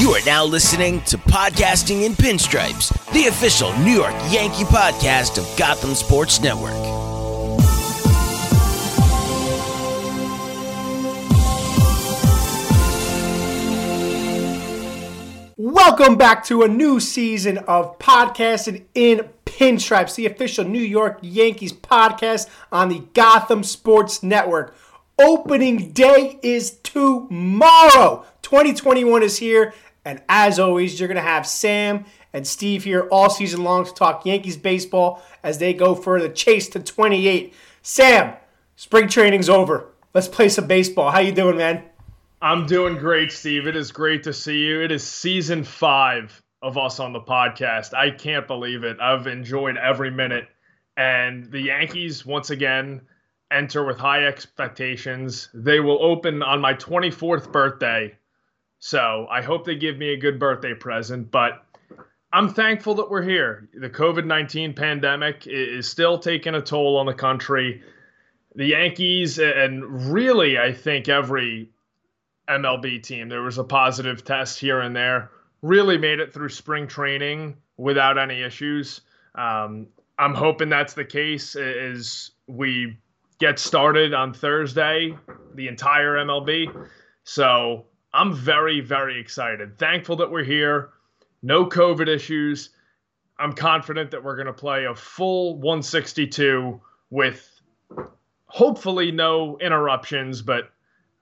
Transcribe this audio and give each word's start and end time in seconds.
You 0.00 0.12
are 0.12 0.24
now 0.24 0.46
listening 0.46 1.02
to 1.02 1.18
Podcasting 1.18 2.04
in 2.04 2.14
Pinstripes, 2.14 2.88
the 3.12 3.26
official 3.26 3.70
New 3.80 3.92
York 3.92 4.14
Yankee 4.30 4.64
podcast 4.64 5.36
of 5.36 5.58
Gotham 5.58 5.94
Sports 5.94 6.40
Network. 6.40 6.72
Welcome 15.58 16.16
back 16.16 16.46
to 16.46 16.62
a 16.62 16.68
new 16.68 16.98
season 16.98 17.58
of 17.58 17.98
Podcasting 17.98 18.84
in 18.94 19.28
Pinstripes, 19.44 20.14
the 20.14 20.24
official 20.24 20.64
New 20.64 20.80
York 20.80 21.18
Yankees 21.20 21.74
podcast 21.74 22.48
on 22.72 22.88
the 22.88 23.02
Gotham 23.12 23.62
Sports 23.62 24.22
Network. 24.22 24.74
Opening 25.20 25.92
day 25.92 26.38
is 26.42 26.78
tomorrow. 26.82 28.24
2021 28.40 29.22
is 29.22 29.36
here, 29.36 29.74
and 30.04 30.22
as 30.28 30.58
always, 30.58 30.98
you're 30.98 31.08
going 31.08 31.16
to 31.16 31.22
have 31.22 31.46
Sam 31.46 32.04
and 32.32 32.46
Steve 32.46 32.84
here 32.84 33.08
all 33.10 33.28
season 33.28 33.64
long 33.64 33.84
to 33.84 33.92
talk 33.92 34.24
Yankees 34.24 34.56
baseball 34.56 35.22
as 35.42 35.58
they 35.58 35.74
go 35.74 35.94
for 35.94 36.20
the 36.20 36.28
chase 36.28 36.68
to 36.70 36.80
28. 36.80 37.54
Sam, 37.82 38.34
spring 38.76 39.08
training's 39.08 39.48
over. 39.48 39.86
Let's 40.14 40.28
play 40.28 40.48
some 40.48 40.66
baseball. 40.66 41.10
How 41.10 41.20
you 41.20 41.32
doing, 41.32 41.56
man? 41.56 41.84
I'm 42.42 42.66
doing 42.66 42.96
great, 42.96 43.32
Steve. 43.32 43.66
It 43.66 43.76
is 43.76 43.92
great 43.92 44.22
to 44.22 44.32
see 44.32 44.58
you. 44.58 44.82
It 44.82 44.90
is 44.90 45.06
season 45.06 45.62
five 45.62 46.42
of 46.62 46.78
us 46.78 46.98
on 46.98 47.12
the 47.12 47.20
podcast. 47.20 47.94
I 47.94 48.10
can't 48.10 48.46
believe 48.46 48.84
it. 48.84 48.98
I've 49.00 49.26
enjoyed 49.26 49.76
every 49.76 50.10
minute. 50.10 50.48
And 50.96 51.50
the 51.50 51.60
Yankees, 51.60 52.24
once 52.24 52.50
again, 52.50 53.02
enter 53.50 53.84
with 53.84 53.98
high 53.98 54.26
expectations. 54.26 55.48
They 55.52 55.80
will 55.80 56.02
open 56.02 56.42
on 56.42 56.60
my 56.60 56.74
24th 56.74 57.52
birthday. 57.52 58.16
So 58.80 59.26
I 59.30 59.42
hope 59.42 59.64
they 59.64 59.76
give 59.76 59.98
me 59.98 60.14
a 60.14 60.16
good 60.16 60.38
birthday 60.38 60.74
present. 60.74 61.30
But 61.30 61.64
I'm 62.32 62.52
thankful 62.52 62.94
that 62.96 63.10
we're 63.10 63.22
here. 63.22 63.68
The 63.74 63.90
COVID 63.90 64.24
19 64.24 64.74
pandemic 64.74 65.46
is 65.46 65.88
still 65.88 66.18
taking 66.18 66.54
a 66.54 66.62
toll 66.62 66.96
on 66.96 67.06
the 67.06 67.14
country. 67.14 67.82
The 68.56 68.66
Yankees, 68.66 69.38
and 69.38 70.12
really, 70.12 70.58
I 70.58 70.72
think 70.72 71.08
every 71.08 71.70
MLB 72.48 73.02
team. 73.02 73.28
There 73.28 73.42
was 73.42 73.58
a 73.58 73.64
positive 73.64 74.24
test 74.24 74.58
here 74.58 74.80
and 74.80 74.94
there. 74.96 75.30
Really 75.62 75.98
made 75.98 76.18
it 76.18 76.32
through 76.32 76.48
spring 76.48 76.88
training 76.88 77.56
without 77.76 78.18
any 78.18 78.42
issues. 78.42 79.02
Um, 79.34 79.86
I'm 80.18 80.34
hoping 80.34 80.68
that's 80.68 80.94
the 80.94 81.04
case 81.04 81.54
as 81.54 82.32
we 82.46 82.98
get 83.38 83.58
started 83.58 84.12
on 84.12 84.34
Thursday, 84.34 85.16
the 85.54 85.68
entire 85.68 86.16
MLB. 86.16 86.88
So 87.24 87.86
I'm 88.12 88.34
very, 88.34 88.80
very 88.80 89.20
excited. 89.20 89.78
Thankful 89.78 90.16
that 90.16 90.30
we're 90.30 90.44
here. 90.44 90.90
No 91.42 91.66
COVID 91.66 92.08
issues. 92.08 92.70
I'm 93.38 93.52
confident 93.52 94.10
that 94.10 94.22
we're 94.22 94.36
going 94.36 94.46
to 94.46 94.52
play 94.52 94.84
a 94.84 94.94
full 94.94 95.54
162 95.56 96.80
with 97.10 97.60
hopefully 98.46 99.10
no 99.12 99.56
interruptions, 99.58 100.42
but 100.42 100.70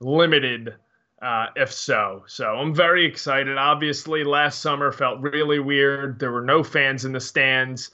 limited 0.00 0.74
uh, 1.20 1.46
if 1.56 1.72
so. 1.72 2.24
So 2.26 2.46
I'm 2.46 2.74
very 2.74 3.04
excited. 3.04 3.58
Obviously, 3.58 4.24
last 4.24 4.60
summer 4.60 4.92
felt 4.92 5.20
really 5.20 5.58
weird. 5.58 6.18
There 6.18 6.32
were 6.32 6.44
no 6.44 6.62
fans 6.62 7.04
in 7.04 7.12
the 7.12 7.20
stands. 7.20 7.90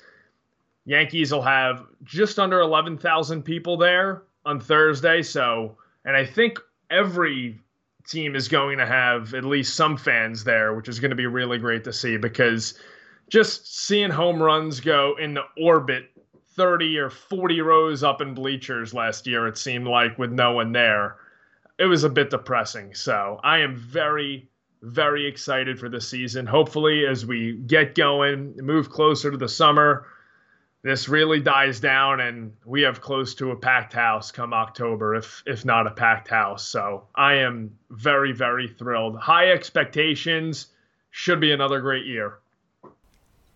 Yankees 0.86 1.32
will 1.32 1.42
have 1.42 1.86
just 2.02 2.38
under 2.38 2.60
11,000 2.60 3.42
people 3.42 3.76
there 3.76 4.22
on 4.44 4.60
Thursday. 4.60 5.22
So, 5.22 5.78
and 6.04 6.16
I 6.16 6.26
think 6.26 6.58
every 6.90 7.60
team 8.06 8.36
is 8.36 8.48
going 8.48 8.78
to 8.78 8.86
have 8.86 9.34
at 9.34 9.44
least 9.44 9.74
some 9.74 9.96
fans 9.96 10.44
there, 10.44 10.74
which 10.74 10.88
is 10.88 11.00
going 11.00 11.10
to 11.10 11.16
be 11.16 11.26
really 11.26 11.58
great 11.58 11.84
to 11.84 11.92
see 11.92 12.16
because 12.16 12.78
just 13.28 13.86
seeing 13.86 14.10
home 14.10 14.42
runs 14.42 14.80
go 14.80 15.16
in 15.18 15.34
the 15.34 15.44
orbit 15.56 16.10
30 16.56 16.98
or 16.98 17.10
40 17.10 17.60
rows 17.62 18.04
up 18.04 18.20
in 18.20 18.34
bleachers 18.34 18.94
last 18.94 19.26
year, 19.26 19.46
it 19.48 19.58
seemed 19.58 19.86
like 19.86 20.18
with 20.18 20.30
no 20.30 20.52
one 20.52 20.72
there 20.72 21.16
it 21.78 21.86
was 21.86 22.04
a 22.04 22.08
bit 22.08 22.30
depressing. 22.30 22.94
So 22.94 23.40
I 23.42 23.58
am 23.58 23.76
very, 23.76 24.48
very 24.82 25.26
excited 25.26 25.78
for 25.78 25.88
the 25.88 26.00
season. 26.00 26.46
Hopefully, 26.46 27.06
as 27.06 27.26
we 27.26 27.54
get 27.66 27.94
going, 27.94 28.56
move 28.56 28.90
closer 28.90 29.30
to 29.30 29.36
the 29.36 29.48
summer, 29.48 30.06
this 30.84 31.08
really 31.08 31.40
dies 31.40 31.80
down 31.80 32.20
and 32.20 32.52
we 32.66 32.82
have 32.82 33.00
close 33.00 33.34
to 33.36 33.52
a 33.52 33.56
packed 33.56 33.94
house 33.94 34.30
come 34.30 34.52
October, 34.52 35.14
if 35.14 35.42
if 35.46 35.64
not 35.64 35.86
a 35.86 35.90
packed 35.90 36.28
house. 36.28 36.68
So 36.68 37.08
I 37.14 37.36
am 37.36 37.78
very, 37.90 38.32
very 38.32 38.68
thrilled. 38.68 39.18
High 39.18 39.50
expectations. 39.50 40.68
Should 41.10 41.40
be 41.40 41.52
another 41.52 41.80
great 41.80 42.04
year. 42.04 42.38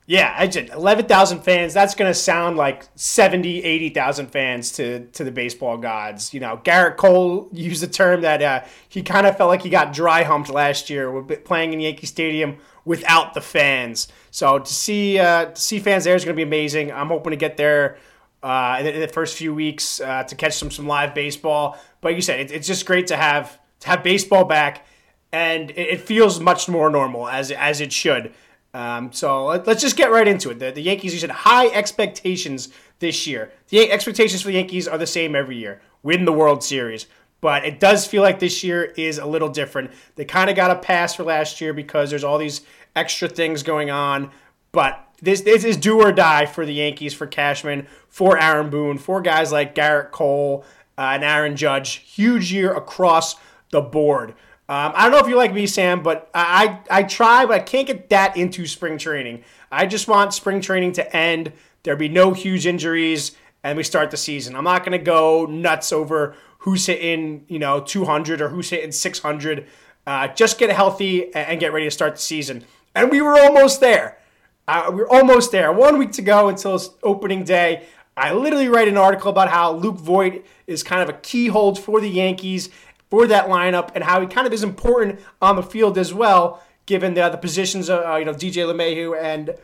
Yeah, 0.08 0.34
I 0.34 0.46
just 0.46 0.72
11,000 0.72 1.41
fans. 1.42 1.74
That's 1.74 1.94
going 1.94 2.10
to 2.10 2.14
sound 2.14 2.56
like 2.56 2.88
70, 2.94 3.62
80,000 3.62 4.28
fans 4.28 4.72
to, 4.72 5.04
to 5.08 5.22
the 5.22 5.30
baseball 5.30 5.76
gods. 5.76 6.32
You 6.32 6.41
know, 6.41 6.62
Gerrit 6.64 6.96
Cole 6.96 7.50
used 7.52 7.82
the 7.82 7.88
term 7.88 8.22
that 8.22 8.41
uh, 8.41 8.64
he 8.88 9.02
kind 9.02 9.26
of 9.26 9.36
felt 9.36 9.48
like 9.48 9.60
he 9.60 9.68
got 9.68 9.92
dry 9.92 10.22
humped 10.22 10.48
last 10.48 10.88
year 10.88 11.22
playing 11.44 11.74
in 11.74 11.80
Yankee 11.80 12.06
Stadium 12.06 12.56
without 12.86 13.34
the 13.34 13.42
fans. 13.42 14.08
So 14.30 14.58
to 14.58 14.72
see 14.72 15.18
uh, 15.18 15.50
to 15.50 15.60
see 15.60 15.78
fans 15.78 16.04
there 16.04 16.16
is 16.16 16.24
going 16.24 16.34
to 16.34 16.38
be 16.38 16.42
amazing. 16.42 16.91
I'm 16.91 17.08
hoping 17.08 17.32
to 17.32 17.36
get 17.36 17.58
there 17.58 17.98
uh, 18.42 18.76
in, 18.78 18.86
the, 18.86 18.94
in, 18.94 19.00
the, 19.02 19.08
first 19.08 19.36
few 19.36 19.52
weeks 19.52 20.00
uh, 20.00 20.22
to 20.22 20.34
catch 20.34 20.56
some 20.56 20.70
some 20.70 20.86
live 20.86 21.14
baseball. 21.14 21.78
But 22.00 22.12
like 22.12 22.16
you 22.16 22.22
said, 22.22 22.41
it, 22.41 22.50
it's 22.50 22.66
just 22.66 22.86
great 22.86 23.08
to 23.08 23.16
have 23.18 23.60
to 23.80 23.88
have 23.88 24.02
baseball 24.02 24.47
back, 24.47 24.86
and 25.32 25.70
it, 25.72 25.76
it 25.76 26.00
feels 26.00 26.41
much 26.41 26.66
more 26.66 26.88
normal 26.88 27.28
as 27.28 27.50
as 27.50 27.82
it 27.82 27.92
should. 27.92 28.32
Um, 28.74 29.12
so 29.12 29.46
let, 29.46 29.66
us 29.66 29.80
just 29.80 29.96
get 29.96 30.10
right 30.10 30.28
into 30.28 30.50
it. 30.50 30.58
The, 30.58 30.70
the 30.70 30.82
Yankees, 30.82 31.12
you 31.12 31.18
said 31.18 31.30
high 31.30 31.68
expectations 31.68 32.68
this 32.98 33.26
year. 33.26 33.50
The 33.68 33.90
expectations 33.90 34.42
for 34.42 34.48
the 34.48 34.54
Yankees 34.54 34.86
are 34.86 34.98
the 34.98 35.06
same 35.06 35.34
every 35.34 35.56
year 35.56 35.80
win 36.02 36.24
the 36.24 36.32
World 36.32 36.62
Series. 36.62 37.06
But 37.40 37.64
it 37.64 37.78
does 37.78 38.06
feel 38.06 38.22
like 38.22 38.38
this 38.40 38.64
year 38.64 38.84
is 38.96 39.18
a 39.18 39.26
little 39.26 39.48
different. 39.48 39.92
They 40.16 40.24
kind 40.24 40.50
of 40.50 40.56
got 40.56 40.70
a 40.70 40.76
pass 40.76 41.14
for 41.14 41.22
last 41.22 41.60
year 41.60 41.72
because 41.72 42.10
there's 42.10 42.24
all 42.24 42.38
these 42.38 42.62
extra 42.96 43.28
things 43.28 43.62
going 43.62 43.90
on. 43.90 44.30
But 44.72 45.04
this, 45.22 45.42
this 45.42 45.64
is 45.64 45.76
do 45.76 46.00
or 46.00 46.12
die 46.12 46.46
for 46.46 46.66
the 46.66 46.74
Yankees, 46.74 47.14
for 47.14 47.26
Cashman, 47.26 47.86
for 48.08 48.38
Aaron 48.38 48.70
Boone, 48.70 48.98
for 48.98 49.20
guys 49.20 49.52
like 49.52 49.74
Gerrit 49.74 50.10
Cole 50.10 50.64
uh, 50.96 51.10
and 51.12 51.24
Aaron 51.24 51.56
Judge. 51.56 51.96
Huge 51.96 52.52
year 52.52 52.72
across 52.72 53.36
the 53.70 53.80
board. 53.80 54.34
Um, 54.70 54.92
I 54.94 55.04
don't 55.04 55.12
know 55.12 55.18
if 55.18 55.28
you 55.28 55.36
like 55.36 55.54
me, 55.54 55.66
Sam, 55.66 56.02
but 56.02 56.30
I, 56.34 56.80
I 56.90 57.02
try, 57.02 57.46
but 57.46 57.54
I 57.54 57.60
can't 57.60 57.86
get 57.86 58.10
that 58.10 58.36
into 58.36 58.66
spring 58.66 58.98
training. 58.98 59.44
I 59.72 59.86
just 59.86 60.08
want 60.08 60.34
spring 60.34 60.60
training 60.60 60.92
to 60.92 61.16
end. 61.16 61.52
There 61.84 61.96
be 61.96 62.10
no 62.10 62.34
huge 62.34 62.66
injuries, 62.66 63.32
and 63.62 63.78
we 63.78 63.82
start 63.82 64.10
the 64.10 64.18
season. 64.18 64.54
I'm 64.54 64.64
not 64.64 64.84
going 64.84 64.92
to 64.92 65.02
go 65.02 65.46
nuts 65.46 65.90
over 65.90 66.34
who's 66.58 66.84
hitting, 66.84 67.46
you 67.48 67.58
know, 67.58 67.80
200 67.80 68.42
or 68.42 68.50
who's 68.50 68.68
hitting 68.68 68.92
600. 68.92 69.66
Uh, 70.06 70.28
just 70.28 70.58
get 70.58 70.70
healthy 70.70 71.34
and 71.34 71.58
get 71.58 71.72
ready 71.72 71.86
to 71.86 71.90
start 71.90 72.16
the 72.16 72.20
season. 72.20 72.64
And 72.94 73.10
we 73.10 73.22
were 73.22 73.38
almost 73.38 73.80
there. 73.80 74.18
Uh, 74.66 74.90
we 74.92 75.00
are 75.00 75.08
almost 75.08 75.50
there. 75.50 75.72
One 75.72 75.98
week 75.98 76.12
to 76.12 76.22
go 76.22 76.48
until 76.48 76.78
opening 77.02 77.44
day. 77.44 77.86
I 78.18 78.32
literally 78.34 78.68
write 78.68 78.88
an 78.88 78.96
article 78.96 79.30
about 79.30 79.48
how 79.48 79.72
Luke 79.72 79.96
Voit 79.96 80.44
is 80.66 80.82
kind 80.82 81.00
of 81.00 81.08
a 81.08 81.18
key 81.18 81.46
hold 81.46 81.78
for 81.78 82.00
the 82.00 82.10
Yankees 82.10 82.68
for 83.10 83.26
that 83.26 83.46
lineup 83.48 83.91
and 83.94 84.04
how 84.04 84.20
he 84.20 84.26
kind 84.26 84.46
of 84.46 84.52
is 84.52 84.62
important 84.62 85.20
on 85.41 85.56
the 85.56 85.62
field 85.62 85.96
as 85.98 86.12
well, 86.12 86.62
given 86.86 87.14
the, 87.14 87.28
the 87.28 87.38
positions 87.38 87.88
of 87.88 88.04
uh, 88.04 88.16
you 88.16 88.24
know 88.24 88.32
DJ 88.32 88.64
LeMahieu 88.66 89.20
and 89.20 89.54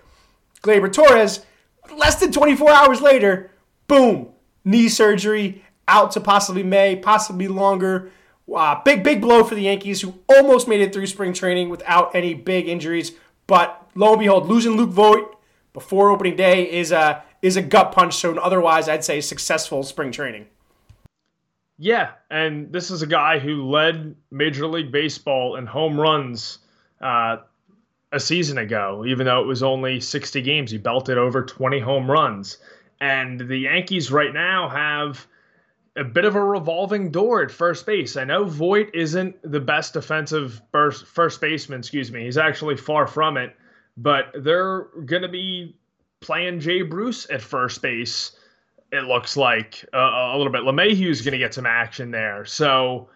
Gleyber 0.63 0.93
Torres. 0.93 1.45
Less 1.95 2.17
than 2.17 2.33
24 2.33 2.71
hours 2.71 3.01
later, 3.03 3.51
boom, 3.87 4.29
knee 4.65 4.89
surgery, 4.89 5.63
out 5.87 6.13
to 6.13 6.21
possibly 6.21 6.63
May, 6.63 6.97
possibly 6.97 7.49
longer. 7.49 8.11
Uh, 8.53 8.81
big, 8.85 9.03
big 9.03 9.21
blow 9.21 9.45
for 9.45 9.55
the 9.55 9.63
Yankees, 9.63 10.01
who 10.01 10.15
almost 10.29 10.69
made 10.69 10.81
it 10.81 10.93
through 10.93 11.07
spring 11.07 11.33
training 11.33 11.69
without 11.69 12.15
any 12.15 12.35
big 12.35 12.69
injuries. 12.69 13.13
But 13.47 13.91
lo 13.95 14.13
and 14.13 14.21
behold, 14.21 14.49
losing 14.49 14.73
Luke 14.73 14.91
Voit 14.91 15.25
before 15.73 16.11
opening 16.11 16.37
day 16.37 16.71
is 16.71 16.93
a 16.93 17.23
is 17.43 17.57
a 17.57 17.63
gut 17.63 17.93
punch. 17.93 18.15
So 18.15 18.39
otherwise, 18.39 18.89
I'd 18.89 19.05
say 19.05 19.21
successful 19.21 19.83
spring 19.83 20.13
training. 20.13 20.47
Yeah, 21.79 22.13
and 22.31 22.73
this 22.73 22.91
is 22.91 23.03
a 23.03 23.07
guy 23.07 23.39
who 23.39 23.69
led 23.69 24.15
Major 24.31 24.67
League 24.67 24.93
Baseball 24.93 25.57
in 25.57 25.67
home 25.67 26.01
runs 26.01 26.59
uh, 27.01 27.39
a 28.13 28.21
season 28.21 28.59
ago, 28.59 29.05
even 29.07 29.27
though 29.27 29.43
it 29.43 29.47
was 29.47 29.63
only 29.63 30.01
60 30.01 30.41
games. 30.43 30.71
He 30.71 30.79
belted 30.79 31.19
over 31.19 31.43
20 31.45 31.81
home 31.81 32.11
runs. 32.11 32.59
And 33.01 33.41
the 33.41 33.59
Yankees 33.59 34.13
right 34.13 34.33
now 34.33 34.69
have 34.69 35.27
a 35.97 36.05
bit 36.05 36.25
of 36.25 36.37
a 36.37 36.45
revolving 36.45 37.11
door 37.11 37.43
at 37.43 37.51
first 37.51 37.87
base. 37.87 38.17
I 38.17 38.25
know 38.25 38.45
Voit 38.45 38.91
isn't 38.95 39.37
the 39.43 39.61
best 39.61 39.95
defensive 39.95 40.61
first, 40.71 41.07
first 41.07 41.41
baseman, 41.41 41.81
excuse 41.81 42.11
me. 42.11 42.25
He's 42.25 42.39
actually 42.39 42.77
far 42.77 43.07
from 43.07 43.37
it, 43.37 43.55
but 43.97 44.27
they're 44.43 44.83
going 45.05 45.23
to 45.23 45.29
be 45.29 45.77
playing 46.21 46.61
Jay 46.61 46.83
Bruce 46.83 47.29
at 47.31 47.43
first 47.43 47.83
base 47.83 48.33
it 48.95 49.05
looks 49.05 49.37
like 49.37 49.85
uh, 49.93 49.99
a 49.99 50.37
little 50.37 50.53
bit. 50.53 50.63
LeMahieu's 50.63 51.23
going 51.23 51.33
to 51.33 51.39
get 51.39 51.53
some 51.53 51.67
action 51.67 52.11
there. 52.11 52.45
So 52.45 53.09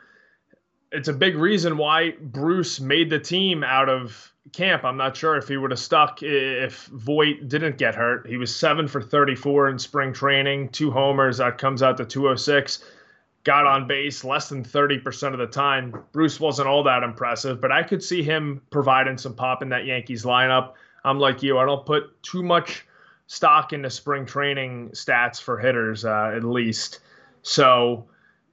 it's 0.91 1.09
a 1.09 1.13
big 1.13 1.37
reason 1.37 1.77
why 1.77 2.15
Bruce 2.21 2.81
made 2.81 3.11
the 3.11 3.19
team 3.19 3.63
out 3.63 3.89
of 3.89 4.33
camp. 4.53 4.85
I'm 4.85 4.97
not 4.97 5.17
sure 5.17 5.37
if 5.37 5.47
he 5.47 5.57
would 5.57 5.71
have 5.71 5.79
stuck 5.79 6.23
if 6.23 6.87
Voit 6.87 7.49
didn't 7.49 7.79
get 7.79 7.95
hurt. 7.95 8.27
He 8.27 8.37
was 8.37 8.55
seven 8.55 8.89
for 8.89 9.01
34 9.01 9.69
in 9.69 9.79
spring 9.79 10.13
training, 10.13 10.71
two 10.71 10.91
homers. 10.91 11.39
That 11.39 11.59
comes 11.59 11.83
out 11.83 11.97
to 11.99 12.05
206. 12.05 12.85
Got 13.45 13.67
on 13.67 13.87
base 13.87 14.25
less 14.25 14.49
than 14.49 14.65
30% 14.65 15.33
of 15.33 15.39
the 15.39 15.47
time. 15.47 15.95
Bruce 16.13 16.41
wasn't 16.41 16.69
all 16.69 16.83
that 16.85 17.05
impressive, 17.05 17.61
but 17.61 17.71
I 17.71 17.85
could 17.85 18.03
see 18.03 18.23
him 18.23 18.63
providing 18.71 19.17
some 19.17 19.35
pop 19.35 19.63
in 19.63 19.69
that 19.69 19.87
Yankees 19.87 20.25
lineup. 20.25 20.73
I'm 21.05 21.21
like 21.21 21.43
you, 21.43 21.59
I 21.59 21.65
don't 21.65 21.87
put 21.87 22.21
too 22.23 22.43
much 22.43 22.85
stock 23.29 23.73
into 23.73 23.91
spring 23.91 24.27
training 24.27 24.89
stats 24.91 25.41
for 25.41 25.59
hitters, 25.59 26.05
uh, 26.05 26.33
at 26.35 26.43
least. 26.43 27.01
So 27.43 28.07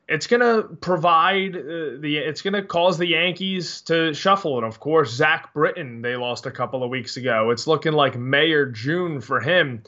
it's 0.07 0.27
going 0.27 0.42
to 0.42 0.68
provide 0.75 1.56
uh, 1.56 1.98
the 2.00 2.18
it's 2.18 2.44
going 2.44 2.54
to 2.54 2.62
cause 2.62 3.00
the 3.00 3.07
Yankees 3.07 3.81
to 3.81 4.13
shuffle 4.13 4.57
and 4.57 4.68
of 4.68 4.80
course 4.80 5.12
Zach 5.12 5.51
Britton 5.54 6.04
they 6.04 6.16
lost 6.16 6.45
a 6.45 6.51
couple 6.51 6.83
of 6.83 6.92
weeks 6.92 7.18
ago. 7.18 7.50
It's 7.50 7.66
looking 7.66 7.94
like 7.94 8.16
May 8.16 8.51
or 8.51 8.68
June 8.68 9.22
for 9.22 9.39
him 9.39 9.81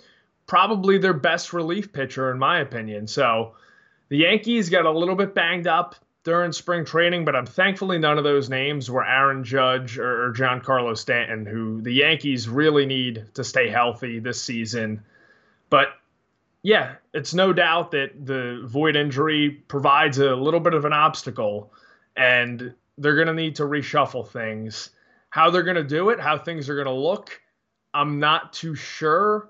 probably 0.48 0.98
their 0.98 1.13
best 1.13 1.54
relief 1.54 1.94
pitcher 1.94 2.31
in 2.31 2.39
my 2.39 2.62
opinion. 2.62 3.06
So 3.06 3.56
the 4.10 4.18
Yankees 4.18 4.69
got 4.69 4.86
a 4.86 4.92
little 4.92 5.16
bit 5.16 5.36
banged 5.36 5.68
up 5.68 5.95
during 6.27 6.51
spring 6.51 6.83
training 6.83 7.24
but 7.25 7.35
I'm 7.35 7.45
thankfully 7.45 7.97
none 7.97 8.18
of 8.18 8.24
those 8.24 8.50
names 8.50 8.91
were 8.91 9.06
Aaron 9.06 9.44
Judge 9.44 9.97
or, 9.97 10.25
or 10.25 10.33
Giancarlo 10.33 10.97
Stanton 10.97 11.45
who 11.45 11.81
the 11.81 11.94
Yankees 11.94 12.50
really 12.50 12.85
need 12.85 13.25
to 13.35 13.44
stay 13.44 13.69
healthy 13.69 14.19
this 14.19 14.41
season 14.41 15.03
but 15.69 15.89
yeah, 16.68 16.95
it's 17.13 17.33
no 17.33 17.53
doubt 17.53 17.91
that 17.91 18.25
the 18.25 18.62
Voit 18.65 18.97
injury 18.97 19.51
provides 19.69 20.18
a 20.19 20.35
little 20.35 20.59
bit 20.59 20.74
of 20.74 20.83
an 20.83 20.91
obstacle, 20.91 21.71
and 22.18 22.74
they're 22.97 23.15
going 23.15 23.27
to 23.27 23.33
need 23.33 23.56
to 23.56 23.63
reshuffle 23.63 24.27
things. 24.27 24.89
How 25.29 25.50
they're 25.50 25.63
going 25.63 25.77
to 25.77 25.83
do 25.83 26.09
it, 26.09 26.19
how 26.19 26.38
things 26.38 26.69
are 26.69 26.75
going 26.75 26.88
to 26.88 26.91
look, 26.91 27.39
I'm 27.94 28.19
not 28.19 28.53
too 28.53 28.75
sure. 28.75 29.50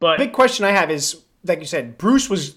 But 0.00 0.18
the 0.18 0.26
big 0.26 0.34
question 0.34 0.64
I 0.66 0.72
have 0.72 0.90
is, 0.90 1.22
like 1.44 1.60
you 1.60 1.66
said, 1.66 1.96
Bruce 1.96 2.28
was 2.28 2.56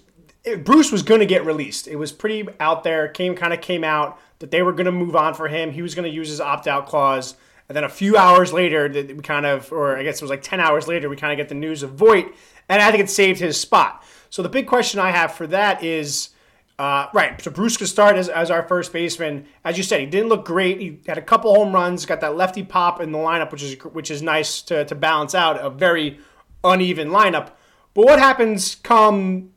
Bruce 0.62 0.92
was 0.92 1.02
going 1.02 1.20
to 1.20 1.26
get 1.26 1.44
released. 1.46 1.88
It 1.88 1.96
was 1.96 2.12
pretty 2.12 2.46
out 2.60 2.84
there. 2.84 3.08
Came 3.08 3.34
kind 3.34 3.52
of 3.52 3.60
came 3.60 3.82
out 3.82 4.18
that 4.40 4.50
they 4.50 4.62
were 4.62 4.72
going 4.72 4.86
to 4.86 4.92
move 4.92 5.16
on 5.16 5.32
for 5.34 5.48
him. 5.48 5.72
He 5.72 5.80
was 5.80 5.94
going 5.94 6.08
to 6.08 6.14
use 6.14 6.28
his 6.28 6.40
opt 6.40 6.66
out 6.66 6.86
clause. 6.86 7.34
And 7.68 7.74
then 7.74 7.84
a 7.84 7.88
few 7.88 8.16
hours 8.16 8.52
later, 8.52 8.88
we 8.88 9.22
kind 9.22 9.46
of, 9.46 9.72
or 9.72 9.96
I 9.96 10.02
guess 10.02 10.16
it 10.16 10.22
was 10.22 10.30
like 10.30 10.42
10 10.42 10.60
hours 10.60 10.86
later, 10.86 11.08
we 11.08 11.16
kind 11.16 11.32
of 11.32 11.38
get 11.38 11.48
the 11.48 11.54
news 11.54 11.82
of 11.82 11.92
Voit 11.92 12.34
and 12.68 12.80
I 12.80 12.90
think 12.90 13.02
it 13.04 13.10
saved 13.10 13.40
his 13.40 13.58
spot. 13.58 14.04
So 14.30 14.42
the 14.42 14.48
big 14.48 14.66
question 14.66 15.00
I 15.00 15.10
have 15.10 15.32
for 15.32 15.46
that 15.48 15.82
is, 15.82 16.30
uh, 16.78 17.06
right, 17.14 17.40
so 17.40 17.50
Bruce 17.50 17.76
could 17.76 17.88
start 17.88 18.16
as, 18.16 18.28
as 18.28 18.50
our 18.50 18.66
first 18.66 18.92
baseman. 18.92 19.46
As 19.64 19.76
you 19.76 19.84
said, 19.84 20.00
he 20.00 20.06
didn't 20.06 20.28
look 20.28 20.44
great. 20.44 20.80
He 20.80 20.98
had 21.06 21.18
a 21.18 21.22
couple 21.22 21.54
home 21.54 21.72
runs, 21.72 22.04
got 22.04 22.20
that 22.20 22.36
lefty 22.36 22.64
pop 22.64 23.00
in 23.00 23.12
the 23.12 23.18
lineup, 23.18 23.52
which 23.52 23.62
is 23.62 23.76
which 23.84 24.10
is 24.10 24.22
nice 24.22 24.60
to, 24.62 24.84
to 24.84 24.94
balance 24.94 25.34
out 25.34 25.64
a 25.64 25.70
very 25.70 26.18
uneven 26.64 27.10
lineup. 27.10 27.52
But 27.94 28.06
what 28.06 28.18
happens 28.18 28.74
come 28.74 29.50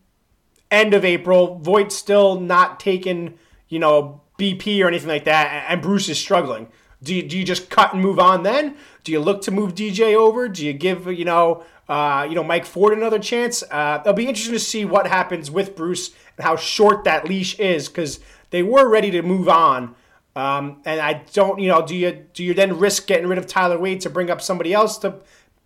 end 0.72 0.94
of 0.94 1.06
April? 1.06 1.60
Voit 1.60 1.92
still 1.92 2.40
not 2.40 2.80
taking, 2.80 3.38
you 3.70 3.80
know, 3.80 4.22
BP 4.38 4.84
or 4.84 4.88
anything 4.88 5.10
like 5.10 5.26
that, 5.26 5.66
and 5.70 5.82
Bruce 5.82 6.10
is 6.10 6.20
struggling. 6.20 6.68
Do 7.02 7.14
you, 7.14 7.24
do 7.24 7.38
you 7.38 7.44
just 7.44 7.70
cut 7.70 7.94
and 7.94 8.02
move 8.02 8.20
on 8.20 8.44
then? 8.44 8.76
Do 9.04 9.12
you 9.12 9.20
look 9.20 9.42
to 9.44 9.52
move 9.52 9.76
DJ 9.76 10.16
over? 10.16 10.48
Do 10.50 10.66
you 10.66 10.74
give, 10.74 11.08
you 11.08 11.26
know, 11.26 11.64
uh, 11.90 12.26
you 12.28 12.36
know, 12.36 12.44
Mike 12.44 12.66
Ford 12.66 12.98
another 12.98 13.20
chance. 13.20 13.64
Uh, 13.64 14.00
it'll 14.02 14.14
be 14.14 14.28
interesting 14.28 14.54
to 14.54 14.60
see 14.60 14.84
what 14.84 15.08
happens 15.08 15.50
with 15.50 15.76
Bruce 15.76 16.12
and 16.38 16.46
how 16.46 16.56
short 16.56 17.04
that 17.06 17.28
leash 17.28 17.58
is 17.60 17.88
because 17.88 18.20
they 18.50 18.62
were 18.62 18.90
ready 18.90 19.12
to 19.12 19.22
move 19.22 19.48
on. 19.48 19.96
Um, 20.36 20.82
and 20.86 21.00
I 21.00 21.24
don't, 21.34 21.60
you 21.60 21.70
know, 21.70 21.86
do 21.86 21.96
you 21.96 22.26
do 22.34 22.44
you 22.44 22.54
then 22.54 22.78
risk 22.78 23.08
getting 23.08 23.28
rid 23.28 23.40
of 23.40 23.48
Tyler 23.48 23.80
Wade 23.80 24.02
to 24.02 24.10
bring 24.10 24.30
up 24.30 24.42
somebody 24.42 24.74
else 24.74 24.98
to 25.00 25.16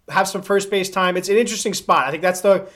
have 0.09 0.27
some 0.27 0.41
first 0.41 0.69
base 0.69 0.89
time? 0.89 1.17
It's 1.17 1.27
an 1.27 1.37
interesting 1.37 1.73
spot. 1.73 2.07
I 2.07 2.11
think 2.11 2.21
that's 2.21 2.41
the 2.41 2.69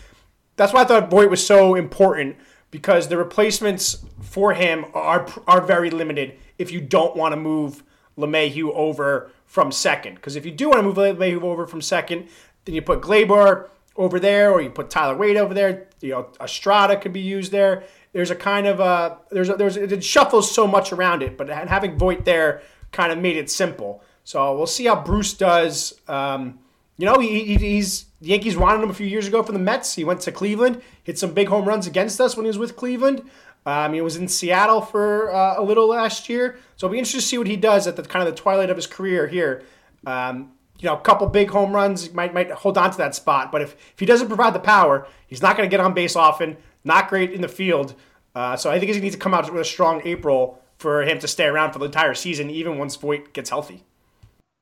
that's 0.55 0.73
why 0.73 0.81
I 0.81 0.85
thought 0.85 1.09
Voit 1.09 1.29
was 1.29 1.45
so 1.45 1.75
important 1.75 2.37
because 2.71 3.07
the 3.07 3.17
replacements 3.17 4.03
for 4.21 4.53
him 4.53 4.85
are 4.93 5.27
are 5.47 5.61
very 5.61 5.89
limited. 5.89 6.37
If 6.57 6.71
you 6.71 6.81
don't 6.81 7.15
want 7.15 7.33
to 7.33 7.37
move 7.37 7.83
LeMahieu 8.17 8.71
over 8.73 9.31
from 9.45 9.71
second, 9.71 10.15
because 10.15 10.35
if 10.35 10.45
you 10.45 10.51
do 10.51 10.69
want 10.69 10.79
to 10.79 10.83
move 10.83 10.97
LeMahieu 10.97 11.41
over 11.41 11.67
from 11.67 11.81
second, 11.81 12.27
then 12.65 12.75
you 12.75 12.81
put 12.81 13.01
Gleyber 13.01 13.69
over 13.95 14.19
there, 14.19 14.51
or 14.51 14.61
you 14.61 14.69
put 14.69 14.89
Tyler 14.89 15.15
Wade 15.15 15.37
over 15.37 15.53
there. 15.53 15.87
You 16.01 16.11
know, 16.11 16.27
Estrada 16.41 16.97
could 16.97 17.13
be 17.13 17.21
used 17.21 17.51
there. 17.51 17.83
There's 18.11 18.31
a 18.31 18.35
kind 18.35 18.67
of 18.67 18.79
a 18.79 19.19
there's 19.31 19.49
a, 19.49 19.55
there's 19.55 19.77
it 19.77 20.03
shuffles 20.03 20.53
so 20.53 20.67
much 20.67 20.91
around 20.91 21.23
it, 21.23 21.37
but 21.37 21.49
having 21.49 21.97
Voit 21.97 22.25
there 22.25 22.61
kind 22.91 23.11
of 23.11 23.19
made 23.19 23.37
it 23.37 23.49
simple. 23.49 24.03
So 24.23 24.55
we'll 24.57 24.67
see 24.67 24.85
how 24.85 25.01
Bruce 25.01 25.33
does. 25.33 25.99
Um, 26.07 26.59
you 26.97 27.05
know, 27.05 27.19
he, 27.19 27.43
he, 27.43 27.55
he's 27.55 28.05
the 28.21 28.29
Yankees 28.29 28.57
wanted 28.57 28.83
him 28.83 28.89
a 28.89 28.93
few 28.93 29.07
years 29.07 29.27
ago 29.27 29.43
from 29.43 29.53
the 29.53 29.59
Mets. 29.59 29.95
He 29.95 30.03
went 30.03 30.21
to 30.21 30.31
Cleveland, 30.31 30.81
hit 31.03 31.19
some 31.19 31.33
big 31.33 31.49
home 31.49 31.65
runs 31.65 31.87
against 31.87 32.19
us 32.21 32.35
when 32.35 32.45
he 32.45 32.47
was 32.47 32.57
with 32.57 32.75
Cleveland. 32.75 33.23
Um, 33.65 33.93
he 33.93 34.01
was 34.01 34.15
in 34.15 34.27
Seattle 34.27 34.81
for 34.81 35.33
uh, 35.33 35.59
a 35.59 35.63
little 35.63 35.87
last 35.87 36.29
year, 36.29 36.59
so 36.75 36.85
it'll 36.85 36.93
be 36.93 36.99
interesting 36.99 37.21
to 37.21 37.25
see 37.25 37.37
what 37.37 37.47
he 37.47 37.57
does 37.57 37.87
at 37.87 37.95
the 37.95 38.03
kind 38.03 38.27
of 38.27 38.33
the 38.33 38.39
twilight 38.39 38.69
of 38.69 38.77
his 38.77 38.87
career 38.87 39.27
here. 39.27 39.63
Um, 40.05 40.51
you 40.79 40.87
know, 40.87 40.95
a 40.95 41.01
couple 41.01 41.27
big 41.27 41.49
home 41.49 41.73
runs 41.73 42.13
might 42.13 42.33
might 42.33 42.51
hold 42.51 42.77
on 42.77 42.91
to 42.91 42.97
that 42.97 43.15
spot. 43.15 43.51
But 43.51 43.61
if, 43.61 43.73
if 43.73 43.99
he 43.99 44.05
doesn't 44.05 44.27
provide 44.27 44.53
the 44.53 44.59
power, 44.59 45.07
he's 45.27 45.41
not 45.41 45.57
going 45.57 45.67
to 45.67 45.71
get 45.71 45.83
on 45.83 45.93
base 45.93 46.15
often. 46.15 46.57
Not 46.83 47.09
great 47.09 47.31
in 47.31 47.41
the 47.41 47.47
field. 47.47 47.95
Uh, 48.35 48.55
so 48.55 48.69
I 48.69 48.79
think 48.79 48.93
he 48.93 48.99
needs 48.99 49.15
to 49.15 49.21
come 49.21 49.33
out 49.33 49.51
with 49.51 49.61
a 49.61 49.65
strong 49.65 50.01
April 50.05 50.61
for 50.77 51.03
him 51.03 51.19
to 51.19 51.27
stay 51.27 51.45
around 51.45 51.71
for 51.71 51.79
the 51.79 51.85
entire 51.85 52.13
season, 52.13 52.49
even 52.49 52.77
once 52.77 52.95
Voit 52.95 53.33
gets 53.33 53.49
healthy. 53.49 53.83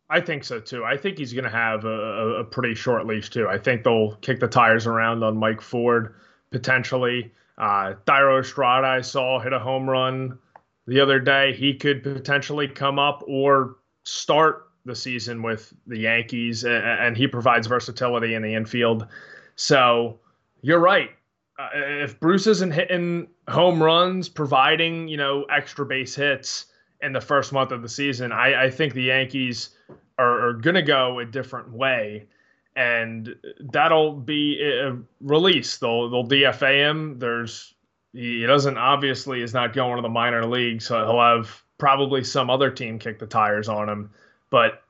I 0.09 0.21
think 0.21 0.43
so 0.43 0.59
too. 0.59 0.83
I 0.83 0.97
think 0.97 1.17
he's 1.17 1.33
going 1.33 1.45
to 1.45 1.49
have 1.49 1.85
a, 1.85 2.39
a, 2.39 2.43
pretty 2.43 2.75
short 2.75 3.05
leash 3.05 3.29
too. 3.29 3.47
I 3.47 3.57
think 3.57 3.83
they'll 3.83 4.15
kick 4.17 4.39
the 4.39 4.47
tires 4.47 4.85
around 4.85 5.23
on 5.23 5.37
Mike 5.37 5.61
Ford 5.61 6.15
potentially. 6.51 7.31
Uh, 7.57 7.93
Thairo 8.05 8.41
Estrada, 8.41 8.87
I 8.87 9.01
saw 9.01 9.39
hit 9.39 9.53
a 9.53 9.59
home 9.59 9.89
run 9.89 10.37
the 10.87 10.99
other 10.99 11.19
day. 11.19 11.53
He 11.53 11.73
could 11.73 12.03
potentially 12.03 12.67
come 12.67 12.99
up 12.99 13.23
or 13.27 13.77
start 14.03 14.69
the 14.85 14.95
season 14.95 15.41
with 15.41 15.73
the 15.87 15.97
Yankees, 15.97 16.65
and 16.65 17.15
he 17.15 17.27
provides 17.27 17.67
versatility 17.67 18.33
in 18.33 18.41
the 18.41 18.53
infield. 18.53 19.07
So 19.55 20.19
you're 20.61 20.79
right. 20.79 21.11
Uh, 21.57 21.69
if 21.73 22.19
Bruce 22.19 22.47
isn't 22.47 22.71
hitting 22.71 23.27
home 23.47 23.81
runs, 23.81 24.27
providing 24.27 25.07
you 25.07 25.17
know 25.17 25.43
extra 25.45 25.85
base 25.85 26.15
hits 26.15 26.65
in 27.03 27.13
the 27.13 27.21
first 27.21 27.51
month 27.51 27.71
of 27.71 27.81
the 27.81 27.89
season, 27.89 28.31
I, 28.31 28.65
I 28.65 28.69
think 28.69 28.93
the 28.93 29.03
Yankees 29.03 29.69
are, 30.17 30.47
are 30.47 30.53
going 30.53 30.75
to 30.75 30.81
go 30.81 31.19
a 31.19 31.25
different 31.25 31.71
way, 31.71 32.25
and 32.75 33.35
that'll 33.59 34.13
be 34.13 34.61
a 34.63 34.97
release. 35.21 35.77
They'll 35.77 36.09
they'll 36.09 36.27
DFA 36.27 36.89
him. 36.89 37.19
There's 37.19 37.73
he 38.13 38.45
doesn't 38.45 38.77
obviously 38.77 39.41
is 39.41 39.53
not 39.53 39.73
going 39.73 39.97
to 39.97 40.01
the 40.01 40.09
minor 40.09 40.45
league, 40.45 40.81
so 40.81 41.05
he'll 41.05 41.19
have 41.19 41.63
probably 41.77 42.23
some 42.23 42.49
other 42.49 42.71
team 42.71 42.99
kick 42.99 43.19
the 43.19 43.27
tires 43.27 43.67
on 43.67 43.89
him. 43.89 44.09
But 44.49 44.83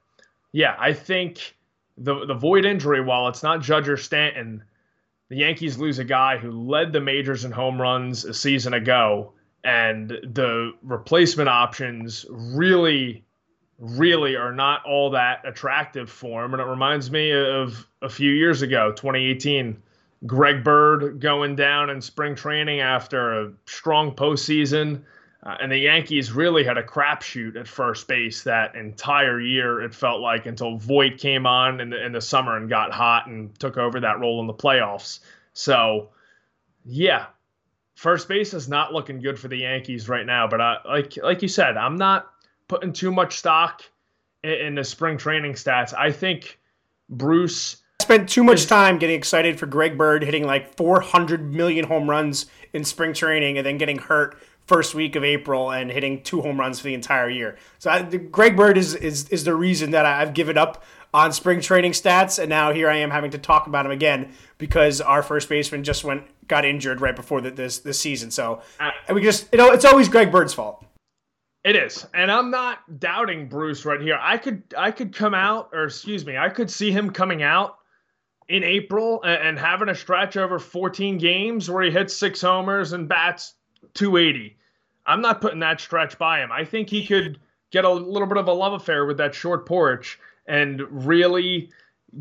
yeah, 0.51 0.75
I 0.79 0.93
think 0.93 1.55
the 1.97 2.25
the 2.25 2.33
Voit 2.33 2.65
injury, 2.65 3.01
while 3.01 3.27
it's 3.27 3.43
not 3.43 3.61
Judge 3.61 3.89
or 3.89 3.97
Stanton, 3.97 4.63
the 5.29 5.37
Yankees 5.37 5.77
lose 5.77 5.99
a 5.99 6.03
guy 6.03 6.37
who 6.37 6.51
led 6.51 6.93
the 6.93 7.01
majors 7.01 7.45
in 7.45 7.51
home 7.51 7.81
runs 7.81 8.25
a 8.25 8.33
season 8.33 8.73
ago, 8.73 9.33
and 9.63 10.09
the 10.09 10.73
replacement 10.83 11.49
options 11.49 12.25
really, 12.29 13.23
really 13.79 14.35
are 14.35 14.51
not 14.51 14.83
all 14.85 15.09
that 15.11 15.41
attractive 15.45 16.09
for 16.09 16.43
him. 16.43 16.53
And 16.53 16.61
it 16.61 16.65
reminds 16.65 17.09
me 17.09 17.31
of 17.31 17.87
a 18.01 18.09
few 18.09 18.31
years 18.31 18.61
ago, 18.61 18.91
2018. 18.91 19.81
Greg 20.25 20.63
Bird 20.63 21.19
going 21.19 21.55
down 21.55 21.89
in 21.89 22.01
spring 22.01 22.35
training 22.35 22.79
after 22.79 23.41
a 23.41 23.51
strong 23.65 24.11
postseason. 24.11 25.01
Uh, 25.45 25.57
and 25.61 25.69
the 25.71 25.77
Yankees 25.77 26.31
really 26.31 26.63
had 26.63 26.77
a 26.77 26.83
crapshoot 26.83 27.57
at 27.57 27.67
first 27.67 28.07
base 28.07 28.43
that 28.43 28.75
entire 28.75 29.41
year. 29.41 29.81
It 29.81 29.93
felt 29.93 30.21
like 30.21 30.45
until 30.45 30.77
Voit 30.77 31.17
came 31.17 31.45
on 31.45 31.81
in 31.81 31.89
the 31.89 32.03
in 32.05 32.13
the 32.13 32.21
summer 32.21 32.55
and 32.55 32.69
got 32.69 32.93
hot 32.93 33.27
and 33.27 33.57
took 33.59 33.77
over 33.77 33.99
that 33.99 34.21
role 34.21 34.39
in 34.39 34.47
the 34.47 34.53
playoffs. 34.53 35.19
So, 35.51 36.09
yeah, 36.85 37.25
first 38.03 38.27
base 38.27 38.53
is 38.53 38.67
not 38.67 38.91
looking 38.91 39.21
good 39.21 39.39
for 39.39 39.47
the 39.47 39.55
Yankees 39.55 40.09
right 40.09 40.25
now. 40.25 40.45
But 40.45 40.59
I, 40.59 40.77
like 40.85 41.17
like 41.23 41.41
you 41.41 41.47
said, 41.47 41.77
I'm 41.77 41.95
not 41.95 42.27
putting 42.67 42.91
too 42.91 43.11
much 43.11 43.37
stock 43.37 43.81
in, 44.43 44.51
in 44.51 44.75
the 44.75 44.83
spring 44.83 45.17
training 45.17 45.53
stats. 45.53 45.93
I 45.97 46.11
think 46.11 46.59
Bruce 47.09 47.77
spent 48.01 48.27
too 48.27 48.43
much 48.43 48.67
time 48.67 48.99
getting 48.99 49.15
excited 49.15 49.57
for 49.57 49.65
Greg 49.65 49.97
Bird 49.97 50.23
hitting 50.23 50.45
like 50.45 50.75
400 50.75 51.53
million 51.53 51.85
home 51.85 52.09
runs 52.09 52.47
in 52.73 52.83
spring 52.83 53.13
training 53.13 53.57
and 53.57 53.65
then 53.65 53.77
getting 53.77 53.97
hurt 53.97 54.37
first 54.67 54.93
week 54.93 55.15
of 55.15 55.23
April 55.23 55.71
and 55.71 55.89
hitting 55.89 56.21
two 56.23 56.41
home 56.41 56.59
runs 56.59 56.79
for 56.79 56.87
the 56.87 56.93
entire 56.93 57.29
year. 57.29 57.57
So 57.79 57.89
I, 57.89 58.01
Greg 58.01 58.57
Bird 58.57 58.77
is, 58.77 58.95
is 58.95 59.29
is 59.29 59.45
the 59.45 59.55
reason 59.55 59.91
that 59.91 60.05
I've 60.05 60.33
given 60.33 60.57
up 60.57 60.83
on 61.13 61.31
spring 61.31 61.61
training 61.61 61.93
stats, 61.93 62.37
and 62.37 62.49
now 62.49 62.73
here 62.73 62.89
I 62.89 62.97
am 62.97 63.11
having 63.11 63.31
to 63.31 63.37
talk 63.37 63.67
about 63.67 63.85
him 63.85 63.91
again 63.93 64.33
because 64.57 64.99
our 64.99 65.23
first 65.23 65.47
baseman 65.47 65.85
just 65.85 66.03
went 66.03 66.23
got 66.47 66.65
injured 66.65 67.01
right 67.01 67.15
before 67.15 67.41
the, 67.41 67.51
this 67.51 67.79
this 67.79 67.99
season. 67.99 68.31
So 68.31 68.61
uh, 68.79 68.91
we 69.13 69.21
just 69.21 69.47
you 69.51 69.57
know 69.57 69.71
it's 69.71 69.85
always 69.85 70.09
Greg 70.09 70.31
Bird's 70.31 70.53
fault. 70.53 70.85
It 71.63 71.77
is, 71.77 72.05
and 72.13 72.29
I'm 72.29 72.51
not 72.51 72.99
doubting 72.99 73.47
Bruce 73.47 73.85
right 73.85 74.01
here. 74.01 74.17
I 74.19 74.37
could 74.37 74.63
I 74.77 74.91
could 74.91 75.15
come 75.15 75.33
out, 75.33 75.69
or 75.73 75.85
excuse 75.85 76.25
me, 76.25 76.37
I 76.37 76.49
could 76.49 76.69
see 76.69 76.91
him 76.91 77.11
coming 77.11 77.41
out 77.41 77.77
in 78.49 78.63
April 78.63 79.21
and, 79.23 79.47
and 79.47 79.59
having 79.59 79.89
a 79.89 79.95
stretch 79.95 80.35
over 80.35 80.59
14 80.59 81.17
games 81.17 81.69
where 81.69 81.83
he 81.83 81.91
hits 81.91 82.15
six 82.15 82.41
homers 82.41 82.93
and 82.93 83.07
bats 83.07 83.55
280. 83.93 84.57
I'm 85.05 85.21
not 85.21 85.41
putting 85.41 85.59
that 85.59 85.81
stretch 85.81 86.17
by 86.17 86.39
him. 86.39 86.51
I 86.51 86.65
think 86.65 86.89
he 86.89 87.05
could 87.05 87.39
get 87.71 87.85
a 87.85 87.89
little 87.91 88.27
bit 88.27 88.37
of 88.37 88.47
a 88.47 88.53
love 88.53 88.73
affair 88.73 89.05
with 89.05 89.17
that 89.17 89.35
short 89.35 89.65
porch 89.65 90.19
and 90.47 90.81
really 91.07 91.71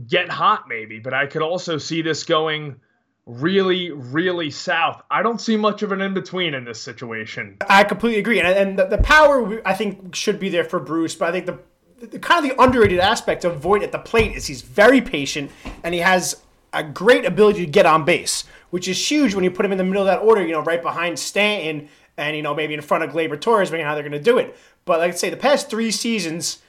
get 0.06 0.28
hot, 0.28 0.64
maybe. 0.68 0.98
But 0.98 1.14
I 1.14 1.26
could 1.26 1.42
also 1.42 1.78
see 1.78 2.02
this 2.02 2.24
going 2.24 2.80
really, 3.26 3.90
really 3.90 4.50
south. 4.50 5.02
I 5.10 5.22
don't 5.22 5.40
see 5.40 5.56
much 5.56 5.82
of 5.82 5.92
an 5.92 6.00
in 6.00 6.14
between 6.14 6.54
in 6.54 6.64
this 6.64 6.80
situation. 6.80 7.56
I 7.68 7.84
completely 7.84 8.18
agree, 8.18 8.40
and, 8.40 8.48
and 8.48 8.78
the, 8.78 8.86
the, 8.86 8.98
power 8.98 9.62
I 9.64 9.74
think 9.74 10.14
should 10.14 10.40
be 10.40 10.48
there 10.48 10.64
for 10.64 10.80
Bruce, 10.80 11.14
but 11.14 11.28
I 11.28 11.32
think 11.32 11.46
the, 11.46 12.06
the 12.06 12.18
kind 12.18 12.44
of 12.44 12.50
the 12.50 12.62
underrated 12.62 12.98
aspect 12.98 13.44
of 13.44 13.58
Voit 13.60 13.82
at 13.82 13.92
the 13.92 13.98
plate 13.98 14.36
is 14.36 14.46
he's 14.46 14.62
very 14.62 15.00
patient 15.00 15.50
and 15.84 15.94
he 15.94 16.00
has 16.00 16.42
a 16.72 16.82
great 16.82 17.24
ability 17.24 17.64
to 17.64 17.70
get 17.70 17.86
on 17.86 18.04
base, 18.04 18.44
which 18.70 18.88
is 18.88 19.10
huge 19.10 19.34
when 19.34 19.44
you 19.44 19.50
put 19.50 19.64
him 19.64 19.72
in 19.72 19.78
the 19.78 19.84
middle 19.84 20.02
of 20.02 20.06
that 20.06 20.26
order. 20.26 20.44
You 20.44 20.52
know, 20.52 20.62
right 20.62 20.82
behind 20.82 21.18
Stanton 21.18 21.88
and 22.16 22.36
you 22.36 22.42
know 22.42 22.54
maybe 22.54 22.74
in 22.74 22.80
front 22.80 23.04
of 23.04 23.10
Gleyber 23.10 23.40
Torres, 23.40 23.68
depending 23.68 23.86
how 23.86 23.94
they're 23.94 24.02
going 24.02 24.12
to 24.12 24.20
do 24.20 24.38
it. 24.38 24.56
But 24.84 24.98
like 24.98 25.12
I 25.12 25.14
say, 25.14 25.30
the 25.30 25.36
past 25.36 25.70
three 25.70 25.90
seasons. 25.90 26.60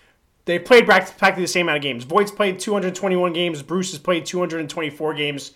They 0.46 0.60
played 0.60 0.86
practically 0.86 1.44
the 1.44 1.48
same 1.48 1.68
amount 1.68 1.78
of 1.78 1.84
games. 1.84 2.04
Voit's 2.04 2.30
played 2.30 2.60
221 2.60 3.32
games. 3.32 3.64
Bruce 3.64 3.92
has 3.92 4.00
played 4.02 4.26
224 4.26 5.14
games. 5.14 5.54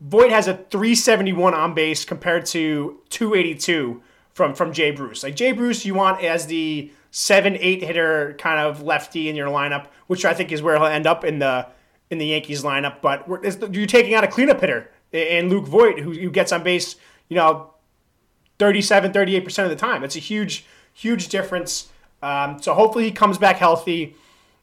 Voit 0.00 0.30
has 0.30 0.48
a 0.48 0.54
371 0.54 1.54
on 1.54 1.74
base 1.74 2.04
compared 2.04 2.46
to 2.46 3.00
282 3.10 4.02
from 4.32 4.54
from 4.54 4.72
Jay 4.72 4.90
Bruce. 4.90 5.22
Like 5.22 5.36
Jay 5.36 5.52
Bruce, 5.52 5.84
you 5.84 5.94
want 5.94 6.24
as 6.24 6.46
the 6.46 6.90
seven 7.10 7.56
eight 7.60 7.82
hitter 7.82 8.34
kind 8.38 8.60
of 8.60 8.82
lefty 8.82 9.28
in 9.28 9.36
your 9.36 9.48
lineup, 9.48 9.86
which 10.06 10.24
I 10.24 10.32
think 10.32 10.52
is 10.52 10.62
where 10.62 10.76
he'll 10.76 10.86
end 10.86 11.06
up 11.06 11.24
in 11.24 11.38
the 11.38 11.66
in 12.08 12.18
the 12.18 12.26
Yankees 12.26 12.62
lineup. 12.62 13.02
But 13.02 13.28
you're 13.74 13.86
taking 13.86 14.14
out 14.14 14.24
a 14.24 14.28
cleanup 14.28 14.60
hitter 14.60 14.90
in 15.12 15.48
Luke 15.50 15.66
Voit, 15.66 15.98
who, 15.98 16.12
who 16.12 16.30
gets 16.30 16.52
on 16.52 16.62
base, 16.62 16.96
you 17.28 17.36
know, 17.36 17.74
37, 18.58 19.12
38 19.12 19.40
percent 19.44 19.70
of 19.70 19.76
the 19.76 19.80
time. 19.80 20.02
It's 20.02 20.16
a 20.16 20.20
huge 20.20 20.64
huge 20.94 21.28
difference. 21.28 21.90
Um, 22.22 22.60
so 22.62 22.74
hopefully 22.74 23.04
he 23.04 23.12
comes 23.12 23.36
back 23.36 23.56
healthy. 23.56 24.16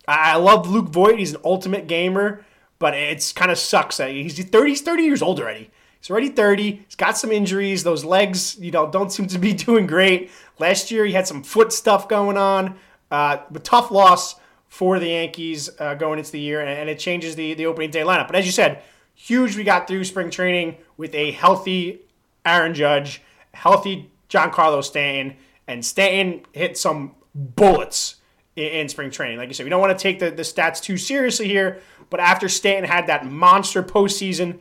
I, 0.07 0.33
I 0.33 0.35
love 0.37 0.67
Luke 0.67 0.89
Voit. 0.89 1.19
He's 1.19 1.33
an 1.35 1.41
ultimate 1.43 1.85
gamer. 1.87 2.45
But 2.79 2.93
it's 2.93 3.31
kind 3.31 3.51
of 3.51 3.57
sucks 3.57 3.97
that 3.97 4.11
he's 4.11 4.43
30, 4.43 4.69
he's 4.69 4.81
30 4.81 5.03
years 5.03 5.21
old 5.21 5.39
already. 5.39 5.71
He's 5.99 6.11
already 6.11 6.29
30. 6.29 6.83
He's 6.85 6.95
got 6.95 7.17
some 7.17 7.31
injuries. 7.31 7.83
Those 7.83 8.05
legs, 8.05 8.57
you 8.59 8.71
know, 8.71 8.89
don't 8.89 9.11
seem 9.11 9.27
to 9.27 9.39
be 9.39 9.53
doing 9.67 9.87
great. 9.87 10.29
Last 10.59 10.91
year 10.91 11.05
he 11.05 11.13
had 11.13 11.27
some 11.27 11.43
foot 11.43 11.73
stuff 11.73 12.07
going 12.07 12.37
on. 12.37 12.77
Uh, 13.09 13.37
but 13.49 13.63
tough 13.63 13.89
loss 13.89 14.35
for 14.67 14.99
the 14.99 15.07
Yankees 15.07 15.69
uh, 15.79 15.93
going 15.95 16.19
into 16.19 16.31
the 16.31 16.39
year, 16.39 16.59
and, 16.59 16.69
and, 16.69 16.89
it 16.89 16.99
changes 16.99 17.35
the, 17.35 17.53
the 17.53 17.65
opening 17.65 17.89
day 17.89 18.01
lineup. 18.01 18.27
But 18.27 18.35
as 18.35 18.45
you 18.45 18.51
said, 18.51 18.83
huge 19.15 19.55
we 19.55 19.63
got 19.63 19.87
through 19.87 20.03
spring 20.03 20.29
training 20.29 20.77
with 20.97 21.15
a 21.15 21.31
healthy 21.31 22.01
Aaron 22.45 22.73
Judge, 22.73 23.21
healthy 23.53 24.11
Giancarlo 24.29 24.83
Stanton, 24.83 25.37
and 25.67 25.85
Stanton 25.85 26.45
hit 26.51 26.77
some 26.77 27.15
bullets 27.33 28.15
in, 28.57 28.65
in 28.65 28.89
spring 28.89 29.09
training. 29.09 29.37
Like 29.37 29.47
you 29.47 29.53
said, 29.53 29.63
we 29.63 29.69
don't 29.69 29.79
want 29.79 29.97
to 29.97 30.01
take 30.01 30.19
the, 30.19 30.29
the 30.29 30.41
stats 30.41 30.81
too 30.81 30.97
seriously 30.97 31.47
here, 31.47 31.79
but 32.09 32.19
after 32.19 32.49
Stanton 32.49 32.89
had 32.89 33.07
that 33.07 33.25
monster 33.25 33.81
postseason, 33.81 34.59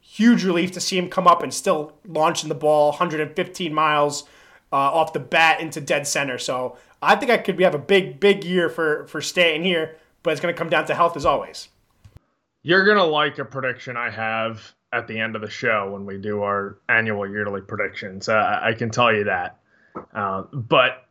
huge 0.00 0.44
relief 0.44 0.72
to 0.72 0.80
see 0.80 0.96
him 0.96 1.10
come 1.10 1.26
up 1.26 1.42
and 1.42 1.52
still 1.52 1.92
launching 2.06 2.48
the 2.48 2.54
ball 2.54 2.90
115 2.90 3.74
miles 3.74 4.24
uh, 4.72 4.76
off 4.76 5.12
the 5.12 5.20
bat 5.20 5.60
into 5.60 5.80
dead 5.80 6.06
center. 6.06 6.38
So 6.38 6.78
I 7.02 7.16
think 7.16 7.30
I 7.30 7.36
could 7.36 7.60
have 7.60 7.74
a 7.74 7.78
big, 7.78 8.20
big 8.20 8.44
year 8.44 8.70
for 8.70 9.06
for 9.06 9.20
Stanton 9.20 9.64
here, 9.64 9.96
but 10.22 10.30
it's 10.30 10.40
going 10.40 10.54
to 10.54 10.58
come 10.58 10.70
down 10.70 10.86
to 10.86 10.94
health 10.94 11.16
as 11.16 11.26
always. 11.26 11.68
You're 12.62 12.84
going 12.84 12.96
to 12.96 13.04
like 13.04 13.38
a 13.38 13.44
prediction 13.44 13.96
I 13.96 14.08
have 14.10 14.72
at 14.92 15.08
the 15.08 15.18
end 15.18 15.34
of 15.34 15.42
the 15.42 15.50
show 15.50 15.90
when 15.90 16.06
we 16.06 16.18
do 16.18 16.42
our 16.42 16.78
annual 16.88 17.28
yearly 17.28 17.60
predictions. 17.60 18.28
Uh, 18.28 18.60
I 18.62 18.74
can 18.74 18.90
tell 18.90 19.12
you 19.12 19.24
that. 19.24 19.58
Uh, 20.14 20.42
but 20.52 21.06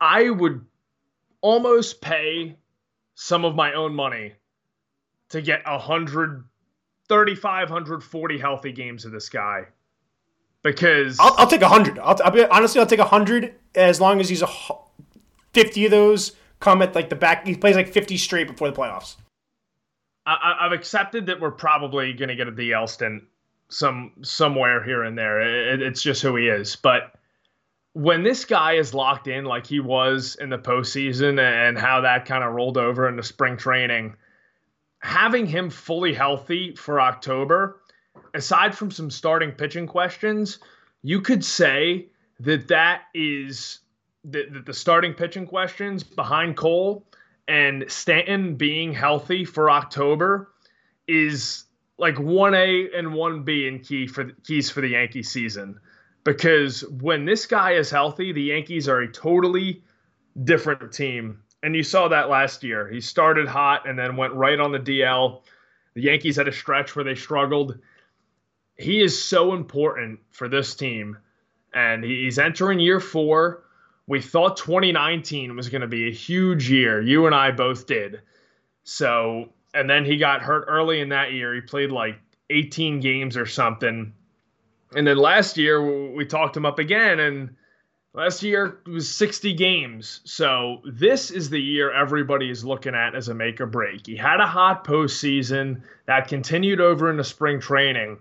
I 0.00 0.28
would 0.28 0.64
almost 1.44 2.00
pay 2.00 2.56
some 3.14 3.44
of 3.44 3.54
my 3.54 3.74
own 3.74 3.94
money 3.94 4.32
to 5.28 5.42
get 5.42 5.64
135, 5.66 7.70
140 7.70 8.38
healthy 8.38 8.72
games 8.72 9.04
of 9.04 9.12
this 9.12 9.28
guy. 9.28 9.66
Because 10.62 11.18
I'll, 11.20 11.34
I'll 11.36 11.46
take 11.46 11.60
100. 11.60 11.98
I'll, 11.98 12.18
I'll 12.24 12.30
be, 12.30 12.46
honestly, 12.46 12.80
I'll 12.80 12.86
take 12.86 12.98
100 12.98 13.54
as 13.74 14.00
long 14.00 14.20
as 14.20 14.30
he's 14.30 14.40
a 14.40 14.48
50 15.52 15.84
of 15.84 15.90
those 15.90 16.32
come 16.60 16.80
at 16.80 16.94
like 16.94 17.10
the 17.10 17.16
back. 17.16 17.46
He 17.46 17.54
plays 17.54 17.76
like 17.76 17.88
50 17.88 18.16
straight 18.16 18.48
before 18.48 18.70
the 18.70 18.76
playoffs. 18.76 19.16
I, 20.26 20.56
have 20.62 20.72
accepted 20.72 21.26
that 21.26 21.38
we're 21.38 21.50
probably 21.50 22.14
going 22.14 22.30
to 22.30 22.34
get 22.34 22.48
a 22.48 22.52
DL 22.52 22.88
stint 22.88 23.24
some 23.68 24.12
somewhere 24.22 24.82
here 24.82 25.02
and 25.02 25.18
there. 25.18 25.74
It, 25.74 25.82
it's 25.82 26.00
just 26.00 26.22
who 26.22 26.34
he 26.36 26.48
is. 26.48 26.76
But 26.76 27.13
when 27.94 28.24
this 28.24 28.44
guy 28.44 28.72
is 28.72 28.92
locked 28.92 29.28
in 29.28 29.44
like 29.44 29.66
he 29.66 29.80
was 29.80 30.36
in 30.40 30.50
the 30.50 30.58
postseason 30.58 31.40
and 31.40 31.78
how 31.78 32.00
that 32.00 32.26
kind 32.26 32.42
of 32.42 32.52
rolled 32.52 32.76
over 32.76 33.08
into 33.08 33.22
spring 33.22 33.56
training, 33.56 34.16
having 34.98 35.46
him 35.46 35.70
fully 35.70 36.12
healthy 36.12 36.74
for 36.74 37.00
October, 37.00 37.80
aside 38.34 38.76
from 38.76 38.90
some 38.90 39.10
starting 39.10 39.52
pitching 39.52 39.86
questions, 39.86 40.58
you 41.02 41.20
could 41.20 41.44
say 41.44 42.08
that 42.40 42.66
that 42.68 43.02
is 43.14 43.80
that 44.24 44.64
the 44.66 44.74
starting 44.74 45.14
pitching 45.14 45.46
questions 45.46 46.02
behind 46.02 46.56
Cole 46.56 47.06
and 47.46 47.84
Stanton 47.88 48.56
being 48.56 48.92
healthy 48.92 49.44
for 49.44 49.70
October 49.70 50.50
is 51.06 51.64
like 51.98 52.16
1A 52.16 52.98
and 52.98 53.08
1B 53.08 53.68
in 53.68 53.78
key 53.78 54.08
for 54.08 54.32
keys 54.44 54.68
for 54.68 54.80
the 54.80 54.88
Yankee 54.88 55.22
season 55.22 55.78
because 56.24 56.80
when 56.88 57.24
this 57.24 57.46
guy 57.46 57.72
is 57.72 57.90
healthy, 57.90 58.32
the 58.32 58.42
Yankees 58.42 58.88
are 58.88 59.00
a 59.00 59.12
totally 59.12 59.82
different 60.44 60.92
team 60.92 61.44
and 61.64 61.74
you 61.74 61.82
saw 61.82 62.08
that 62.08 62.28
last 62.28 62.62
year. 62.62 62.86
He 62.86 63.00
started 63.00 63.48
hot 63.48 63.88
and 63.88 63.98
then 63.98 64.16
went 64.16 64.34
right 64.34 64.60
on 64.60 64.70
the 64.70 64.78
DL. 64.78 65.40
The 65.94 66.02
Yankees 66.02 66.36
had 66.36 66.46
a 66.46 66.52
stretch 66.52 66.94
where 66.94 67.06
they 67.06 67.14
struggled. 67.14 67.78
He 68.76 69.00
is 69.00 69.24
so 69.24 69.54
important 69.54 70.20
for 70.30 70.46
this 70.46 70.74
team, 70.74 71.16
and 71.72 72.04
he's 72.04 72.38
entering 72.38 72.80
year 72.80 73.00
four. 73.00 73.64
We 74.06 74.20
thought 74.20 74.58
2019 74.58 75.56
was 75.56 75.70
going 75.70 75.80
to 75.80 75.88
be 75.88 76.06
a 76.06 76.12
huge 76.12 76.70
year. 76.70 77.00
You 77.00 77.24
and 77.24 77.34
I 77.34 77.50
both 77.50 77.86
did. 77.86 78.20
So, 78.82 79.48
and 79.72 79.88
then 79.88 80.04
he 80.04 80.18
got 80.18 80.42
hurt 80.42 80.66
early 80.68 81.00
in 81.00 81.08
that 81.08 81.32
year. 81.32 81.54
He 81.54 81.62
played 81.62 81.90
like 81.90 82.18
18 82.50 83.00
games 83.00 83.38
or 83.38 83.46
something. 83.46 84.12
And 84.94 85.06
then 85.06 85.16
last 85.16 85.56
year, 85.56 86.12
we 86.12 86.24
talked 86.24 86.56
him 86.56 86.64
up 86.66 86.78
again, 86.78 87.20
and 87.20 87.50
Last 88.14 88.44
year 88.44 88.78
was 88.86 89.10
60 89.10 89.54
games. 89.54 90.20
So 90.24 90.80
this 90.84 91.32
is 91.32 91.50
the 91.50 91.60
year 91.60 91.92
everybody 91.92 92.48
is 92.48 92.64
looking 92.64 92.94
at 92.94 93.16
as 93.16 93.28
a 93.28 93.34
make 93.34 93.60
or 93.60 93.66
break. 93.66 94.06
He 94.06 94.14
had 94.14 94.38
a 94.38 94.46
hot 94.46 94.84
postseason 94.86 95.82
that 96.06 96.28
continued 96.28 96.80
over 96.80 97.10
into 97.10 97.24
spring 97.24 97.58
training. 97.58 98.18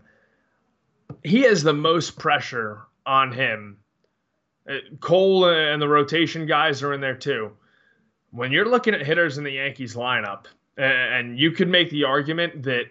He 1.23 1.41
has 1.43 1.61
the 1.61 1.73
most 1.73 2.17
pressure 2.17 2.81
on 3.05 3.31
him. 3.31 3.77
Uh, 4.67 4.77
Cole 4.99 5.45
and 5.45 5.79
the 5.79 5.87
rotation 5.87 6.47
guys 6.47 6.81
are 6.81 6.93
in 6.93 7.01
there 7.01 7.15
too. 7.15 7.51
When 8.31 8.51
you're 8.51 8.67
looking 8.67 8.95
at 8.95 9.05
hitters 9.05 9.37
in 9.37 9.43
the 9.43 9.51
Yankees 9.51 9.93
lineup, 9.93 10.45
and 10.75 11.37
you 11.37 11.51
could 11.51 11.67
make 11.67 11.91
the 11.91 12.05
argument 12.05 12.63
that 12.63 12.85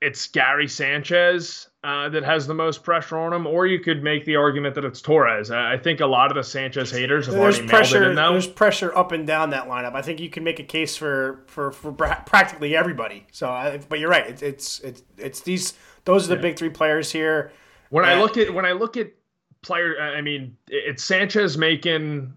it's 0.00 0.26
Gary 0.28 0.66
Sanchez 0.66 1.68
uh, 1.84 2.08
that 2.08 2.24
has 2.24 2.46
the 2.46 2.54
most 2.54 2.82
pressure 2.82 3.18
on 3.18 3.32
him, 3.32 3.46
or 3.46 3.66
you 3.66 3.80
could 3.80 4.02
make 4.02 4.24
the 4.24 4.36
argument 4.36 4.74
that 4.74 4.84
it's 4.84 5.00
Torres. 5.00 5.50
I 5.50 5.76
think 5.76 6.00
a 6.00 6.06
lot 6.06 6.30
of 6.30 6.36
the 6.36 6.42
Sanchez 6.42 6.90
haters 6.90 7.26
have 7.26 7.34
there's 7.34 7.56
already 7.56 7.68
pressure, 7.68 8.00
mailed 8.00 8.18
it 8.18 8.20
in 8.20 8.32
There's 8.32 8.46
pressure 8.46 8.96
up 8.96 9.12
and 9.12 9.26
down 9.26 9.50
that 9.50 9.68
lineup. 9.68 9.94
I 9.94 10.02
think 10.02 10.20
you 10.20 10.30
can 10.30 10.42
make 10.42 10.58
a 10.58 10.64
case 10.64 10.96
for 10.96 11.42
for, 11.46 11.70
for 11.72 11.92
practically 11.92 12.76
everybody. 12.76 13.26
So, 13.30 13.50
I, 13.50 13.78
but 13.88 13.98
you're 13.98 14.10
right. 14.10 14.26
It's 14.26 14.42
it's 14.42 14.80
it's, 14.80 15.02
it's 15.18 15.40
these 15.40 15.74
those 16.04 16.24
are 16.24 16.28
the 16.28 16.36
yeah. 16.36 16.42
big 16.42 16.58
three 16.58 16.70
players 16.70 17.12
here. 17.12 17.52
When 17.90 18.04
I 18.04 18.18
look 18.20 18.36
at 18.38 18.54
when 18.54 18.64
I 18.64 18.72
look 18.72 18.96
at 18.96 19.12
player, 19.62 20.00
I 20.00 20.22
mean, 20.22 20.56
it's 20.68 21.04
Sanchez 21.04 21.58
making 21.58 22.32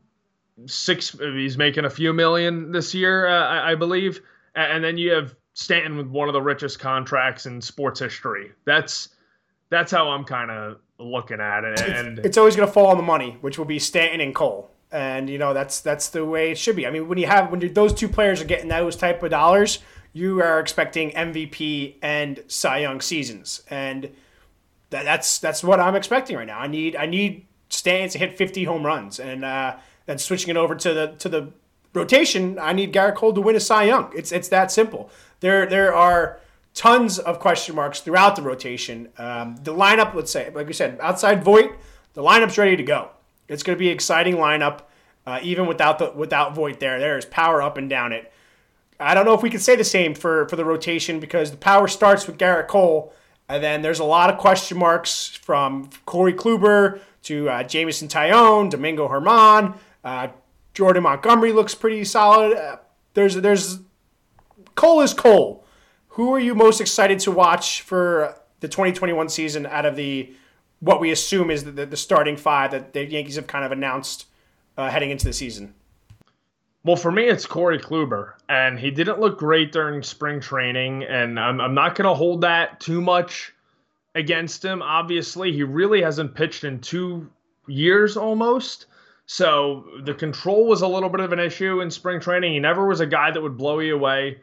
six. 0.65 1.17
He's 1.17 1.57
making 1.57 1.85
a 1.85 1.89
few 1.89 2.11
million 2.11 2.71
this 2.71 2.93
year, 2.93 3.27
uh, 3.27 3.47
I, 3.47 3.71
I 3.71 3.75
believe, 3.75 4.19
and 4.55 4.83
then 4.83 4.97
you 4.97 5.11
have 5.11 5.35
Stanton 5.53 5.97
with 5.97 6.07
one 6.07 6.27
of 6.27 6.33
the 6.33 6.41
richest 6.41 6.79
contracts 6.79 7.45
in 7.45 7.61
sports 7.61 7.99
history. 7.99 8.51
That's 8.65 9.09
that's 9.69 9.91
how 9.91 10.09
I'm 10.09 10.23
kind 10.23 10.51
of 10.51 10.77
looking 10.99 11.39
at 11.39 11.63
it. 11.63 11.79
And 11.81 12.19
it's, 12.19 12.27
it's 12.27 12.37
always 12.37 12.55
going 12.55 12.67
to 12.67 12.73
fall 12.73 12.87
on 12.87 12.97
the 12.97 13.03
money, 13.03 13.37
which 13.41 13.57
will 13.57 13.65
be 13.65 13.79
Stanton 13.79 14.21
and 14.21 14.35
Cole. 14.35 14.69
And 14.91 15.29
you 15.29 15.39
know 15.39 15.53
that's 15.53 15.81
that's 15.81 16.09
the 16.09 16.23
way 16.23 16.51
it 16.51 16.57
should 16.57 16.75
be. 16.75 16.85
I 16.85 16.91
mean, 16.91 17.07
when 17.07 17.17
you 17.17 17.25
have 17.27 17.49
when 17.51 17.73
those 17.73 17.93
two 17.93 18.07
players 18.07 18.41
are 18.41 18.45
getting 18.45 18.67
those 18.67 18.95
type 18.95 19.23
of 19.23 19.31
dollars, 19.31 19.79
you 20.13 20.41
are 20.41 20.59
expecting 20.59 21.11
MVP 21.11 21.95
and 22.03 22.43
Cy 22.47 22.79
Young 22.79 23.01
seasons, 23.01 23.63
and 23.69 24.11
that, 24.91 25.03
that's 25.05 25.39
that's 25.39 25.63
what 25.63 25.79
I'm 25.79 25.95
expecting 25.95 26.35
right 26.37 26.45
now. 26.45 26.59
I 26.59 26.67
need 26.67 26.95
I 26.95 27.07
need 27.07 27.47
Stanton 27.69 28.09
to 28.11 28.19
hit 28.19 28.37
50 28.37 28.65
home 28.65 28.85
runs, 28.85 29.19
and 29.19 29.43
uh, 29.43 29.77
Then 30.05 30.19
switching 30.19 30.49
it 30.49 30.57
over 30.57 30.75
to 30.75 30.93
the 30.93 31.07
to 31.17 31.29
the 31.29 31.51
rotation, 31.93 32.57
I 32.59 32.73
need 32.73 32.93
Gerrit 32.93 33.15
Cole 33.15 33.33
to 33.33 33.41
win 33.41 33.55
a 33.55 33.59
Cy 33.59 33.83
Young. 33.83 34.11
It's 34.15 34.31
it's 34.31 34.49
that 34.49 34.71
simple. 34.71 35.09
There 35.39 35.65
there 35.65 35.93
are 35.93 36.39
tons 36.73 37.19
of 37.19 37.39
question 37.39 37.75
marks 37.75 37.99
throughout 38.01 38.35
the 38.35 38.41
rotation. 38.41 39.09
Um, 39.17 39.57
the 39.63 39.73
lineup, 39.73 40.13
let's 40.13 40.31
say, 40.31 40.51
like 40.53 40.67
we 40.67 40.73
said, 40.73 40.97
outside 41.01 41.43
Voit, 41.43 41.71
the 42.13 42.23
lineup's 42.23 42.57
ready 42.57 42.75
to 42.75 42.83
go. 42.83 43.09
It's 43.47 43.63
going 43.63 43.75
to 43.75 43.79
be 43.79 43.89
an 43.89 43.93
exciting 43.93 44.35
lineup, 44.35 44.81
uh, 45.27 45.39
even 45.43 45.67
without 45.67 45.99
the 45.99 46.11
without 46.11 46.55
Voit 46.55 46.79
there. 46.79 46.99
There's 46.99 47.25
power 47.25 47.61
up 47.61 47.77
and 47.77 47.89
down 47.89 48.11
it. 48.11 48.31
I 48.99 49.13
don't 49.13 49.25
know 49.25 49.33
if 49.33 49.41
we 49.41 49.49
can 49.49 49.59
say 49.59 49.75
the 49.75 49.83
same 49.83 50.15
for 50.15 50.47
for 50.47 50.55
the 50.55 50.65
rotation 50.65 51.19
because 51.19 51.51
the 51.51 51.57
power 51.57 51.87
starts 51.87 52.25
with 52.25 52.37
Gerrit 52.37 52.67
Cole, 52.67 53.13
and 53.49 53.63
then 53.63 53.81
there's 53.81 53.99
a 53.99 54.05
lot 54.05 54.29
of 54.29 54.37
question 54.37 54.77
marks 54.77 55.27
from 55.27 55.89
Corey 56.05 56.33
Kluber 56.33 56.99
to 57.23 57.49
uh, 57.49 57.63
Jameson 57.63 58.07
Taillon, 58.07 58.69
Domingo 58.69 59.07
Germán. 59.07 59.75
uh, 60.03 60.27
Jordan 60.73 61.03
Montgomery 61.03 61.51
looks 61.51 61.75
pretty 61.75 62.03
solid. 62.03 62.57
Uh, 62.57 62.77
there's 63.13 63.35
there's 63.35 63.79
Cole 64.75 65.01
is 65.01 65.13
Cole. 65.13 65.65
Who 66.09 66.33
are 66.33 66.39
you 66.39 66.55
most 66.55 66.81
excited 66.81 67.19
to 67.19 67.31
watch 67.31 67.81
for 67.81 68.35
the 68.59 68.67
2021 68.67 69.29
season 69.29 69.65
out 69.65 69.85
of 69.85 69.95
the 69.95 70.33
what 70.79 70.99
we 70.99 71.11
assume 71.11 71.49
is 71.49 71.63
the, 71.63 71.85
the 71.85 71.97
starting 71.97 72.37
five 72.37 72.71
that 72.71 72.93
the 72.93 73.05
Yankees 73.05 73.35
have 73.35 73.47
kind 73.47 73.63
of 73.65 73.71
announced 73.71 74.25
uh, 74.77 74.89
heading 74.89 75.11
into 75.11 75.25
the 75.25 75.33
season? 75.33 75.73
Well, 76.83 76.97
for 76.97 77.11
me, 77.11 77.23
it's 77.29 77.45
Corey 77.45 77.79
Kluber, 77.79 78.33
and 78.49 78.77
he 78.77 78.91
didn't 78.91 79.19
look 79.19 79.39
great 79.39 79.71
during 79.71 80.03
spring 80.03 80.41
training, 80.41 81.03
and 81.03 81.39
I'm, 81.39 81.61
I'm 81.61 81.73
not 81.73 81.95
going 81.95 82.09
to 82.09 82.13
hold 82.13 82.41
that 82.41 82.81
too 82.81 82.99
much 82.99 83.53
against 84.15 84.65
him. 84.65 84.81
Obviously, 84.81 85.53
he 85.53 85.63
really 85.63 86.01
hasn't 86.01 86.35
pitched 86.35 86.65
in 86.65 86.79
two 86.79 87.29
years 87.67 88.17
almost. 88.17 88.87
So 89.25 89.85
the 90.03 90.13
control 90.13 90.67
was 90.67 90.81
a 90.81 90.87
little 90.87 91.09
bit 91.09 91.21
of 91.21 91.31
an 91.31 91.39
issue 91.39 91.81
in 91.81 91.89
spring 91.89 92.19
training. 92.19 92.53
He 92.53 92.59
never 92.59 92.85
was 92.85 92.99
a 92.99 93.05
guy 93.05 93.31
that 93.31 93.41
would 93.41 93.57
blow 93.57 93.79
you 93.79 93.95
away. 93.95 94.41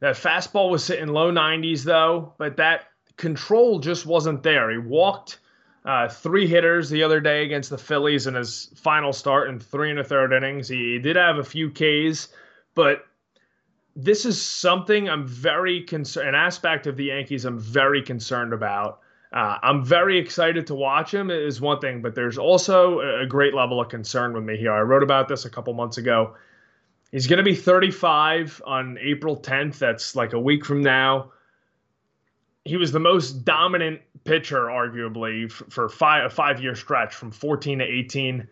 That 0.00 0.16
fastball 0.16 0.70
was 0.70 0.84
sitting 0.84 1.08
low 1.08 1.32
90s, 1.32 1.82
though, 1.82 2.34
but 2.38 2.56
that 2.56 2.86
control 3.16 3.80
just 3.80 4.06
wasn't 4.06 4.42
there. 4.42 4.70
He 4.70 4.78
walked 4.78 5.40
uh, 5.84 6.08
three 6.08 6.46
hitters 6.46 6.90
the 6.90 7.02
other 7.02 7.20
day 7.20 7.44
against 7.44 7.70
the 7.70 7.78
Phillies 7.78 8.26
in 8.26 8.34
his 8.34 8.72
final 8.76 9.12
start 9.12 9.48
in 9.48 9.58
three 9.58 9.90
and 9.90 9.98
a 9.98 10.04
third 10.04 10.32
innings. 10.32 10.68
He, 10.68 10.92
he 10.92 10.98
did 10.98 11.16
have 11.16 11.38
a 11.38 11.44
few 11.44 11.70
Ks, 11.70 12.28
but 12.74 13.04
this 13.96 14.24
is 14.24 14.40
something 14.40 15.08
I'm 15.08 15.26
very 15.26 15.82
concerned. 15.82 16.28
An 16.28 16.34
aspect 16.34 16.86
of 16.86 16.96
the 16.96 17.04
Yankees 17.04 17.44
I'm 17.44 17.58
very 17.58 18.02
concerned 18.02 18.52
about. 18.52 19.00
Uh, 19.32 19.58
I'm 19.62 19.84
very 19.84 20.18
excited 20.18 20.66
to 20.68 20.74
watch 20.74 21.14
him 21.14 21.30
is 21.30 21.60
one 21.60 21.78
thing, 21.78 22.02
but 22.02 22.14
there's 22.14 22.36
also 22.36 23.00
a 23.00 23.26
great 23.26 23.54
level 23.54 23.80
of 23.80 23.88
concern 23.88 24.32
with 24.32 24.42
me 24.42 24.56
here. 24.56 24.72
I 24.72 24.80
wrote 24.80 25.04
about 25.04 25.28
this 25.28 25.44
a 25.44 25.50
couple 25.50 25.72
months 25.74 25.98
ago. 25.98 26.34
He's 27.12 27.26
going 27.28 27.38
to 27.38 27.44
be 27.44 27.54
35 27.54 28.62
on 28.66 28.98
April 29.00 29.36
10th. 29.36 29.78
That's 29.78 30.16
like 30.16 30.32
a 30.32 30.40
week 30.40 30.64
from 30.64 30.82
now. 30.82 31.32
He 32.64 32.76
was 32.76 32.92
the 32.92 33.00
most 33.00 33.44
dominant 33.44 34.00
pitcher, 34.24 34.66
arguably, 34.66 35.50
for 35.50 35.88
five, 35.88 36.26
a 36.26 36.30
five 36.30 36.60
year 36.60 36.74
stretch 36.74 37.14
from 37.14 37.30
14 37.30 37.78
to 37.78 37.84
18. 37.84 38.48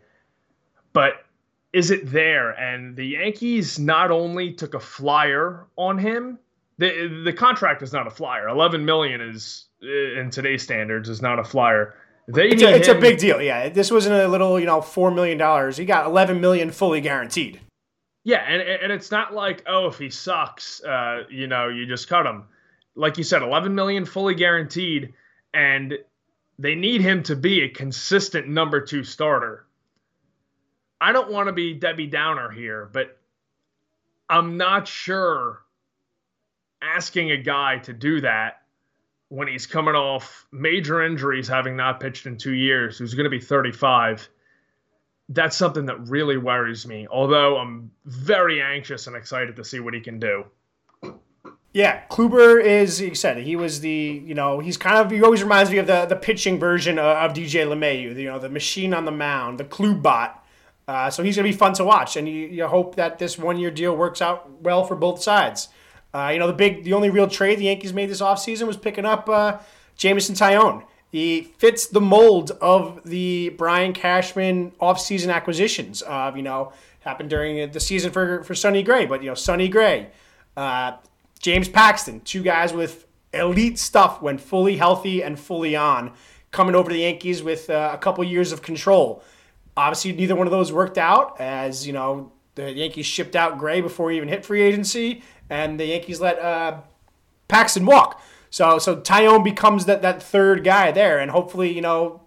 But 0.92 1.24
is 1.72 1.90
it 1.90 2.10
there? 2.10 2.50
And 2.50 2.96
the 2.96 3.06
Yankees 3.06 3.78
not 3.78 4.10
only 4.10 4.52
took 4.52 4.74
a 4.74 4.80
flyer 4.80 5.66
on 5.76 5.98
him, 5.98 6.38
the 6.78 7.22
the 7.24 7.32
contract 7.32 7.82
is 7.82 7.92
not 7.92 8.06
a 8.06 8.10
flyer. 8.10 8.48
11 8.48 8.84
million 8.84 9.20
is 9.20 9.67
in 9.82 10.30
today's 10.30 10.62
standards 10.62 11.08
is 11.08 11.22
not 11.22 11.38
a 11.38 11.44
flyer. 11.44 11.94
They 12.26 12.48
it's, 12.48 12.62
a, 12.62 12.74
it's 12.74 12.88
a, 12.88 12.94
big 12.94 13.18
deal. 13.18 13.40
Yeah, 13.40 13.70
this 13.70 13.90
wasn't 13.90 14.16
a 14.16 14.28
little, 14.28 14.60
you 14.60 14.66
know, 14.66 14.82
four 14.82 15.10
million 15.10 15.38
dollars. 15.38 15.76
He 15.76 15.86
got 15.86 16.06
11 16.06 16.40
million 16.40 16.70
fully 16.70 17.00
guaranteed. 17.00 17.60
Yeah, 18.24 18.44
and 18.46 18.60
and 18.60 18.92
it's 18.92 19.10
not 19.10 19.32
like 19.32 19.62
oh, 19.66 19.86
if 19.86 19.98
he 19.98 20.10
sucks, 20.10 20.82
uh, 20.84 21.22
you 21.30 21.46
know, 21.46 21.68
you 21.68 21.86
just 21.86 22.08
cut 22.08 22.26
him. 22.26 22.44
Like 22.94 23.16
you 23.16 23.24
said, 23.24 23.42
11 23.42 23.74
million 23.74 24.04
fully 24.04 24.34
guaranteed 24.34 25.14
and 25.54 25.94
they 26.58 26.74
need 26.74 27.00
him 27.00 27.22
to 27.24 27.36
be 27.36 27.62
a 27.62 27.68
consistent 27.68 28.48
number 28.48 28.80
two 28.80 29.04
starter. 29.04 29.66
I 31.00 31.12
don't 31.12 31.30
want 31.30 31.46
to 31.46 31.52
be 31.52 31.74
Debbie 31.74 32.08
Downer 32.08 32.50
here, 32.50 32.90
but 32.92 33.18
I'm 34.28 34.56
not 34.56 34.88
sure 34.88 35.60
asking 36.82 37.30
a 37.30 37.36
guy 37.36 37.78
to 37.78 37.92
do 37.92 38.20
that 38.22 38.57
when 39.28 39.48
he's 39.48 39.66
coming 39.66 39.94
off 39.94 40.46
major 40.52 41.04
injuries, 41.04 41.48
having 41.48 41.76
not 41.76 42.00
pitched 42.00 42.26
in 42.26 42.36
two 42.36 42.54
years, 42.54 42.98
who's 42.98 43.14
going 43.14 43.24
to 43.24 43.30
be 43.30 43.40
35. 43.40 44.28
That's 45.28 45.56
something 45.56 45.86
that 45.86 46.00
really 46.08 46.38
worries 46.38 46.86
me. 46.86 47.06
Although 47.10 47.58
I'm 47.58 47.90
very 48.06 48.62
anxious 48.62 49.06
and 49.06 49.14
excited 49.14 49.56
to 49.56 49.64
see 49.64 49.80
what 49.80 49.92
he 49.92 50.00
can 50.00 50.18
do. 50.18 50.44
Yeah, 51.74 52.02
Kluber 52.08 52.62
is. 52.64 52.98
He 52.98 53.14
said 53.14 53.36
he 53.36 53.54
was 53.54 53.80
the. 53.80 54.22
You 54.24 54.34
know, 54.34 54.58
he's 54.58 54.78
kind 54.78 54.96
of. 54.96 55.10
He 55.10 55.22
always 55.22 55.42
reminds 55.42 55.70
me 55.70 55.76
of 55.76 55.86
the 55.86 56.06
the 56.06 56.16
pitching 56.16 56.58
version 56.58 56.98
of, 56.98 57.04
of 57.04 57.32
DJ 57.34 57.66
LeMahieu. 57.66 58.16
You 58.16 58.24
know, 58.24 58.38
the 58.38 58.48
machine 58.48 58.94
on 58.94 59.04
the 59.04 59.12
mound, 59.12 59.60
the 59.60 59.64
Klubot. 59.64 60.32
Uh, 60.88 61.10
so 61.10 61.22
he's 61.22 61.36
going 61.36 61.46
to 61.46 61.52
be 61.52 61.56
fun 61.56 61.74
to 61.74 61.84
watch, 61.84 62.16
and 62.16 62.26
you, 62.26 62.46
you 62.46 62.66
hope 62.66 62.94
that 62.94 63.18
this 63.18 63.36
one 63.36 63.58
year 63.58 63.70
deal 63.70 63.94
works 63.94 64.22
out 64.22 64.62
well 64.62 64.84
for 64.84 64.96
both 64.96 65.22
sides. 65.22 65.68
Uh, 66.14 66.30
you 66.32 66.38
know, 66.38 66.46
the 66.46 66.52
big, 66.52 66.84
the 66.84 66.92
only 66.94 67.10
real 67.10 67.28
trade 67.28 67.58
the 67.58 67.64
Yankees 67.64 67.92
made 67.92 68.08
this 68.08 68.20
offseason 68.20 68.66
was 68.66 68.76
picking 68.76 69.04
up 69.04 69.28
uh, 69.28 69.58
Jameson 69.96 70.34
Taillon. 70.34 70.84
He 71.10 71.42
fits 71.58 71.86
the 71.86 72.00
mold 72.00 72.50
of 72.60 73.00
the 73.04 73.50
Brian 73.50 73.92
Cashman 73.92 74.72
offseason 74.80 75.32
acquisitions. 75.32 76.02
Uh, 76.02 76.32
you 76.34 76.42
know, 76.42 76.72
happened 77.00 77.30
during 77.30 77.70
the 77.70 77.80
season 77.80 78.10
for 78.10 78.42
for 78.44 78.54
Sonny 78.54 78.82
Gray, 78.82 79.06
but 79.06 79.22
you 79.22 79.28
know, 79.28 79.34
Sonny 79.34 79.68
Gray, 79.68 80.08
uh, 80.56 80.92
James 81.40 81.68
Paxton, 81.68 82.20
two 82.20 82.42
guys 82.42 82.72
with 82.72 83.06
elite 83.32 83.78
stuff 83.78 84.20
when 84.22 84.38
fully 84.38 84.76
healthy 84.76 85.22
and 85.22 85.38
fully 85.38 85.76
on, 85.76 86.12
coming 86.50 86.74
over 86.74 86.90
to 86.90 86.94
the 86.94 87.02
Yankees 87.02 87.42
with 87.42 87.70
uh, 87.70 87.90
a 87.92 87.98
couple 87.98 88.22
years 88.24 88.52
of 88.52 88.62
control. 88.62 89.22
Obviously, 89.76 90.12
neither 90.12 90.34
one 90.34 90.46
of 90.46 90.50
those 90.50 90.72
worked 90.72 90.98
out, 90.98 91.40
as 91.40 91.86
you 91.86 91.92
know, 91.92 92.32
the 92.54 92.72
Yankees 92.72 93.06
shipped 93.06 93.36
out 93.36 93.58
Gray 93.58 93.80
before 93.80 94.10
he 94.10 94.16
even 94.16 94.28
hit 94.28 94.44
free 94.44 94.62
agency, 94.62 95.22
and 95.50 95.78
the 95.78 95.86
Yankees 95.86 96.20
let 96.20 96.38
uh, 96.38 96.80
Paxton 97.48 97.86
walk. 97.86 98.22
So, 98.50 98.78
so 98.78 98.96
Taillon 98.96 99.44
becomes 99.44 99.86
that 99.86 100.02
that 100.02 100.22
third 100.22 100.64
guy 100.64 100.90
there, 100.90 101.18
and 101.18 101.30
hopefully, 101.30 101.72
you 101.72 101.80
know, 101.80 102.22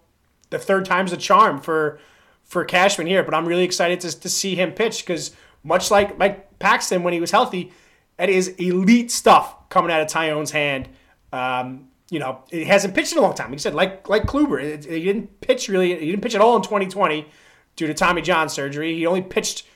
the 0.50 0.58
third 0.58 0.84
time's 0.84 1.12
a 1.12 1.16
charm 1.16 1.60
for 1.60 1.98
for 2.44 2.64
Cashman 2.64 3.06
here. 3.06 3.22
But 3.22 3.34
I'm 3.34 3.46
really 3.46 3.64
excited 3.64 4.00
to, 4.00 4.20
to 4.20 4.28
see 4.28 4.54
him 4.54 4.72
pitch 4.72 5.04
because 5.04 5.34
much 5.64 5.90
like 5.90 6.18
Mike 6.18 6.58
Paxton 6.58 7.02
when 7.02 7.12
he 7.12 7.20
was 7.20 7.30
healthy, 7.30 7.72
that 8.18 8.28
is 8.28 8.48
elite 8.48 9.10
stuff 9.10 9.68
coming 9.68 9.90
out 9.90 10.00
of 10.00 10.08
Taillon's 10.08 10.52
hand. 10.52 10.88
Um, 11.32 11.88
you 12.10 12.18
know, 12.18 12.44
he 12.50 12.64
hasn't 12.64 12.94
pitched 12.94 13.12
in 13.12 13.18
a 13.18 13.22
long 13.22 13.34
time. 13.34 13.52
He 13.52 13.58
said, 13.58 13.74
like 13.74 14.08
like 14.08 14.24
Kluber, 14.24 14.60
he 14.84 15.04
didn't 15.04 15.40
pitch 15.40 15.68
really. 15.68 15.98
He 15.98 16.06
didn't 16.06 16.22
pitch 16.22 16.34
at 16.34 16.40
all 16.40 16.56
in 16.56 16.62
2020 16.62 17.26
due 17.74 17.86
to 17.86 17.94
Tommy 17.94 18.22
John 18.22 18.48
surgery. 18.48 18.94
He 18.94 19.06
only 19.06 19.22
pitched 19.22 19.66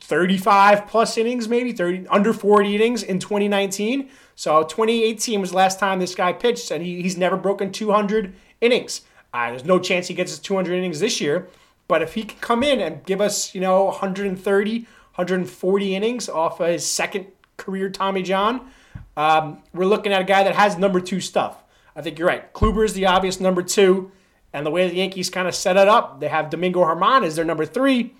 35 0.00 0.86
plus 0.86 1.16
innings, 1.16 1.48
maybe 1.48 1.72
30 1.72 2.06
under 2.08 2.32
40 2.32 2.74
innings 2.74 3.02
in 3.02 3.18
2019. 3.18 4.10
So 4.34 4.62
2018 4.62 5.40
was 5.40 5.50
the 5.50 5.56
last 5.56 5.78
time 5.78 5.98
this 5.98 6.14
guy 6.14 6.32
pitched, 6.32 6.70
and 6.70 6.82
he, 6.84 7.02
he's 7.02 7.16
never 7.16 7.36
broken 7.36 7.70
200 7.70 8.34
innings. 8.60 9.02
Uh, 9.32 9.50
there's 9.50 9.64
no 9.64 9.78
chance 9.78 10.08
he 10.08 10.14
gets 10.14 10.32
his 10.32 10.40
200 10.40 10.74
innings 10.74 11.00
this 11.00 11.20
year. 11.20 11.48
But 11.86 12.02
if 12.02 12.14
he 12.14 12.22
can 12.24 12.38
come 12.40 12.62
in 12.62 12.80
and 12.80 13.04
give 13.04 13.20
us, 13.20 13.54
you 13.54 13.60
know, 13.60 13.84
130, 13.84 14.78
140 14.78 15.94
innings 15.94 16.28
off 16.28 16.60
of 16.60 16.68
his 16.68 16.86
second 16.86 17.26
career 17.60 17.90
Tommy 17.90 18.22
John. 18.22 18.70
Um, 19.16 19.62
we're 19.72 19.84
looking 19.84 20.12
at 20.12 20.20
a 20.22 20.24
guy 20.24 20.42
that 20.42 20.56
has 20.56 20.78
number 20.78 20.98
two 20.98 21.20
stuff. 21.20 21.62
I 21.94 22.02
think 22.02 22.18
you're 22.18 22.28
right. 22.28 22.52
Kluber 22.52 22.84
is 22.84 22.94
the 22.94 23.06
obvious 23.06 23.38
number 23.38 23.62
two. 23.62 24.10
And 24.52 24.66
the 24.66 24.70
way 24.70 24.88
the 24.88 24.96
Yankees 24.96 25.30
kind 25.30 25.46
of 25.46 25.54
set 25.54 25.76
it 25.76 25.86
up, 25.86 26.18
they 26.18 26.28
have 26.28 26.50
Domingo 26.50 26.80
Germán 26.80 27.24
as 27.24 27.36
their 27.36 27.44
number 27.44 27.64
three 27.64 28.14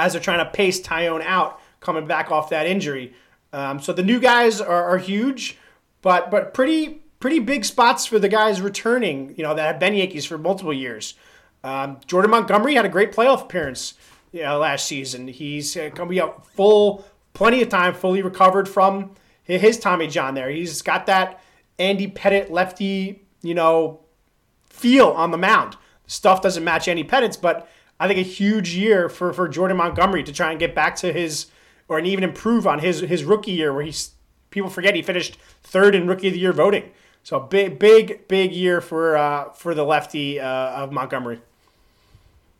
as 0.00 0.12
they're 0.12 0.22
trying 0.22 0.44
to 0.44 0.50
pace 0.50 0.80
Taillon 0.80 1.22
out 1.22 1.60
coming 1.80 2.06
back 2.06 2.30
off 2.30 2.50
that 2.50 2.66
injury. 2.66 3.14
Um, 3.52 3.80
so 3.80 3.92
the 3.92 4.02
new 4.02 4.20
guys 4.20 4.60
are, 4.60 4.84
are, 4.84 4.98
huge, 4.98 5.58
but 6.02 6.30
but 6.30 6.54
pretty 6.54 7.02
pretty 7.18 7.40
big 7.40 7.64
spots 7.64 8.06
for 8.06 8.18
the 8.18 8.28
guys 8.28 8.60
returning. 8.60 9.34
You 9.36 9.44
know 9.44 9.54
that 9.54 9.66
have 9.66 9.80
been 9.80 9.94
Yankees 9.94 10.24
for 10.24 10.38
multiple 10.38 10.72
years. 10.72 11.14
Um, 11.64 11.98
Jordan 12.06 12.30
Montgomery 12.30 12.74
had 12.74 12.84
a 12.86 12.88
great 12.88 13.12
playoff 13.12 13.42
appearance 13.42 13.94
you 14.32 14.42
know, 14.42 14.58
last 14.58 14.86
season. 14.86 15.28
He's 15.28 15.76
uh, 15.76 15.90
going 15.94 15.94
to 15.94 16.06
be 16.06 16.18
a 16.18 16.32
full 16.54 17.04
plenty 17.32 17.62
of 17.62 17.68
time, 17.68 17.94
fully 17.94 18.22
recovered 18.22 18.68
from 18.68 19.12
his 19.42 19.78
Tommy 19.78 20.06
John 20.06 20.34
there. 20.34 20.50
He's 20.50 20.82
got 20.82 21.06
that 21.06 21.42
Andy 21.78 22.06
Pettitte 22.06 22.50
lefty, 22.50 23.24
you 23.42 23.54
know, 23.54 24.00
feel 24.68 25.08
on 25.08 25.30
the 25.30 25.38
mound. 25.38 25.76
Stuff 26.06 26.42
doesn't 26.42 26.64
match 26.64 26.88
Andy 26.88 27.04
Pettitte's, 27.04 27.36
but 27.36 27.68
I 28.00 28.08
think 28.08 28.18
a 28.18 28.22
huge 28.22 28.74
year 28.74 29.08
for, 29.10 29.32
for 29.32 29.46
Jordan 29.46 29.76
Montgomery 29.76 30.24
to 30.24 30.32
try 30.32 30.50
and 30.50 30.58
get 30.58 30.74
back 30.74 30.96
to 30.96 31.12
his, 31.12 31.46
or 31.86 31.98
and 31.98 32.06
even 32.06 32.24
improve 32.24 32.66
on 32.66 32.78
his 32.78 33.00
his 33.00 33.24
rookie 33.24 33.52
year 33.52 33.72
where 33.74 33.84
he's 33.84 34.12
people 34.48 34.70
forget 34.70 34.94
he 34.94 35.02
finished 35.02 35.38
third 35.62 35.94
in 35.94 36.06
rookie 36.06 36.28
of 36.28 36.34
the 36.34 36.40
year 36.40 36.52
voting. 36.52 36.90
So 37.22 37.38
big, 37.38 37.78
big, 37.78 38.26
big 38.26 38.52
year 38.52 38.80
for 38.80 39.16
uh, 39.16 39.50
for 39.52 39.74
the 39.74 39.84
lefty 39.84 40.40
uh, 40.40 40.46
of 40.46 40.92
Montgomery. 40.92 41.40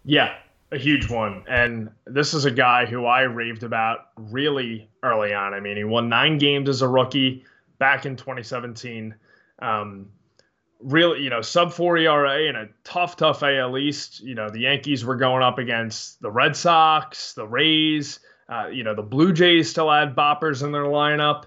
Yeah, 0.04 0.34
a 0.70 0.78
huge 0.78 1.08
one. 1.08 1.42
And 1.48 1.90
this 2.06 2.34
is 2.34 2.44
a 2.44 2.50
guy 2.50 2.86
who 2.86 3.06
I 3.06 3.22
raved 3.22 3.62
about 3.62 4.08
really 4.16 4.88
early 5.02 5.32
on. 5.32 5.54
I 5.54 5.60
mean, 5.60 5.76
he 5.76 5.84
won 5.84 6.08
nine 6.08 6.38
games 6.38 6.68
as 6.68 6.82
a 6.82 6.88
rookie 6.88 7.44
back 7.78 8.06
in 8.06 8.16
2017. 8.16 9.14
Um, 9.60 10.10
really, 10.82 11.22
you 11.22 11.30
know, 11.30 11.42
sub 11.42 11.72
4 11.72 11.98
ERA 11.98 12.48
and 12.48 12.56
a 12.56 12.68
tough, 12.84 13.16
tough 13.16 13.42
AL 13.42 13.78
East. 13.78 14.20
You 14.20 14.34
know, 14.34 14.48
the 14.50 14.60
Yankees 14.60 15.04
were 15.04 15.16
going 15.16 15.42
up 15.42 15.58
against 15.58 16.20
the 16.22 16.30
Red 16.30 16.56
Sox, 16.56 17.34
the 17.34 17.46
Rays. 17.46 18.20
Uh, 18.48 18.68
you 18.68 18.82
know, 18.82 18.94
the 18.94 19.02
Blue 19.02 19.32
Jays 19.32 19.70
still 19.70 19.90
had 19.90 20.16
boppers 20.16 20.62
in 20.62 20.72
their 20.72 20.84
lineup. 20.84 21.44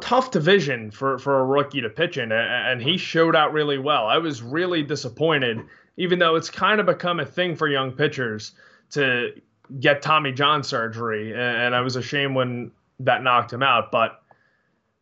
Tough 0.00 0.30
division 0.30 0.90
for, 0.90 1.18
for 1.18 1.40
a 1.40 1.44
rookie 1.44 1.80
to 1.80 1.88
pitch 1.88 2.18
in, 2.18 2.30
and 2.30 2.82
he 2.82 2.98
showed 2.98 3.34
out 3.34 3.54
really 3.54 3.78
well. 3.78 4.06
I 4.06 4.18
was 4.18 4.42
really 4.42 4.82
disappointed 4.82 5.60
even 5.96 6.18
though 6.18 6.36
it's 6.36 6.50
kind 6.50 6.80
of 6.80 6.86
become 6.86 7.20
a 7.20 7.26
thing 7.26 7.56
for 7.56 7.68
young 7.68 7.92
pitchers 7.92 8.52
to 8.90 9.30
get 9.80 10.02
Tommy 10.02 10.32
John 10.32 10.62
surgery. 10.62 11.32
And 11.34 11.74
I 11.74 11.80
was 11.80 11.96
ashamed 11.96 12.34
when 12.34 12.70
that 13.00 13.22
knocked 13.22 13.52
him 13.52 13.62
out. 13.62 13.90
But 13.90 14.22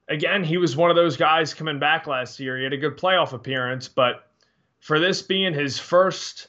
again, 0.08 0.44
he 0.44 0.56
was 0.56 0.76
one 0.76 0.90
of 0.90 0.96
those 0.96 1.16
guys 1.16 1.54
coming 1.54 1.78
back 1.78 2.06
last 2.06 2.38
year. 2.40 2.56
He 2.56 2.64
had 2.64 2.72
a 2.72 2.78
good 2.78 2.96
playoff 2.96 3.32
appearance, 3.32 3.88
but 3.88 4.28
for 4.80 4.98
this 4.98 5.22
being 5.22 5.54
his 5.54 5.78
first, 5.78 6.48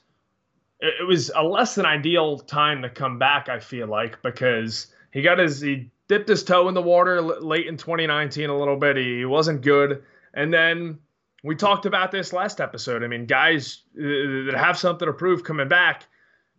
it 0.79 1.07
was 1.07 1.31
a 1.35 1.43
less 1.43 1.75
than 1.75 1.85
ideal 1.85 2.37
time 2.39 2.81
to 2.81 2.89
come 2.89 3.17
back, 3.17 3.49
I 3.49 3.59
feel 3.59 3.87
like, 3.87 4.21
because 4.21 4.87
he 5.11 5.21
got 5.21 5.39
his, 5.39 5.61
he 5.61 5.89
dipped 6.07 6.27
his 6.27 6.43
toe 6.43 6.67
in 6.67 6.73
the 6.73 6.81
water 6.81 7.21
late 7.21 7.67
in 7.67 7.77
2019 7.77 8.49
a 8.49 8.57
little 8.57 8.77
bit. 8.77 8.97
He 8.97 9.25
wasn't 9.25 9.61
good. 9.61 10.03
And 10.33 10.53
then 10.53 10.99
we 11.43 11.55
talked 11.55 11.85
about 11.85 12.11
this 12.11 12.33
last 12.33 12.59
episode. 12.59 13.03
I 13.03 13.07
mean, 13.07 13.25
guys 13.25 13.83
uh, 13.97 14.47
that 14.47 14.55
have 14.57 14.77
something 14.77 15.05
to 15.05 15.13
prove 15.13 15.43
coming 15.43 15.69
back 15.69 16.05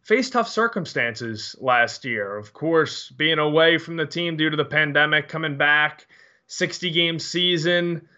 faced 0.06 0.32
tough 0.32 0.48
circumstances 0.48 1.56
last 1.61 2.04
year. 2.04 2.37
Of 2.37 2.52
course, 2.52 3.11
being 3.11 3.40
away 3.40 3.76
from 3.76 3.96
the 3.96 4.06
team 4.06 4.37
due 4.37 4.48
to 4.48 4.56
the 4.56 4.64
pandemic, 4.64 5.28
coming 5.28 5.59
back, 5.59 6.06
60 6.48 6.90
game 6.90 7.18
season, 7.18 8.09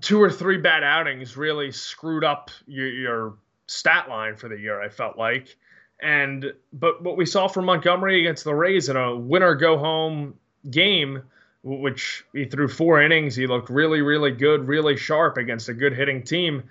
two 0.00 0.20
or 0.20 0.30
three 0.30 0.58
bad 0.58 0.82
outings 0.82 1.36
really 1.36 1.72
screwed 1.72 2.24
up 2.24 2.50
your, 2.66 2.88
your 2.88 3.34
stat 3.66 4.08
line 4.08 4.36
for 4.36 4.48
the 4.48 4.58
year, 4.58 4.80
I 4.80 4.88
felt 4.88 5.16
like. 5.18 5.56
And 6.00 6.52
but 6.72 7.02
what 7.02 7.16
we 7.16 7.24
saw 7.24 7.48
from 7.48 7.64
Montgomery 7.64 8.20
against 8.20 8.44
the 8.44 8.54
Rays 8.54 8.88
in 8.88 8.96
a 8.96 9.16
winner 9.16 9.54
go 9.54 9.78
home 9.78 10.34
game 10.70 11.22
which 11.66 12.24
he 12.32 12.44
threw 12.44 12.68
four 12.68 13.02
innings. 13.02 13.34
He 13.34 13.48
looked 13.48 13.70
really, 13.70 14.00
really 14.00 14.30
good, 14.30 14.68
really 14.68 14.96
sharp 14.96 15.36
against 15.36 15.68
a 15.68 15.74
good 15.74 15.92
hitting 15.92 16.22
team. 16.22 16.70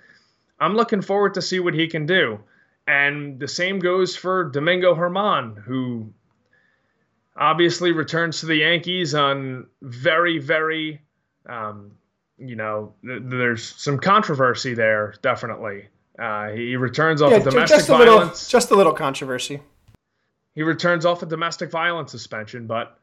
I'm 0.58 0.74
looking 0.74 1.02
forward 1.02 1.34
to 1.34 1.42
see 1.42 1.60
what 1.60 1.74
he 1.74 1.86
can 1.86 2.06
do. 2.06 2.40
And 2.86 3.38
the 3.38 3.48
same 3.48 3.78
goes 3.78 4.16
for 4.16 4.44
Domingo 4.44 4.94
Germán, 4.94 5.58
who 5.62 6.14
obviously 7.36 7.92
returns 7.92 8.40
to 8.40 8.46
the 8.46 8.56
Yankees 8.56 9.14
on 9.14 9.66
very, 9.82 10.38
very, 10.38 11.02
um, 11.48 11.92
you 12.38 12.56
know, 12.56 12.94
th- 13.04 13.22
there's 13.24 13.64
some 13.76 13.98
controversy 13.98 14.74
there, 14.74 15.14
definitely. 15.22 15.88
Uh, 16.18 16.48
he 16.48 16.76
returns 16.76 17.20
off 17.20 17.30
yeah, 17.30 17.38
of 17.38 17.44
domestic 17.44 17.78
just 17.78 17.88
a 17.88 17.92
violence. 17.92 18.08
Little, 18.08 18.60
just 18.60 18.70
a 18.70 18.74
little 18.74 18.92
controversy. 18.92 19.60
He 20.54 20.62
returns 20.62 21.04
off 21.04 21.22
a 21.22 21.26
domestic 21.26 21.70
violence 21.70 22.10
suspension, 22.10 22.66
but 22.66 22.98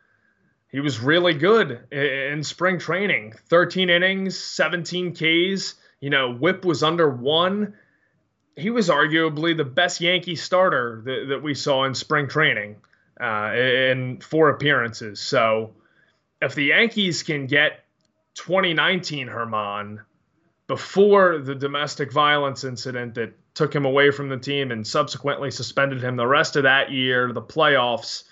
he 0.73 0.79
was 0.79 0.99
really 0.99 1.35
good 1.35 1.79
in 1.93 2.43
spring 2.43 2.79
training 2.79 3.33
13 3.47 3.89
innings 3.89 4.37
17 4.37 5.13
ks 5.13 5.75
you 6.01 6.09
know 6.09 6.33
whip 6.33 6.65
was 6.65 6.83
under 6.83 7.09
one 7.09 7.75
he 8.57 8.71
was 8.71 8.89
arguably 8.89 9.55
the 9.55 9.63
best 9.63 10.01
yankee 10.01 10.35
starter 10.35 11.01
that, 11.05 11.27
that 11.29 11.43
we 11.43 11.53
saw 11.53 11.85
in 11.85 11.93
spring 11.93 12.27
training 12.27 12.75
uh, 13.23 13.53
in 13.53 14.19
four 14.19 14.49
appearances 14.49 15.19
so 15.19 15.71
if 16.41 16.55
the 16.55 16.65
yankees 16.65 17.23
can 17.23 17.47
get 17.47 17.85
2019 18.35 19.27
Germán 19.27 19.99
before 20.67 21.39
the 21.39 21.55
domestic 21.55 22.11
violence 22.11 22.63
incident 22.63 23.15
that 23.15 23.33
took 23.53 23.73
him 23.73 23.85
away 23.85 24.11
from 24.11 24.29
the 24.29 24.37
team 24.37 24.71
and 24.71 24.85
subsequently 24.85 25.51
suspended 25.51 26.03
him 26.03 26.15
the 26.15 26.27
rest 26.27 26.55
of 26.55 26.63
that 26.63 26.91
year 26.91 27.31
the 27.31 27.41
playoffs 27.41 28.23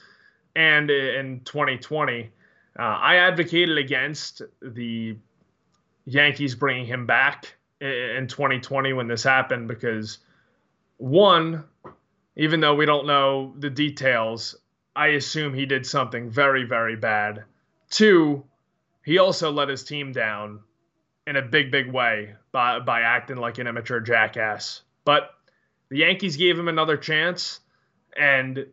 and 0.55 0.89
in 0.89 1.41
2020. 1.41 2.29
Uh, 2.77 2.81
I 2.81 3.17
advocated 3.17 3.77
against 3.77 4.41
the 4.61 5.17
Yankees 6.05 6.55
bringing 6.55 6.85
him 6.85 7.05
back 7.05 7.55
in 7.79 8.27
2020 8.27 8.93
when 8.93 9.07
this 9.07 9.23
happened 9.23 9.67
because, 9.67 10.19
one, 10.97 11.63
even 12.35 12.59
though 12.59 12.75
we 12.75 12.85
don't 12.85 13.07
know 13.07 13.53
the 13.59 13.69
details, 13.69 14.55
I 14.95 15.07
assume 15.07 15.53
he 15.53 15.65
did 15.65 15.85
something 15.85 16.29
very, 16.29 16.63
very 16.65 16.95
bad. 16.95 17.43
Two, 17.89 18.43
he 19.03 19.17
also 19.17 19.51
let 19.51 19.69
his 19.69 19.83
team 19.83 20.11
down 20.11 20.59
in 21.27 21.35
a 21.35 21.41
big, 21.41 21.71
big 21.71 21.91
way 21.91 22.35
by, 22.51 22.79
by 22.79 23.01
acting 23.01 23.37
like 23.37 23.57
an 23.57 23.67
immature 23.67 23.99
jackass. 23.99 24.81
But 25.05 25.31
the 25.89 25.99
Yankees 25.99 26.37
gave 26.37 26.57
him 26.57 26.67
another 26.67 26.97
chance, 26.97 27.59
and 28.17 28.65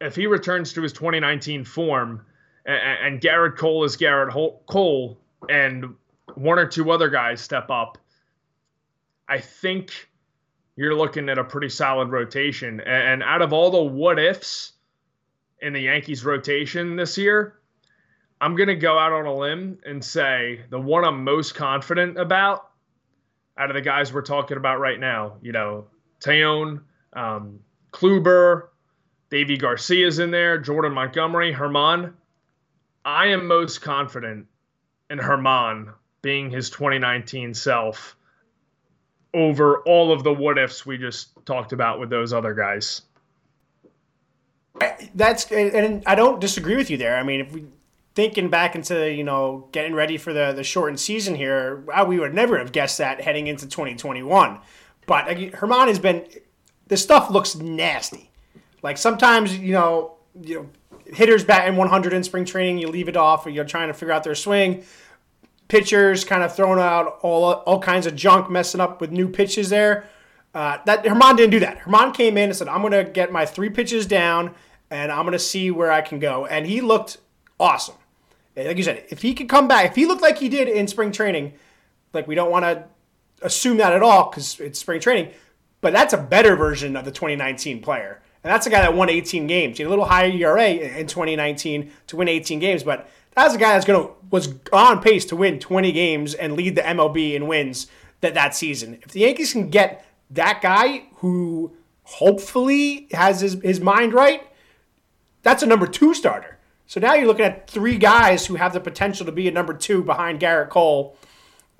if 0.00 0.16
he 0.16 0.26
returns 0.26 0.72
to 0.74 0.82
his 0.82 0.92
2019 0.92 1.64
form, 1.64 2.24
and, 2.64 3.14
and 3.14 3.20
Gerrit 3.20 3.56
Cole 3.56 3.84
is 3.84 3.96
Gerrit 3.96 4.32
Cole, 4.66 5.18
and 5.48 5.94
one 6.34 6.58
or 6.58 6.66
two 6.66 6.90
other 6.90 7.08
guys 7.08 7.40
step 7.40 7.70
up, 7.70 7.98
I 9.28 9.38
think 9.38 10.08
you're 10.76 10.94
looking 10.94 11.28
at 11.28 11.38
a 11.38 11.44
pretty 11.44 11.68
solid 11.68 12.08
rotation. 12.08 12.80
And 12.80 13.22
out 13.22 13.42
of 13.42 13.52
all 13.52 13.70
the 13.70 13.82
what 13.82 14.18
ifs 14.18 14.72
in 15.60 15.72
the 15.72 15.80
Yankees 15.80 16.24
rotation 16.24 16.96
this 16.96 17.18
year, 17.18 17.58
I'm 18.40 18.54
going 18.54 18.68
to 18.68 18.76
go 18.76 18.98
out 18.98 19.12
on 19.12 19.26
a 19.26 19.34
limb 19.34 19.78
and 19.84 20.04
say 20.04 20.60
the 20.70 20.80
one 20.80 21.04
I'm 21.04 21.24
most 21.24 21.54
confident 21.54 22.18
about 22.18 22.70
out 23.56 23.70
of 23.70 23.74
the 23.74 23.82
guys 23.82 24.12
we're 24.12 24.22
talking 24.22 24.56
about 24.56 24.78
right 24.78 24.98
now, 24.98 25.36
you 25.42 25.50
know, 25.50 25.86
Taillon, 26.20 26.82
um, 27.12 27.58
Kluber, 27.92 28.68
Deivi 29.30 29.60
Garcia's 29.60 30.20
in 30.20 30.30
there, 30.30 30.58
Jordan 30.58 30.92
Montgomery, 30.92 31.52
Germán. 31.52 32.14
I 33.04 33.28
am 33.28 33.46
most 33.46 33.80
confident 33.80 34.46
in 35.10 35.18
Germán 35.18 35.92
being 36.22 36.50
his 36.50 36.70
2019 36.70 37.54
self 37.54 38.16
over 39.34 39.78
all 39.80 40.12
of 40.12 40.22
the 40.22 40.32
what 40.32 40.58
ifs 40.58 40.86
we 40.86 40.96
just 40.96 41.30
talked 41.44 41.72
about 41.72 42.00
with 42.00 42.10
those 42.10 42.32
other 42.32 42.54
guys. 42.54 43.02
That's 45.14 45.50
and 45.50 46.02
I 46.06 46.14
don't 46.14 46.40
disagree 46.40 46.76
with 46.76 46.90
you 46.90 46.96
there. 46.96 47.16
I 47.16 47.22
mean, 47.22 47.40
if 47.40 47.52
we 47.52 47.64
thinking 48.14 48.48
back 48.48 48.74
into 48.74 49.12
you 49.12 49.22
know 49.22 49.68
getting 49.72 49.94
ready 49.94 50.16
for 50.16 50.32
the 50.32 50.52
the 50.52 50.64
shortened 50.64 51.00
season 51.00 51.34
here, 51.34 51.84
we 52.06 52.18
would 52.18 52.34
never 52.34 52.58
have 52.58 52.72
guessed 52.72 52.98
that 52.98 53.20
heading 53.20 53.46
into 53.46 53.66
2021. 53.66 54.58
But 55.06 55.26
Germán 55.26 55.88
has 55.88 55.98
been 55.98 56.26
this 56.88 57.02
stuff 57.02 57.30
looks 57.30 57.54
nasty. 57.54 58.30
Like 58.82 58.98
sometimes, 58.98 59.56
you 59.56 59.72
know, 59.72 60.16
you 60.40 60.54
know, 60.56 60.68
hitters 61.14 61.44
batting 61.44 61.76
100 61.76 62.12
in 62.12 62.22
spring 62.24 62.44
training, 62.44 62.78
you 62.78 62.88
leave 62.88 63.08
it 63.08 63.16
off, 63.16 63.46
or 63.46 63.50
you're 63.50 63.64
trying 63.64 63.88
to 63.88 63.94
figure 63.94 64.12
out 64.12 64.24
their 64.24 64.34
swing. 64.34 64.84
Pitchers 65.68 66.24
kind 66.24 66.42
of 66.42 66.54
throwing 66.54 66.80
out 66.80 67.18
all 67.22 67.44
all 67.44 67.78
kinds 67.78 68.06
of 68.06 68.16
junk, 68.16 68.50
messing 68.50 68.80
up 68.80 69.00
with 69.00 69.10
new 69.10 69.28
pitches 69.28 69.68
there. 69.68 70.06
Uh, 70.54 70.78
that 70.86 71.04
Germán 71.04 71.36
didn't 71.36 71.50
do 71.50 71.60
that. 71.60 71.80
Germán 71.80 72.14
came 72.14 72.38
in 72.38 72.48
and 72.48 72.56
said, 72.56 72.68
"I'm 72.68 72.80
going 72.80 72.92
to 72.92 73.04
get 73.04 73.30
my 73.30 73.44
three 73.44 73.68
pitches 73.68 74.06
down, 74.06 74.54
and 74.90 75.12
I'm 75.12 75.22
going 75.22 75.32
to 75.32 75.38
see 75.38 75.70
where 75.70 75.90
I 75.90 76.00
can 76.00 76.18
go." 76.18 76.46
And 76.46 76.66
he 76.66 76.80
looked 76.80 77.18
awesome. 77.58 77.96
Like 78.56 78.76
you 78.76 78.82
said, 78.82 79.04
if 79.08 79.22
he 79.22 79.34
could 79.34 79.48
come 79.48 79.68
back, 79.68 79.90
if 79.90 79.94
he 79.94 80.06
looked 80.06 80.22
like 80.22 80.38
he 80.38 80.48
did 80.48 80.68
in 80.68 80.88
spring 80.88 81.12
training, 81.12 81.54
like 82.12 82.26
we 82.26 82.34
don't 82.34 82.50
want 82.50 82.64
to 82.64 82.84
assume 83.42 83.76
that 83.76 83.92
at 83.92 84.02
all 84.02 84.28
because 84.28 84.58
it's 84.58 84.80
spring 84.80 85.00
training, 85.00 85.32
but 85.80 85.92
that's 85.92 86.12
a 86.12 86.18
better 86.18 86.56
version 86.56 86.96
of 86.96 87.04
the 87.04 87.12
2019 87.12 87.80
player. 87.80 88.20
And 88.42 88.52
that's 88.52 88.66
a 88.66 88.70
guy 88.70 88.80
that 88.80 88.94
won 88.94 89.10
18 89.10 89.46
games. 89.46 89.76
He 89.76 89.82
had 89.82 89.88
a 89.88 89.90
little 89.90 90.04
higher 90.04 90.30
ERA 90.30 90.68
in 90.70 91.06
2019 91.06 91.90
to 92.08 92.16
win 92.16 92.28
18 92.28 92.58
games, 92.58 92.82
but 92.82 93.08
that's 93.34 93.54
a 93.54 93.58
guy 93.58 93.72
that's 93.72 93.84
to 93.84 94.10
was 94.30 94.54
on 94.72 95.00
pace 95.00 95.24
to 95.26 95.36
win 95.36 95.58
20 95.58 95.92
games 95.92 96.34
and 96.34 96.54
lead 96.54 96.74
the 96.74 96.82
MLB 96.82 97.34
in 97.34 97.46
wins 97.46 97.86
that 98.20 98.34
that 98.34 98.54
season. 98.54 98.98
If 99.02 99.12
the 99.12 99.20
Yankees 99.20 99.52
can 99.52 99.70
get 99.70 100.04
that 100.30 100.60
guy 100.60 101.04
who 101.16 101.72
hopefully 102.02 103.06
has 103.12 103.40
his, 103.40 103.54
his 103.62 103.80
mind 103.80 104.12
right, 104.12 104.47
that's 105.42 105.62
a 105.62 105.66
number 105.66 105.86
two 105.86 106.14
starter. 106.14 106.58
So 106.86 107.00
now 107.00 107.14
you're 107.14 107.26
looking 107.26 107.44
at 107.44 107.68
three 107.68 107.98
guys 107.98 108.46
who 108.46 108.54
have 108.54 108.72
the 108.72 108.80
potential 108.80 109.26
to 109.26 109.32
be 109.32 109.46
a 109.46 109.52
number 109.52 109.74
two 109.74 110.02
behind 110.02 110.40
Gerrit 110.40 110.70
Cole, 110.70 111.16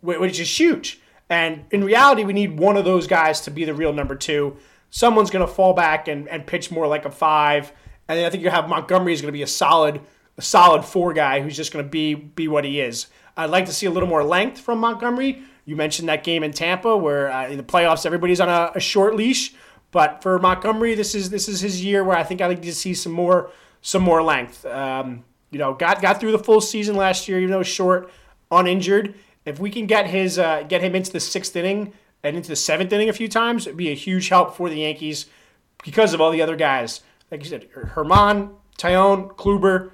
which 0.00 0.38
is 0.38 0.60
huge. 0.60 1.00
And 1.30 1.64
in 1.70 1.84
reality, 1.84 2.24
we 2.24 2.32
need 2.32 2.58
one 2.58 2.76
of 2.76 2.84
those 2.84 3.06
guys 3.06 3.40
to 3.42 3.50
be 3.50 3.64
the 3.64 3.74
real 3.74 3.92
number 3.92 4.14
two 4.14 4.56
someone's 4.90 5.30
going 5.30 5.46
to 5.46 5.52
fall 5.52 5.74
back 5.74 6.08
and, 6.08 6.28
and 6.28 6.46
pitch 6.46 6.70
more 6.70 6.86
like 6.86 7.04
a 7.04 7.10
five. 7.10 7.72
And 8.08 8.18
then 8.18 8.24
I 8.24 8.30
think 8.30 8.42
you 8.42 8.50
have 8.50 8.68
Montgomery 8.68 9.12
is 9.12 9.20
going 9.20 9.28
to 9.28 9.36
be 9.36 9.42
a 9.42 9.46
solid 9.46 10.00
a 10.36 10.42
solid 10.42 10.84
four 10.84 11.12
guy 11.12 11.40
who's 11.40 11.56
just 11.56 11.72
going 11.72 11.84
to 11.84 11.88
be 11.88 12.14
be 12.14 12.48
what 12.48 12.64
he 12.64 12.80
is. 12.80 13.08
I'd 13.36 13.50
like 13.50 13.66
to 13.66 13.72
see 13.72 13.86
a 13.86 13.90
little 13.90 14.08
more 14.08 14.24
length 14.24 14.60
from 14.60 14.78
Montgomery. 14.78 15.42
You 15.64 15.76
mentioned 15.76 16.08
that 16.08 16.24
game 16.24 16.42
in 16.42 16.52
Tampa 16.52 16.96
where 16.96 17.30
uh, 17.30 17.48
in 17.48 17.56
the 17.56 17.62
playoffs 17.62 18.06
everybody's 18.06 18.40
on 18.40 18.48
a, 18.48 18.72
a 18.74 18.80
short 18.80 19.14
leash, 19.14 19.54
But 19.90 20.22
for 20.22 20.38
Montgomery, 20.38 20.94
this 20.94 21.14
is 21.14 21.30
this 21.30 21.48
is 21.48 21.60
his 21.60 21.82
year 21.82 22.04
where 22.04 22.16
I 22.16 22.22
think 22.22 22.40
I 22.40 22.46
like 22.46 22.62
to 22.62 22.74
see 22.74 22.94
some 22.94 23.12
more 23.12 23.50
some 23.80 24.02
more 24.02 24.22
length. 24.22 24.64
Um, 24.66 25.24
you 25.50 25.58
know, 25.58 25.74
got 25.74 26.02
got 26.02 26.20
through 26.20 26.32
the 26.32 26.38
full 26.38 26.60
season 26.60 26.96
last 26.96 27.28
year, 27.28 27.38
even 27.38 27.50
though 27.50 27.62
short, 27.62 28.10
uninjured. 28.50 29.14
If 29.44 29.58
we 29.58 29.70
can 29.70 29.86
get 29.86 30.06
his 30.06 30.38
uh, 30.38 30.64
get 30.68 30.82
him 30.82 30.94
into 30.94 31.10
the 31.10 31.20
sixth 31.20 31.56
inning 31.56 31.94
and 32.22 32.36
into 32.36 32.50
the 32.50 32.56
seventh 32.56 32.92
inning 32.92 33.08
a 33.08 33.14
few 33.14 33.28
times, 33.28 33.66
it'd 33.66 33.76
be 33.76 33.90
a 33.90 33.94
huge 33.94 34.28
help 34.28 34.56
for 34.56 34.68
the 34.68 34.80
Yankees 34.80 35.26
because 35.82 36.12
of 36.12 36.20
all 36.20 36.30
the 36.30 36.42
other 36.42 36.56
guys. 36.56 37.00
Like 37.30 37.42
you 37.42 37.48
said, 37.48 37.70
Germán, 37.72 38.54
Taillon, 38.78 39.34
Kluber, 39.36 39.90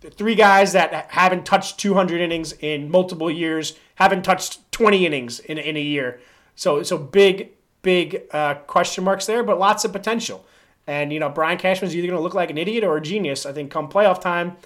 the 0.00 0.10
three 0.10 0.34
guys 0.34 0.72
that 0.72 1.10
haven't 1.10 1.44
touched 1.44 1.78
200 1.78 2.20
innings 2.20 2.52
in 2.52 2.90
multiple 2.90 3.30
years, 3.30 3.78
haven't 3.96 4.22
touched 4.22 4.70
20 4.72 5.04
innings 5.04 5.40
in, 5.40 5.58
in 5.58 5.76
a 5.76 5.80
year. 5.80 6.20
So 6.54 6.82
so 6.82 6.96
big 6.96 7.50
big 7.82 8.22
uh, 8.32 8.54
question 8.54 9.04
marks 9.04 9.26
there, 9.26 9.42
but 9.42 9.58
lots 9.58 9.84
of 9.84 9.92
potential. 9.92 10.46
And 10.86 11.12
you 11.12 11.20
know, 11.20 11.28
Brian 11.28 11.58
Cashman's 11.58 11.94
either 11.94 12.06
going 12.06 12.18
to 12.18 12.22
look 12.22 12.34
like 12.34 12.50
an 12.50 12.58
idiot 12.58 12.84
or 12.84 12.96
a 12.96 13.00
genius. 13.00 13.46
I 13.46 13.52
think 13.52 13.70
come 13.70 13.88
playoff 13.88 14.20
time, 14.20 14.56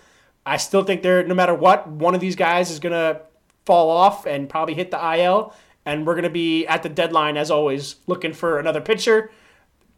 I 0.47 0.57
still 0.57 0.85
think 0.85 1.03
they're 1.03 1.27
no 1.27 1.35
matter 1.35 1.55
what, 1.55 1.89
one 1.89 2.15
of 2.15 2.21
these 2.21 2.37
guys 2.37 2.71
is 2.71 2.79
going 2.79 2.93
to 2.93 3.21
fall 3.65 3.91
off 3.91 4.27
and 4.27 4.49
probably 4.49 4.75
hit 4.75 4.91
the 4.91 5.17
IL. 5.17 5.55
And 5.87 6.07
we're 6.07 6.15
going 6.15 6.25
to 6.25 6.31
be 6.31 6.67
at 6.67 6.83
the 6.83 6.89
deadline 6.89 7.37
as 7.37 7.51
always, 7.51 7.97
looking 8.07 8.33
for 8.33 8.59
another 8.59 8.81
pitcher. 8.81 9.31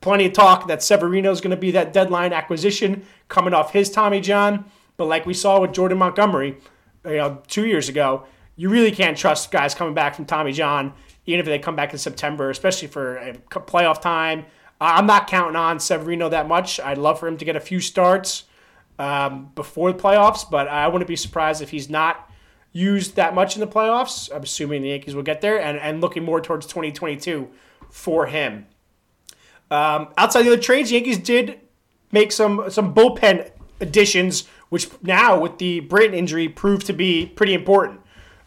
Plenty 0.01 0.27
of 0.27 0.33
talk 0.33 0.67
that 0.67 0.83
Severino 0.83 1.31
is 1.31 1.41
going 1.41 1.53
to 1.53 1.57
be 1.57 1.71
that 1.73 1.93
deadline 1.93 2.33
acquisition 2.33 3.05
coming 3.29 3.55
off 3.55 3.73
his 3.73 3.91
Tommy 3.91 4.21
John. 4.21 4.65
But 4.97 5.07
like 5.07 5.27
we 5.27 5.35
saw 5.35 5.61
with 5.61 5.73
Jordan 5.73 5.99
Montgomery, 5.99 6.57
you 7.05 7.17
know, 7.17 7.43
two 7.47 7.67
years 7.67 7.89
ago, 7.89 8.25
you 8.57 8.69
really 8.69 8.91
can't 8.91 9.17
trust 9.17 9.51
guys 9.51 9.75
coming 9.75 9.95
back 9.95 10.15
from 10.15 10.25
Tommy 10.25 10.53
John, 10.53 10.93
even 11.27 11.41
if 11.41 11.47
they 11.47 11.59
come 11.59 11.77
back 11.77 11.93
in 11.93 11.99
September, 11.99 12.51
especially 12.51 12.89
for 12.89 13.17
a 13.17 13.35
playoff 13.51 14.01
time. 14.01 14.47
I'm 14.81 15.07
not 15.07 15.27
counting 15.27 15.57
on 15.57 15.81
Severino 15.81 16.29
that 16.29 16.49
much. 16.49 16.79
I'd 16.81 16.99
love 16.99 17.19
for 17.19 17.29
him 17.29 17.37
to 17.39 17.45
get 17.45 17.57
a 17.57 17.61
few 17.61 17.81
starts 17.81 18.45
um, 18.99 19.51
before 19.55 19.93
the 19.93 19.99
playoffs, 19.99 20.49
but 20.49 20.69
I 20.69 20.89
wouldn't 20.89 21.09
be 21.09 21.17
surprised 21.17 21.63
if 21.63 21.71
he's 21.71 21.89
not 21.89 22.31
used 22.73 23.17
that 23.17 23.35
much 23.35 23.57
in 23.57 23.61
the 23.61 23.67
playoffs. 23.67 24.31
I'm 24.35 24.43
assuming 24.43 24.83
the 24.83 24.89
Yankees 24.89 25.15
will 25.15 25.23
get 25.23 25.41
there, 25.41 25.61
and, 25.61 25.79
and 25.79 26.01
looking 26.01 26.25
more 26.25 26.41
towards 26.41 26.67
2022 26.67 27.49
for 27.91 28.27
him. 28.27 28.67
Um, 29.71 30.09
outside 30.17 30.43
the 30.43 30.53
other 30.53 30.63
trades, 30.63 30.93
Yankees 30.93 31.19
did 31.19 31.59
make 32.13 32.31
some 32.33 32.71
some 32.71 32.95
bullpen 32.95 33.51
additions, 33.81 34.47
which 34.69 34.89
now 35.03 35.39
with 35.41 35.59
the 35.59 35.81
Britton 35.81 36.15
injury 36.15 36.49
proved 36.49 36.87
to 36.87 36.93
be 36.93 37.27
pretty 37.27 37.55
important. 37.55 38.01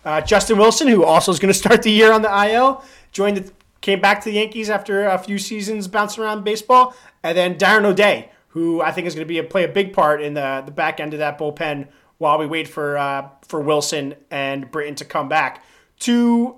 Uh, 0.06 0.22
Justin 0.22 0.58
Wilson, 0.58 0.88
who 0.88 1.04
also 1.04 1.32
is 1.32 1.40
going 1.40 1.54
to 1.54 1.58
start 1.58 1.84
the 1.84 1.92
year 1.92 2.12
on 2.12 2.22
the 2.22 2.48
IL, 2.48 2.84
joined 3.12 3.38
the, 3.38 3.52
came 3.82 4.00
back 4.02 4.22
to 4.24 4.30
the 4.30 4.36
Yankees 4.36 4.70
after 4.70 5.06
a 5.06 5.18
few 5.18 5.38
seasons 5.38 5.88
bouncing 5.88 6.24
around 6.24 6.44
baseball, 6.44 6.96
and 7.24 7.38
then 7.38 7.56
Darren 7.56 7.86
O'Day, 7.86 8.30
who 8.50 8.82
I 8.82 8.92
think 8.92 9.08
is 9.08 9.16
going 9.16 9.26
to 9.26 9.30
be 9.30 9.40
a, 9.40 9.44
play 9.44 9.64
a 9.64 9.70
big 9.70 9.94
part 9.94 10.22
in 10.22 10.34
the 10.34 10.64
the 10.66 10.72
back 10.72 11.00
end 11.00 11.14
of 11.14 11.20
that 11.20 11.38
bullpen 11.38 11.88
while 12.18 12.38
we 12.38 12.46
wait 12.46 12.68
for 12.68 12.98
uh, 12.98 13.30
for 13.48 13.60
Wilson 13.60 14.16
and 14.30 14.70
Britton 14.72 14.96
to 14.96 15.06
come 15.06 15.30
back. 15.30 15.64
Two 16.00 16.56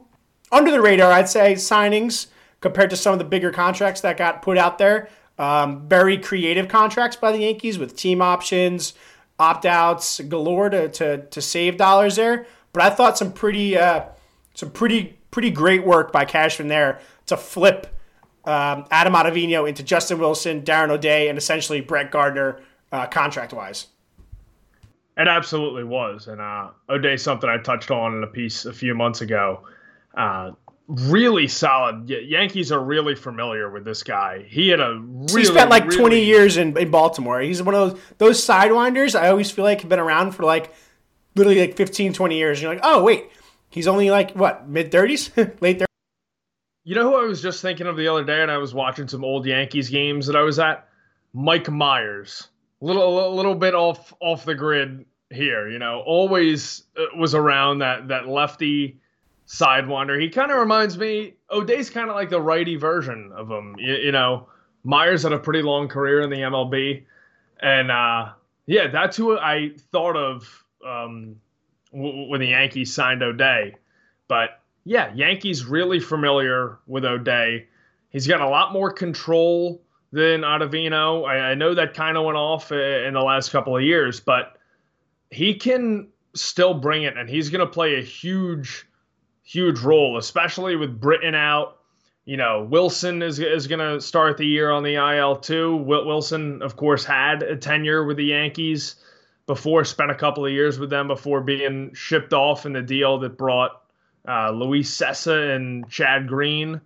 under 0.51 0.71
the 0.71 0.81
radar, 0.81 1.11
I'd 1.11 1.29
say 1.29 1.53
signings 1.53 2.27
compared 2.59 2.89
to 2.91 2.95
some 2.95 3.13
of 3.13 3.19
the 3.19 3.25
bigger 3.25 3.51
contracts 3.51 4.01
that 4.01 4.17
got 4.17 4.41
put 4.41 4.57
out 4.57 4.77
there. 4.77 5.09
Um, 5.39 5.87
very 5.87 6.17
creative 6.17 6.67
contracts 6.67 7.15
by 7.15 7.31
the 7.31 7.39
Yankees 7.39 7.79
with 7.79 7.95
team 7.95 8.21
options, 8.21 8.93
opt 9.39 9.65
outs 9.65 10.19
galore 10.19 10.69
to, 10.69 10.89
to, 10.89 11.25
to 11.25 11.41
save 11.41 11.77
dollars 11.77 12.17
there. 12.17 12.45
But 12.73 12.83
I 12.83 12.89
thought 12.89 13.17
some 13.17 13.33
pretty 13.33 13.77
uh, 13.77 14.05
some 14.53 14.71
pretty 14.71 15.17
pretty 15.31 15.51
great 15.51 15.85
work 15.85 16.11
by 16.11 16.25
Cashman 16.25 16.67
there 16.67 16.99
to 17.27 17.37
flip 17.37 17.87
um, 18.45 18.85
Adam 18.91 19.13
Ottavino 19.13 19.67
into 19.67 19.83
Justin 19.83 20.19
Wilson, 20.19 20.61
Darren 20.61 20.89
O'Day, 20.89 21.29
and 21.29 21.37
essentially 21.37 21.81
Brett 21.81 22.11
Gardner 22.11 22.61
uh, 22.91 23.07
contract 23.07 23.53
wise. 23.53 23.87
It 25.17 25.27
absolutely 25.27 25.83
was, 25.83 26.27
and 26.27 26.39
uh, 26.41 26.69
O'Day 26.89 27.17
something 27.17 27.49
I 27.49 27.57
touched 27.57 27.91
on 27.91 28.15
in 28.15 28.23
a 28.23 28.27
piece 28.27 28.65
a 28.65 28.73
few 28.73 28.95
months 28.95 29.21
ago. 29.21 29.67
Uh, 30.15 30.51
really 30.87 31.47
solid. 31.47 32.09
Yankees 32.09 32.71
are 32.71 32.83
really 32.83 33.15
familiar 33.15 33.69
with 33.69 33.85
this 33.85 34.03
guy. 34.03 34.45
He 34.47 34.69
had 34.69 34.79
a 34.79 34.99
really, 34.99 35.41
he 35.41 35.45
spent 35.45 35.69
like 35.69 35.85
really, 35.85 35.97
20 35.97 36.23
years 36.23 36.57
in, 36.57 36.77
in 36.77 36.91
Baltimore. 36.91 37.39
He's 37.41 37.61
one 37.61 37.75
of 37.75 37.91
those 37.91 38.01
those 38.17 38.45
sidewinders. 38.45 39.19
I 39.19 39.29
always 39.29 39.51
feel 39.51 39.65
like 39.65 39.81
have 39.81 39.89
been 39.89 39.99
around 39.99 40.31
for 40.31 40.43
like 40.43 40.73
literally 41.35 41.59
like 41.59 41.77
15, 41.77 42.13
20 42.13 42.37
years. 42.37 42.61
You're 42.61 42.73
like, 42.73 42.81
oh 42.83 43.03
wait, 43.03 43.29
he's 43.69 43.87
only 43.87 44.09
like 44.11 44.31
what 44.31 44.67
mid 44.67 44.91
30s, 44.91 45.35
late 45.61 45.79
30s. 45.79 45.85
You 46.83 46.95
know 46.95 47.11
who 47.11 47.15
I 47.15 47.25
was 47.25 47.41
just 47.41 47.61
thinking 47.61 47.85
of 47.85 47.95
the 47.95 48.07
other 48.07 48.23
day, 48.23 48.41
and 48.41 48.49
I 48.49 48.57
was 48.57 48.73
watching 48.73 49.07
some 49.07 49.23
old 49.23 49.45
Yankees 49.45 49.89
games 49.89 50.25
that 50.27 50.35
I 50.35 50.41
was 50.41 50.57
at. 50.57 50.87
Mike 51.33 51.69
Myers, 51.69 52.49
a 52.81 52.85
little 52.85 53.31
a 53.31 53.33
little 53.33 53.55
bit 53.55 53.75
off 53.75 54.13
off 54.19 54.45
the 54.45 54.55
grid 54.55 55.05
here. 55.29 55.69
You 55.69 55.79
know, 55.79 56.01
always 56.05 56.83
uh, 56.97 57.15
was 57.17 57.35
around 57.35 57.79
that 57.79 58.07
that 58.07 58.27
lefty 58.27 58.99
sidewinder. 59.47 60.19
He 60.19 60.29
kind 60.29 60.51
of 60.51 60.57
reminds 60.57 60.97
me. 60.97 61.35
O'Day's 61.51 61.89
kind 61.89 62.09
of 62.09 62.15
like 62.15 62.29
the 62.29 62.41
righty 62.41 62.77
version 62.77 63.31
of 63.35 63.49
him. 63.49 63.75
You, 63.77 63.95
you, 63.95 64.11
know, 64.11 64.47
Myers 64.83 65.23
had 65.23 65.33
a 65.33 65.39
pretty 65.39 65.61
long 65.61 65.87
career 65.87 66.21
in 66.21 66.29
the 66.29 66.37
MLB, 66.37 67.05
and 67.61 67.91
uh, 67.91 68.29
yeah, 68.65 68.87
that's 68.87 69.17
who 69.17 69.37
I 69.37 69.71
thought 69.91 70.15
of 70.15 70.65
um, 70.85 71.35
w- 71.91 72.29
when 72.29 72.39
the 72.39 72.47
Yankees 72.47 72.93
signed 72.93 73.23
O'Day. 73.23 73.75
But 74.27 74.61
yeah, 74.83 75.13
Yankees 75.13 75.65
really 75.65 75.99
familiar 75.99 76.79
with 76.87 77.05
O'Day. 77.05 77.67
He's 78.09 78.27
got 78.27 78.41
a 78.41 78.49
lot 78.49 78.73
more 78.73 78.91
control 78.91 79.81
than 80.11 80.41
Ottavino. 80.41 81.27
I, 81.27 81.51
I 81.51 81.55
know 81.55 81.73
that 81.75 81.93
kind 81.93 82.17
of 82.17 82.25
went 82.25 82.37
off 82.37 82.71
in 82.71 83.13
the 83.13 83.21
last 83.21 83.51
couple 83.51 83.75
of 83.75 83.83
years, 83.83 84.19
but 84.19 84.57
he 85.29 85.55
can 85.55 86.09
still 86.33 86.73
bring 86.73 87.03
it, 87.03 87.17
and 87.17 87.29
he's 87.29 87.49
going 87.49 87.65
to 87.65 87.71
play 87.71 87.97
a 87.97 88.01
huge, 88.01 88.87
huge 89.43 89.79
role, 89.79 90.17
especially 90.17 90.75
with 90.75 90.99
Britton 90.99 91.35
out. 91.35 91.77
You 92.25 92.37
know, 92.37 92.67
Wilson 92.69 93.21
is, 93.21 93.39
is 93.39 93.67
going 93.67 93.79
to 93.79 93.99
start 93.99 94.37
the 94.37 94.45
year 94.45 94.71
on 94.71 94.83
the 94.83 94.95
IL 94.95 95.37
too. 95.37 95.77
Wilson, 95.77 96.61
of 96.61 96.75
course, 96.75 97.03
had 97.03 97.43
a 97.43 97.55
tenure 97.55 98.03
with 98.05 98.17
the 98.17 98.25
Yankees 98.25 98.95
before, 99.51 99.83
spent 99.83 100.09
a 100.09 100.15
couple 100.15 100.45
of 100.45 100.51
years 100.53 100.79
with 100.79 100.89
them 100.89 101.09
before 101.09 101.41
being 101.41 101.93
shipped 101.93 102.31
off 102.31 102.65
in 102.65 102.71
the 102.71 102.81
deal 102.81 103.19
that 103.19 103.37
brought 103.37 103.81
uh, 104.25 104.49
Luis 104.49 104.89
Cessa 104.89 105.53
and 105.53 105.89
Chad 105.89 106.25
Green 106.25 106.79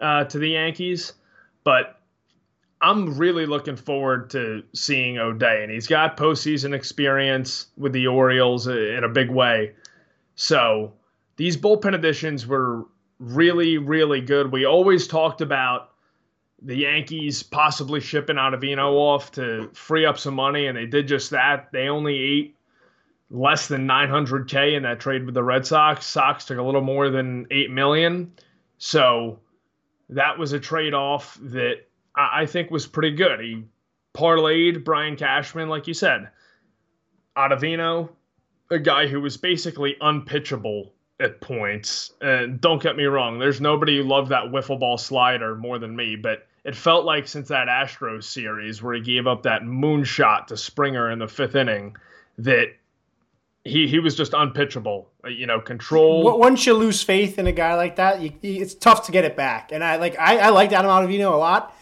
uh, 0.00 0.24
to 0.24 0.38
the 0.38 0.48
Yankees. 0.48 1.12
But 1.64 2.00
I'm 2.80 3.18
really 3.18 3.44
looking 3.44 3.76
forward 3.76 4.30
to 4.30 4.62
seeing 4.72 5.18
O'Day, 5.18 5.62
and 5.62 5.70
he's 5.70 5.86
got 5.86 6.16
postseason 6.16 6.74
experience 6.74 7.66
with 7.76 7.92
the 7.92 8.06
Orioles 8.06 8.66
in 8.68 9.04
a 9.04 9.08
big 9.10 9.28
way. 9.30 9.74
So 10.34 10.94
these 11.36 11.58
bullpen 11.58 11.94
additions 11.94 12.46
were 12.46 12.86
really, 13.18 13.76
really 13.76 14.22
good. 14.22 14.50
We 14.50 14.64
always 14.64 15.06
talked 15.06 15.42
about 15.42 15.90
the 16.62 16.76
Yankees 16.76 17.42
possibly 17.42 18.00
shipping 18.00 18.38
out 18.38 18.52
Ottavino 18.52 18.92
off 18.92 19.32
to 19.32 19.70
free 19.72 20.04
up 20.04 20.18
some 20.18 20.34
money, 20.34 20.66
and 20.66 20.76
they 20.76 20.86
did 20.86 21.06
just 21.06 21.30
that. 21.30 21.70
They 21.72 21.88
only 21.88 22.18
ate 22.18 22.56
less 23.30 23.68
than 23.68 23.86
900k 23.86 24.76
in 24.76 24.82
that 24.82 25.00
trade 25.00 25.24
with 25.24 25.34
the 25.34 25.42
Red 25.42 25.66
Sox. 25.66 26.06
Sox 26.06 26.44
took 26.44 26.58
a 26.58 26.62
little 26.62 26.80
more 26.80 27.10
than 27.10 27.46
eight 27.50 27.70
million, 27.70 28.32
so 28.78 29.38
that 30.08 30.38
was 30.38 30.52
a 30.52 30.60
trade 30.60 30.94
off 30.94 31.38
that 31.42 31.86
I, 32.14 32.42
I 32.42 32.46
think 32.46 32.70
was 32.70 32.86
pretty 32.86 33.12
good. 33.12 33.40
He 33.40 33.64
parlayed 34.14 34.84
Brian 34.84 35.16
Cashman, 35.16 35.68
like 35.68 35.86
you 35.86 35.94
said, 35.94 36.28
Ottavino, 37.36 38.08
a 38.70 38.78
guy 38.78 39.06
who 39.06 39.20
was 39.20 39.36
basically 39.36 39.96
unpitchable 40.00 40.92
at 41.20 41.40
points. 41.40 42.12
And 42.20 42.60
don't 42.60 42.82
get 42.82 42.96
me 42.96 43.04
wrong, 43.04 43.38
there's 43.38 43.60
nobody 43.60 43.98
who 43.98 44.04
loved 44.04 44.30
that 44.30 44.44
wiffle 44.44 44.78
ball 44.78 44.98
slider 44.98 45.54
more 45.56 45.78
than 45.78 45.94
me, 45.96 46.16
but 46.16 46.46
it 46.64 46.76
felt 46.76 47.04
like 47.04 47.26
since 47.26 47.48
that 47.48 47.68
Astros 47.68 48.24
series 48.24 48.82
where 48.82 48.94
he 48.94 49.00
gave 49.00 49.26
up 49.26 49.42
that 49.44 49.62
moonshot 49.62 50.46
to 50.48 50.56
Springer 50.56 51.10
in 51.10 51.18
the 51.18 51.28
fifth 51.28 51.54
inning 51.54 51.96
that 52.38 52.68
he 53.64 53.86
he 53.86 53.98
was 53.98 54.14
just 54.14 54.32
unpitchable. 54.34 55.10
Uh, 55.24 55.28
you 55.28 55.46
know, 55.46 55.60
control. 55.60 56.38
Once 56.38 56.66
you 56.66 56.74
lose 56.74 57.02
faith 57.02 57.38
in 57.38 57.46
a 57.46 57.52
guy 57.52 57.74
like 57.74 57.96
that, 57.96 58.20
you, 58.20 58.32
it's 58.42 58.74
tough 58.74 59.06
to 59.06 59.12
get 59.12 59.24
it 59.24 59.36
back. 59.36 59.72
And 59.72 59.84
I 59.84 59.96
like 59.96 60.18
I, 60.18 60.38
I 60.38 60.48
liked 60.50 60.72
Adam 60.72 60.90
Ottavino 60.90 61.32
a 61.32 61.36
lot, 61.36 61.76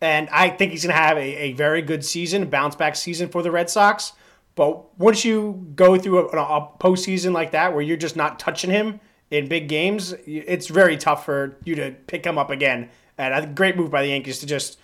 and 0.00 0.28
I 0.30 0.50
think 0.50 0.72
he's 0.72 0.84
going 0.84 0.94
to 0.94 1.00
have 1.00 1.16
a, 1.16 1.20
a 1.20 1.52
very 1.52 1.82
good 1.82 2.04
season, 2.04 2.48
bounce 2.48 2.74
back 2.74 2.96
season 2.96 3.28
for 3.28 3.42
the 3.42 3.50
Red 3.50 3.70
Sox. 3.70 4.12
But 4.56 4.98
once 4.98 5.24
you 5.24 5.70
go 5.76 5.96
through 5.96 6.30
a, 6.30 6.36
a 6.36 6.68
postseason 6.80 7.32
like 7.32 7.52
that, 7.52 7.72
where 7.72 7.82
you're 7.82 7.96
just 7.96 8.16
not 8.16 8.40
touching 8.40 8.70
him 8.70 9.00
in 9.30 9.48
big 9.48 9.68
games, 9.68 10.14
it's 10.26 10.66
very 10.66 10.96
tough 10.96 11.24
for 11.24 11.56
you 11.64 11.76
to 11.76 11.92
pick 12.08 12.26
him 12.26 12.38
up 12.38 12.50
again. 12.50 12.88
And 13.18 13.32
a 13.32 13.46
great 13.46 13.76
move 13.76 13.90
by 13.90 14.02
the 14.02 14.08
Yankees 14.08 14.40
to 14.40 14.46
just 14.46 14.78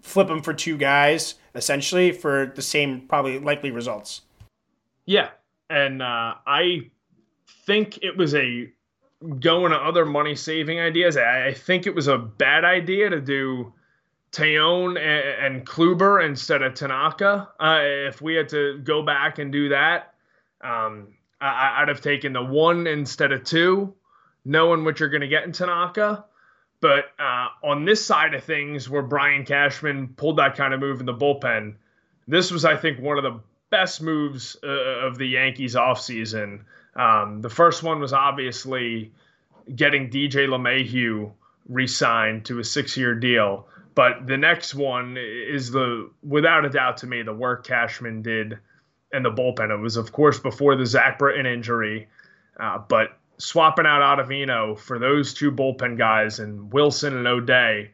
flip 0.00 0.28
him 0.28 0.42
for 0.42 0.52
two 0.52 0.76
guys, 0.76 1.34
essentially, 1.54 2.12
for 2.12 2.52
the 2.56 2.62
same 2.62 3.02
probably 3.02 3.38
likely 3.38 3.70
results. 3.70 4.22
Yeah, 5.04 5.28
and 5.68 6.02
uh, 6.02 6.34
I 6.46 6.90
think 7.66 7.98
it 8.02 8.16
was 8.16 8.34
a 8.34 8.72
going 9.38 9.70
to 9.70 9.76
other 9.76 10.06
money 10.06 10.34
saving 10.34 10.80
ideas. 10.80 11.18
I, 11.18 11.48
I 11.48 11.54
think 11.54 11.86
it 11.86 11.94
was 11.94 12.08
a 12.08 12.16
bad 12.16 12.64
idea 12.64 13.10
to 13.10 13.20
do 13.20 13.74
Taillon 14.32 14.98
and, 14.98 15.66
Kluber 15.66 16.24
instead 16.24 16.62
of 16.62 16.74
Tanaka. 16.74 17.48
Uh, 17.58 17.80
if 17.82 18.22
we 18.22 18.34
had 18.34 18.48
to 18.50 18.78
go 18.78 19.02
back 19.02 19.38
and 19.38 19.52
do 19.52 19.70
that, 19.70 20.14
um, 20.60 21.08
I, 21.40 21.80
would 21.80 21.88
have 21.88 22.00
taken 22.00 22.32
the 22.32 22.42
one 22.42 22.86
instead 22.86 23.32
of 23.32 23.44
two, 23.44 23.94
knowing 24.44 24.84
what 24.84 25.00
you're 25.00 25.08
going 25.08 25.22
to 25.22 25.28
get 25.28 25.44
in 25.44 25.52
Tanaka. 25.52 26.24
But 26.80 27.06
uh, 27.18 27.48
on 27.64 27.84
this 27.84 28.04
side 28.04 28.34
of 28.34 28.44
things, 28.44 28.88
where 28.88 29.02
Brian 29.02 29.44
Cashman 29.44 30.08
pulled 30.08 30.38
that 30.38 30.56
kind 30.56 30.72
of 30.72 30.80
move 30.80 31.00
in 31.00 31.06
the 31.06 31.14
bullpen, 31.14 31.74
this 32.26 32.50
was, 32.50 32.64
I 32.64 32.76
think, 32.76 33.00
one 33.00 33.18
of 33.18 33.24
the 33.24 33.40
best 33.70 34.00
moves 34.00 34.56
uh, 34.62 34.68
of 35.06 35.18
the 35.18 35.26
Yankees 35.26 35.74
offseason. 35.74 36.60
Um, 36.94 37.40
the 37.40 37.50
first 37.50 37.82
one 37.82 38.00
was 38.00 38.12
obviously 38.12 39.12
getting 39.74 40.10
DJ 40.10 40.48
LeMahieu 40.48 41.32
re 41.68 41.86
signed 41.86 42.46
to 42.46 42.58
a 42.58 42.64
six 42.64 42.96
year 42.96 43.14
deal. 43.14 43.66
But 44.00 44.26
the 44.26 44.38
next 44.38 44.74
one 44.74 45.18
is 45.18 45.70
the, 45.70 46.08
without 46.22 46.64
a 46.64 46.70
doubt 46.70 46.96
to 46.98 47.06
me, 47.06 47.20
the 47.20 47.34
work 47.34 47.66
Cashman 47.66 48.22
did 48.22 48.58
in 49.12 49.22
the 49.22 49.30
bullpen. 49.30 49.68
It 49.68 49.76
was, 49.76 49.98
of 49.98 50.10
course, 50.10 50.38
before 50.38 50.74
the 50.74 50.86
Zach 50.86 51.18
Britton 51.18 51.44
injury, 51.44 52.08
uh, 52.58 52.78
but 52.78 53.18
swapping 53.36 53.84
out 53.84 54.00
Ottavino 54.00 54.78
for 54.78 54.98
those 54.98 55.34
two 55.34 55.52
bullpen 55.52 55.98
guys 55.98 56.38
and 56.38 56.72
Wilson 56.72 57.14
and 57.14 57.26
O'Day, 57.26 57.90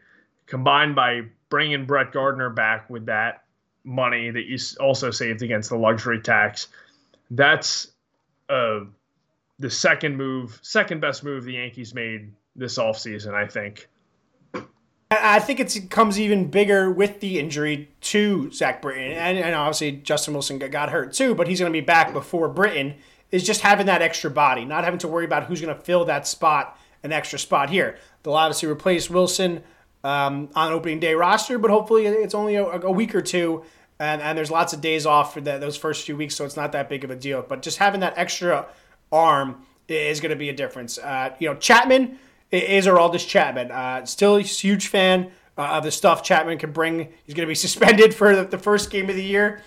combined 0.46 0.94
by 0.94 1.22
bringing 1.48 1.86
Brett 1.86 2.12
Gardner 2.12 2.50
back 2.50 2.88
with 2.88 3.06
that 3.06 3.42
money 3.82 4.30
that 4.30 4.44
you 4.44 4.58
also 4.78 5.10
saved 5.10 5.42
against 5.42 5.70
the 5.70 5.76
luxury 5.76 6.20
tax, 6.20 6.68
that's 7.32 7.88
uh, 8.48 8.78
the 9.58 9.70
second 9.70 10.16
move, 10.16 10.56
second 10.62 11.00
best 11.00 11.24
move 11.24 11.42
the 11.42 11.54
Yankees 11.54 11.94
made 11.94 12.30
this 12.54 12.78
offseason, 12.78 13.34
I 13.34 13.48
think. 13.48 13.88
I 15.10 15.38
think 15.38 15.60
it 15.60 15.90
comes 15.90 16.18
even 16.18 16.50
bigger 16.50 16.90
with 16.90 17.20
the 17.20 17.38
injury 17.38 17.90
to 18.02 18.50
Zach 18.50 18.82
Britton. 18.82 19.12
And, 19.12 19.38
and 19.38 19.54
obviously, 19.54 19.92
Justin 19.92 20.34
Wilson 20.34 20.58
got 20.58 20.90
hurt 20.90 21.12
too, 21.12 21.34
but 21.34 21.46
he's 21.46 21.60
going 21.60 21.72
to 21.72 21.76
be 21.76 21.84
back 21.84 22.12
before 22.12 22.48
Britton. 22.48 22.94
Is 23.32 23.44
just 23.44 23.60
having 23.60 23.86
that 23.86 24.02
extra 24.02 24.30
body, 24.30 24.64
not 24.64 24.84
having 24.84 25.00
to 25.00 25.08
worry 25.08 25.24
about 25.24 25.44
who's 25.44 25.60
going 25.60 25.74
to 25.74 25.80
fill 25.80 26.04
that 26.04 26.28
spot, 26.28 26.78
an 27.02 27.12
extra 27.12 27.40
spot 27.40 27.70
here. 27.70 27.98
They'll 28.22 28.34
obviously 28.34 28.68
replace 28.68 29.10
Wilson 29.10 29.64
um, 30.04 30.48
on 30.54 30.72
opening 30.72 31.00
day 31.00 31.14
roster, 31.14 31.58
but 31.58 31.70
hopefully 31.70 32.06
it's 32.06 32.34
only 32.34 32.54
a, 32.54 32.64
a 32.64 32.90
week 32.92 33.16
or 33.16 33.22
two. 33.22 33.64
And, 33.98 34.22
and 34.22 34.38
there's 34.38 34.50
lots 34.50 34.72
of 34.72 34.80
days 34.80 35.06
off 35.06 35.34
for 35.34 35.40
the, 35.40 35.58
those 35.58 35.76
first 35.76 36.06
few 36.06 36.16
weeks, 36.16 36.36
so 36.36 36.44
it's 36.44 36.56
not 36.56 36.70
that 36.72 36.88
big 36.88 37.02
of 37.02 37.10
a 37.10 37.16
deal. 37.16 37.44
But 37.46 37.62
just 37.62 37.78
having 37.78 38.00
that 38.00 38.14
extra 38.16 38.66
arm 39.10 39.66
is 39.88 40.20
going 40.20 40.30
to 40.30 40.36
be 40.36 40.48
a 40.48 40.54
difference. 40.54 40.96
Uh, 40.96 41.34
you 41.40 41.48
know, 41.48 41.56
Chapman 41.56 42.20
is 42.50 42.86
Aroldis 42.86 43.26
Chapman. 43.26 43.70
Uh, 43.70 44.04
still 44.04 44.36
a 44.36 44.42
huge 44.42 44.88
fan 44.88 45.30
uh, 45.58 45.62
of 45.62 45.84
the 45.84 45.90
stuff 45.90 46.22
Chapman 46.22 46.58
can 46.58 46.72
bring. 46.72 47.08
He's 47.24 47.34
going 47.34 47.46
to 47.46 47.50
be 47.50 47.54
suspended 47.66 48.14
for 48.14 48.34
the, 48.36 48.44
the 48.44 48.58
first 48.58 48.90
game 48.90 49.08
of 49.08 49.16
the 49.16 49.24
year 49.24 49.62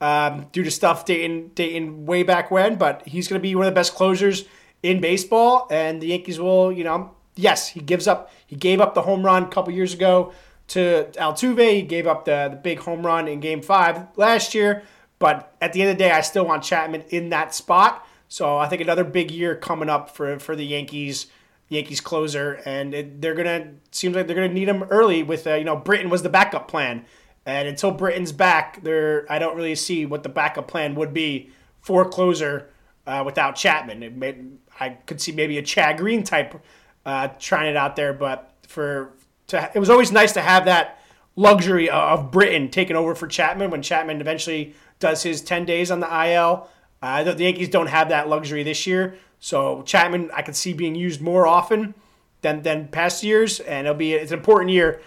um, 0.00 0.46
due 0.52 0.64
to 0.64 0.70
stuff 0.70 1.04
dating, 1.04 1.52
dating 1.54 2.06
way 2.06 2.22
back 2.22 2.50
when, 2.50 2.76
but 2.76 3.06
he's 3.06 3.28
going 3.28 3.40
to 3.40 3.42
be 3.42 3.54
one 3.54 3.66
of 3.66 3.72
the 3.72 3.78
best 3.78 3.94
closers 3.94 4.44
in 4.82 5.00
baseball. 5.00 5.66
And 5.70 6.00
the 6.00 6.08
Yankees 6.08 6.40
will, 6.40 6.72
you 6.72 6.84
know, 6.84 7.14
yes, 7.36 7.68
he 7.68 7.80
gives 7.80 8.06
up. 8.06 8.30
He 8.46 8.56
gave 8.56 8.80
up 8.80 8.94
the 8.94 9.02
home 9.02 9.24
run 9.24 9.44
a 9.44 9.48
couple 9.48 9.72
years 9.72 9.94
ago 9.94 10.32
to 10.68 11.08
Altuve. 11.14 11.72
He 11.72 11.82
gave 11.82 12.06
up 12.06 12.24
the, 12.24 12.48
the 12.50 12.56
big 12.56 12.80
home 12.80 13.06
run 13.06 13.28
in 13.28 13.40
Game 13.40 13.62
Five 13.62 14.06
last 14.16 14.54
year. 14.54 14.82
But 15.18 15.54
at 15.60 15.72
the 15.72 15.82
end 15.82 15.90
of 15.92 15.98
the 15.98 16.04
day, 16.04 16.10
I 16.10 16.20
still 16.20 16.44
want 16.44 16.64
Chapman 16.64 17.04
in 17.10 17.28
that 17.28 17.54
spot. 17.54 18.04
So 18.28 18.56
I 18.56 18.68
think 18.68 18.82
another 18.82 19.04
big 19.04 19.30
year 19.30 19.54
coming 19.54 19.88
up 19.88 20.10
for 20.10 20.38
for 20.38 20.56
the 20.56 20.64
Yankees. 20.64 21.26
Yankees 21.68 22.00
closer, 22.00 22.60
and 22.64 22.94
it, 22.94 23.20
they're 23.20 23.34
gonna 23.34 23.72
seems 23.90 24.14
like 24.14 24.26
they're 24.26 24.36
gonna 24.36 24.48
need 24.52 24.68
him 24.68 24.84
early. 24.84 25.22
With 25.22 25.46
uh, 25.46 25.54
you 25.54 25.64
know, 25.64 25.76
Britton 25.76 26.10
was 26.10 26.22
the 26.22 26.28
backup 26.28 26.68
plan, 26.68 27.04
and 27.46 27.66
until 27.66 27.90
Britton's 27.90 28.32
back, 28.32 28.82
there 28.82 29.26
I 29.30 29.38
don't 29.38 29.56
really 29.56 29.74
see 29.74 30.06
what 30.06 30.22
the 30.22 30.28
backup 30.28 30.68
plan 30.68 30.94
would 30.94 31.14
be 31.14 31.50
for 31.80 32.08
closer 32.08 32.70
uh, 33.06 33.22
without 33.24 33.56
Chapman. 33.56 34.18
May, 34.18 34.36
I 34.78 34.90
could 34.90 35.20
see 35.20 35.32
maybe 35.32 35.58
a 35.58 35.62
Chad 35.62 35.98
Green 35.98 36.24
type 36.24 36.60
uh, 37.04 37.28
trying 37.38 37.70
it 37.70 37.76
out 37.76 37.96
there, 37.96 38.12
but 38.12 38.52
for 38.66 39.12
to 39.48 39.70
it 39.74 39.78
was 39.78 39.90
always 39.90 40.12
nice 40.12 40.32
to 40.32 40.40
have 40.40 40.64
that 40.66 40.98
luxury 41.36 41.88
of 41.88 42.30
Britain 42.30 42.70
taking 42.70 42.96
over 42.96 43.14
for 43.14 43.26
Chapman 43.26 43.70
when 43.70 43.82
Chapman 43.82 44.20
eventually 44.20 44.74
does 44.98 45.22
his 45.22 45.40
ten 45.40 45.64
days 45.64 45.90
on 45.90 46.00
the 46.00 46.26
IL. 46.26 46.68
Uh, 47.00 47.24
the 47.24 47.42
Yankees 47.42 47.68
don't 47.68 47.88
have 47.88 48.10
that 48.10 48.28
luxury 48.28 48.62
this 48.62 48.86
year, 48.86 49.16
so 49.42 49.82
Chapman, 49.82 50.30
I 50.32 50.42
could 50.42 50.54
see 50.54 50.72
being 50.72 50.94
used 50.94 51.20
more 51.20 51.48
often 51.48 51.94
than 52.42 52.62
than 52.62 52.86
past 52.86 53.24
years, 53.24 53.58
and 53.58 53.88
it'll 53.88 53.98
be 53.98 54.14
it's 54.14 54.30
an 54.30 54.38
important 54.38 54.70
year 54.70 55.02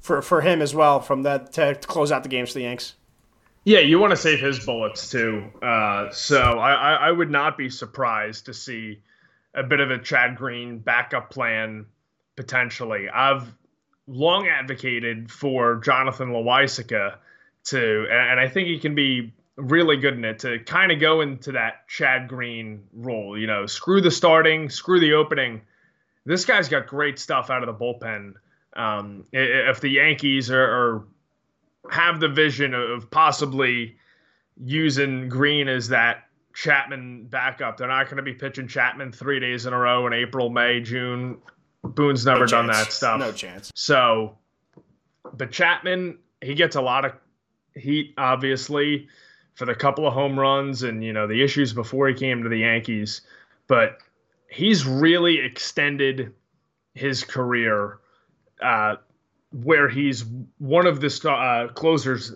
for 0.00 0.20
for 0.22 0.40
him 0.40 0.60
as 0.60 0.74
well 0.74 0.98
from 0.98 1.22
that 1.22 1.52
to, 1.52 1.76
to 1.76 1.86
close 1.86 2.10
out 2.10 2.24
the 2.24 2.28
games 2.28 2.48
for 2.48 2.54
the 2.54 2.64
Yanks. 2.64 2.94
Yeah, 3.62 3.78
you 3.78 4.00
want 4.00 4.10
to 4.10 4.16
save 4.16 4.40
his 4.40 4.58
bullets 4.58 5.08
too. 5.08 5.44
Uh, 5.62 6.10
so 6.10 6.40
I, 6.40 6.94
I 6.94 7.12
would 7.12 7.30
not 7.30 7.56
be 7.56 7.70
surprised 7.70 8.46
to 8.46 8.54
see 8.54 9.02
a 9.54 9.62
bit 9.62 9.78
of 9.78 9.92
a 9.92 9.98
Chad 9.98 10.34
Green 10.34 10.80
backup 10.80 11.30
plan 11.30 11.86
potentially. 12.34 13.08
I've 13.08 13.54
long 14.08 14.48
advocated 14.48 15.30
for 15.30 15.76
Jonathan 15.76 16.30
Loaisiga 16.30 17.18
to, 17.66 18.06
and 18.10 18.40
I 18.40 18.48
think 18.48 18.66
he 18.66 18.80
can 18.80 18.96
be 18.96 19.32
really 19.56 19.96
good 19.96 20.14
in 20.14 20.24
it 20.24 20.38
to 20.40 20.58
kind 20.60 20.92
of 20.92 21.00
go 21.00 21.22
into 21.22 21.52
that 21.52 21.88
Chad 21.88 22.28
Green 22.28 22.84
role. 22.92 23.38
You 23.38 23.46
know, 23.46 23.66
screw 23.66 24.00
the 24.00 24.10
starting, 24.10 24.68
screw 24.68 25.00
the 25.00 25.14
opening. 25.14 25.62
This 26.24 26.44
guy's 26.44 26.68
got 26.68 26.86
great 26.86 27.18
stuff 27.18 27.50
out 27.50 27.66
of 27.66 27.66
the 27.66 27.84
bullpen. 27.84 28.34
Um, 28.74 29.24
if 29.32 29.80
the 29.80 29.88
Yankees 29.88 30.50
are, 30.50 30.62
are, 30.62 31.04
have 31.90 32.20
the 32.20 32.28
vision 32.28 32.74
of 32.74 33.10
possibly 33.10 33.96
using 34.62 35.28
Green 35.28 35.68
as 35.68 35.88
that 35.88 36.24
Chapman 36.52 37.26
backup, 37.26 37.78
they're 37.78 37.88
not 37.88 38.06
going 38.06 38.18
to 38.18 38.22
be 38.22 38.34
pitching 38.34 38.68
Chapman 38.68 39.12
three 39.12 39.40
days 39.40 39.64
in 39.64 39.72
a 39.72 39.78
row 39.78 40.06
in 40.06 40.12
April, 40.12 40.50
May, 40.50 40.80
June. 40.80 41.38
Boone's 41.82 42.26
never 42.26 42.40
no 42.40 42.46
done 42.46 42.66
that 42.66 42.92
stuff. 42.92 43.20
No 43.20 43.32
chance. 43.32 43.70
So, 43.74 44.36
but 45.32 45.52
Chapman, 45.52 46.18
he 46.42 46.54
gets 46.54 46.76
a 46.76 46.82
lot 46.82 47.04
of 47.04 47.12
heat, 47.74 48.12
obviously 48.18 49.08
for 49.56 49.64
the 49.64 49.74
couple 49.74 50.06
of 50.06 50.12
home 50.12 50.38
runs 50.38 50.82
and 50.84 51.02
you 51.02 51.12
know 51.12 51.26
the 51.26 51.42
issues 51.42 51.72
before 51.72 52.06
he 52.06 52.14
came 52.14 52.42
to 52.42 52.48
the 52.48 52.58
Yankees, 52.58 53.22
but 53.66 53.98
he's 54.48 54.86
really 54.86 55.40
extended 55.40 56.32
his 56.94 57.24
career 57.24 57.98
uh, 58.62 58.96
where 59.52 59.88
he's 59.88 60.24
one 60.58 60.86
of 60.86 61.00
the 61.00 61.28
uh, 61.30 61.72
closers 61.72 62.34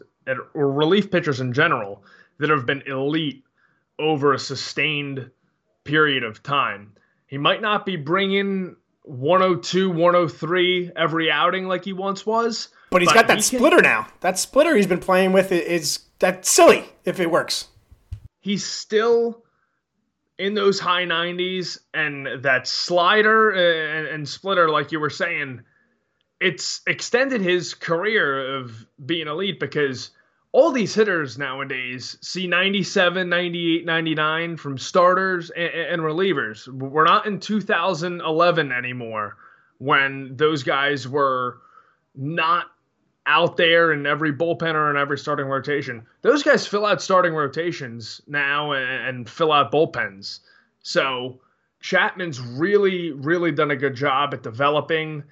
or 0.54 0.72
relief 0.72 1.10
pitchers 1.10 1.40
in 1.40 1.52
general 1.52 2.02
that 2.38 2.50
have 2.50 2.66
been 2.66 2.82
elite 2.86 3.44
over 3.98 4.32
a 4.32 4.38
sustained 4.38 5.30
period 5.84 6.24
of 6.24 6.42
time. 6.42 6.92
He 7.26 7.36
might 7.36 7.60
not 7.60 7.84
be 7.84 7.96
bringing 7.96 8.76
102, 9.02 9.90
103 9.90 10.92
every 10.96 11.30
outing 11.30 11.66
like 11.66 11.84
he 11.84 11.92
once 11.92 12.24
was. 12.24 12.68
But 12.90 13.02
he's 13.02 13.10
but 13.10 13.14
got 13.14 13.28
that 13.28 13.36
he 13.38 13.42
splitter 13.42 13.76
can, 13.76 13.84
now. 13.84 14.06
That 14.20 14.38
splitter 14.38 14.74
he's 14.74 14.86
been 14.86 15.00
playing 15.00 15.32
with 15.32 15.52
is 15.52 16.00
that's 16.20 16.48
silly 16.48 16.84
if 17.04 17.18
it 17.18 17.30
works. 17.30 17.66
He's 18.40 18.64
still 18.64 19.42
in 20.38 20.54
those 20.54 20.78
high 20.78 21.04
90s 21.04 21.78
and 21.92 22.26
that 22.42 22.66
slider 22.66 23.52
uh, 23.52 23.98
and, 23.98 24.06
and, 24.06 24.28
splitter 24.28 24.70
like 24.70 24.90
you 24.90 24.98
were 24.98 25.10
saying 25.10 25.60
it's 26.40 26.80
extended 26.86 27.42
his 27.42 27.74
career 27.74 28.56
of 28.56 28.86
being 29.04 29.28
elite 29.28 29.60
because 29.60 30.10
all 30.52 30.72
these 30.72 30.94
hitters 30.94 31.36
nowadays 31.36 32.16
see 32.22 32.46
97 32.46 33.28
98 33.28 33.84
99 33.84 34.56
from 34.56 34.78
starters 34.78 35.50
and, 35.50 35.68
and 35.68 36.02
relievers 36.02 36.66
we're 36.68 37.04
not 37.04 37.26
in 37.26 37.38
2011 37.38 38.72
anymore 38.72 39.36
when 39.76 40.34
those 40.36 40.62
guys 40.62 41.06
were 41.06 41.58
not 42.14 42.66
out 43.26 43.56
there 43.56 43.92
in 43.92 44.06
every 44.06 44.32
bullpen 44.32 44.74
or 44.74 44.90
in 44.90 44.96
every 44.96 45.18
starting 45.18 45.46
rotation. 45.46 46.06
Those 46.22 46.42
guys 46.42 46.66
fill 46.66 46.86
out 46.86 47.02
starting 47.02 47.34
rotations 47.34 48.20
now 48.26 48.72
and, 48.72 48.90
and 49.08 49.28
fill 49.28 49.52
out 49.52 49.70
bullpens. 49.70 50.40
So 50.82 51.40
Chapman's 51.80 52.40
really, 52.40 53.12
really 53.12 53.52
done 53.52 53.70
a 53.70 53.76
good 53.76 53.94
job 53.94 54.34
at 54.34 54.42
developing 54.42 55.24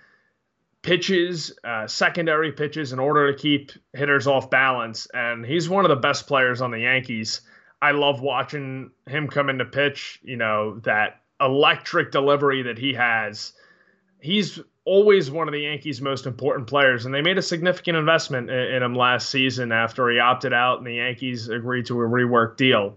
pitches, 0.82 1.53
uh, 1.64 1.86
secondary 1.86 2.53
pitches, 2.53 2.93
in 2.93 2.99
order 2.99 3.32
to 3.32 3.39
keep 3.39 3.72
hitters 3.93 4.26
off 4.26 4.51
balance. 4.51 5.07
And 5.12 5.45
he's 5.45 5.68
one 5.68 5.84
of 5.84 5.89
the 5.89 5.97
best 5.97 6.26
players 6.26 6.61
on 6.61 6.70
the 6.70 6.80
Yankees. 6.80 7.41
I 7.80 7.93
love 7.93 8.20
watching 8.20 8.91
him 9.07 9.28
come 9.28 9.49
into 9.49 9.64
pitch. 9.64 10.20
You 10.22 10.36
know 10.36 10.78
that 10.80 11.22
electric 11.41 12.11
delivery 12.11 12.62
that 12.62 12.78
he 12.78 12.95
has. 12.95 13.53
He's 14.20 14.59
always 14.89 15.30
one 15.30 15.47
of 15.47 15.53
the 15.53 15.61
Yankees' 15.61 16.01
most 16.01 16.24
important 16.24 16.66
players, 16.66 17.05
and 17.05 17.14
they 17.14 17.20
made 17.20 17.36
a 17.36 17.43
significant 17.43 17.97
investment 17.97 18.49
in, 18.49 18.59
in 18.59 18.82
him 18.82 18.95
last 18.95 19.28
season 19.28 19.70
after 19.70 20.09
he 20.11 20.18
opted 20.18 20.55
out 20.55 20.78
and 20.78 20.86
the 20.86 20.95
Yankees 20.95 21.51
agreed 21.51 21.84
to 21.86 22.01
a 22.01 22.05
rework 22.05 22.57
deal. 22.57 22.97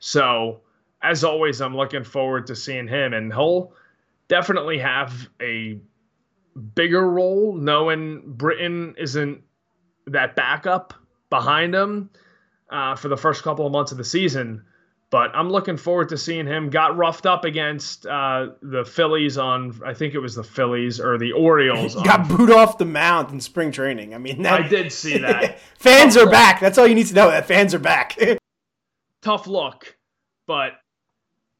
So, 0.00 0.60
as 1.02 1.24
always, 1.24 1.62
I'm 1.62 1.74
looking 1.74 2.04
forward 2.04 2.46
to 2.48 2.56
seeing 2.56 2.86
him, 2.86 3.14
and 3.14 3.32
he'll 3.32 3.72
definitely 4.28 4.78
have 4.78 5.30
a 5.40 5.78
bigger 6.74 7.08
role, 7.08 7.54
knowing 7.54 8.22
Britton 8.26 8.94
isn't 8.98 9.42
that 10.08 10.36
backup 10.36 10.92
behind 11.30 11.74
him 11.74 12.10
uh, 12.68 12.94
for 12.96 13.08
the 13.08 13.16
first 13.16 13.42
couple 13.42 13.64
of 13.64 13.72
months 13.72 13.92
of 13.92 13.98
the 13.98 14.04
season. 14.04 14.62
But 15.10 15.34
I'm 15.34 15.50
looking 15.50 15.76
forward 15.76 16.08
to 16.10 16.16
seeing 16.16 16.46
him. 16.46 16.70
Got 16.70 16.96
roughed 16.96 17.26
up 17.26 17.44
against 17.44 18.06
uh, 18.06 18.50
the 18.62 18.84
Phillies 18.84 19.38
on, 19.38 19.80
I 19.84 19.92
think 19.92 20.14
it 20.14 20.20
was 20.20 20.36
the 20.36 20.44
Phillies 20.44 21.00
or 21.00 21.18
the 21.18 21.32
Orioles. 21.32 21.94
got 22.04 22.28
booed 22.28 22.50
off 22.52 22.78
the 22.78 22.84
mound 22.84 23.32
in 23.32 23.40
spring 23.40 23.72
training. 23.72 24.14
I 24.14 24.18
mean, 24.18 24.42
that, 24.42 24.60
I 24.60 24.68
did 24.68 24.92
see 24.92 25.18
that. 25.22 25.58
fans 25.78 26.14
Tough 26.14 26.22
are 26.22 26.26
look. 26.26 26.32
back. 26.32 26.60
That's 26.60 26.78
all 26.78 26.86
you 26.86 26.94
need 26.94 27.08
to 27.08 27.14
know. 27.14 27.28
That 27.28 27.46
fans 27.46 27.74
are 27.74 27.80
back. 27.80 28.16
Tough 29.22 29.46
look, 29.48 29.96
but 30.46 30.74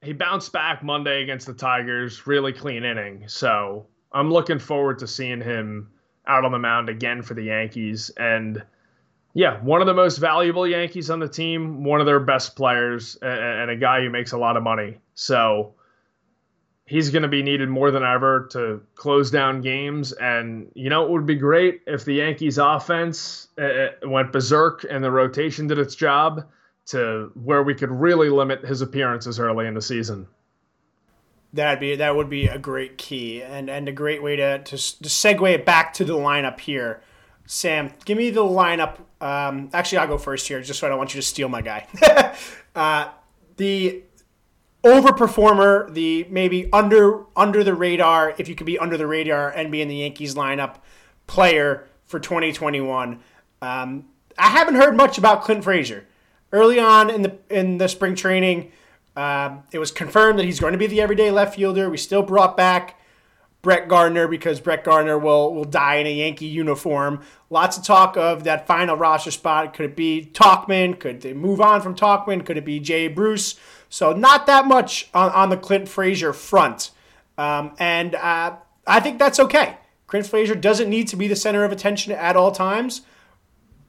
he 0.00 0.12
bounced 0.12 0.52
back 0.52 0.82
Monday 0.84 1.22
against 1.22 1.46
the 1.46 1.52
Tigers. 1.52 2.26
Really 2.26 2.52
clean 2.52 2.84
inning. 2.84 3.24
So 3.26 3.86
I'm 4.12 4.32
looking 4.32 4.58
forward 4.60 5.00
to 5.00 5.06
seeing 5.08 5.40
him 5.40 5.90
out 6.26 6.44
on 6.44 6.52
the 6.52 6.58
mound 6.58 6.88
again 6.88 7.20
for 7.22 7.34
the 7.34 7.42
Yankees 7.42 8.10
and 8.16 8.62
yeah, 9.34 9.60
one 9.60 9.80
of 9.80 9.86
the 9.86 9.94
most 9.94 10.18
valuable 10.18 10.66
Yankees 10.66 11.10
on 11.10 11.20
the 11.20 11.28
team, 11.28 11.84
one 11.84 12.00
of 12.00 12.06
their 12.06 12.20
best 12.20 12.56
players, 12.56 13.16
and 13.22 13.70
a 13.70 13.76
guy 13.76 14.00
who 14.00 14.10
makes 14.10 14.32
a 14.32 14.38
lot 14.38 14.56
of 14.56 14.62
money. 14.62 14.98
So 15.14 15.74
he's 16.90 17.10
going 17.10 17.22
to 17.22 17.28
be 17.28 17.40
needed 17.40 17.68
more 17.68 17.92
than 17.92 18.02
ever 18.02 18.48
to 18.50 18.82
close 18.96 19.30
down 19.30 19.60
games. 19.60 20.10
And 20.12 20.72
you 20.74 20.90
know, 20.90 21.04
it 21.04 21.10
would 21.10 21.26
be 21.26 21.36
great 21.36 21.82
if 21.86 22.04
the 22.04 22.14
Yankees' 22.14 22.58
offense 22.58 23.46
uh, 23.56 23.64
uh, 23.64 23.88
went 24.02 24.32
berserk 24.32 24.84
and 24.90 25.02
the 25.02 25.10
rotation 25.12 25.68
did 25.68 25.78
its 25.78 25.94
job 25.94 26.48
to 26.86 27.30
where 27.34 27.62
we 27.62 27.74
could 27.74 27.92
really 27.92 28.28
limit 28.28 28.64
his 28.64 28.80
appearances 28.80 29.38
early 29.38 29.68
in 29.68 29.74
the 29.74 29.82
season. 29.82 30.26
That'd 31.52 31.78
be 31.78 31.94
that 31.94 32.16
would 32.16 32.28
be 32.28 32.48
a 32.48 32.58
great 32.58 32.98
key 32.98 33.40
and 33.40 33.70
and 33.70 33.88
a 33.88 33.92
great 33.92 34.22
way 34.22 34.34
to 34.34 34.58
to, 34.58 34.76
to 34.76 35.08
segue 35.08 35.64
back 35.64 35.94
to 35.94 36.04
the 36.04 36.14
lineup 36.14 36.58
here. 36.58 37.02
Sam, 37.46 37.92
give 38.04 38.18
me 38.18 38.30
the 38.30 38.42
lineup. 38.42 38.98
Um, 39.20 39.70
actually, 39.72 39.98
I'll 39.98 40.08
go 40.08 40.18
first 40.18 40.48
here, 40.48 40.62
just 40.62 40.80
so 40.80 40.86
I 40.86 40.90
don't 40.90 40.98
want 40.98 41.14
you 41.14 41.20
to 41.20 41.26
steal 41.26 41.48
my 41.48 41.60
guy. 41.60 41.86
uh, 42.74 43.08
the 43.56 44.02
overperformer, 44.82 45.92
the 45.92 46.26
maybe 46.30 46.70
under 46.72 47.24
under 47.36 47.62
the 47.62 47.74
radar, 47.74 48.34
if 48.38 48.48
you 48.48 48.54
could 48.54 48.66
be 48.66 48.78
under 48.78 48.96
the 48.96 49.06
radar 49.06 49.50
and 49.50 49.70
be 49.70 49.82
in 49.82 49.88
the 49.88 49.96
Yankees 49.96 50.34
lineup 50.34 50.76
player 51.26 51.86
for 52.06 52.18
2021. 52.18 53.20
Um, 53.62 54.06
I 54.38 54.48
haven't 54.48 54.76
heard 54.76 54.96
much 54.96 55.18
about 55.18 55.42
Clint 55.42 55.64
Frazier. 55.64 56.06
Early 56.52 56.80
on 56.80 57.10
in 57.10 57.22
the 57.22 57.38
in 57.48 57.78
the 57.78 57.88
spring 57.88 58.14
training, 58.14 58.72
uh, 59.14 59.58
it 59.70 59.78
was 59.78 59.92
confirmed 59.92 60.38
that 60.38 60.44
he's 60.44 60.58
going 60.58 60.72
to 60.72 60.78
be 60.78 60.86
the 60.86 61.00
everyday 61.00 61.30
left 61.30 61.54
fielder. 61.56 61.88
We 61.90 61.96
still 61.96 62.22
brought 62.22 62.56
back 62.56 62.99
Brett 63.62 63.88
Gardner 63.88 64.26
because 64.26 64.58
Brett 64.58 64.84
Gardner 64.84 65.18
will 65.18 65.54
will 65.54 65.64
die 65.64 65.96
in 65.96 66.06
a 66.06 66.14
Yankee 66.14 66.46
uniform. 66.46 67.20
Lots 67.50 67.76
of 67.76 67.84
talk 67.84 68.16
of 68.16 68.44
that 68.44 68.66
final 68.66 68.96
roster 68.96 69.30
spot. 69.30 69.74
Could 69.74 69.86
it 69.86 69.96
be 69.96 70.30
Tauchman? 70.32 70.98
Could 70.98 71.20
they 71.20 71.34
move 71.34 71.60
on 71.60 71.82
from 71.82 71.94
Tauchman? 71.94 72.44
Could 72.44 72.56
it 72.56 72.64
be 72.64 72.80
Jay 72.80 73.08
Bruce? 73.08 73.56
So 73.88 74.12
not 74.12 74.46
that 74.46 74.66
much 74.66 75.10
on, 75.12 75.30
on 75.32 75.50
the 75.50 75.56
Clint 75.56 75.88
Frazier 75.88 76.32
front, 76.32 76.90
um, 77.36 77.72
and 77.78 78.14
uh, 78.14 78.56
I 78.86 79.00
think 79.00 79.18
that's 79.18 79.38
okay. 79.40 79.76
Clint 80.06 80.26
Frazier 80.26 80.54
doesn't 80.54 80.88
need 80.88 81.08
to 81.08 81.16
be 81.16 81.28
the 81.28 81.36
center 81.36 81.64
of 81.64 81.70
attention 81.70 82.12
at 82.12 82.36
all 82.36 82.52
times, 82.52 83.02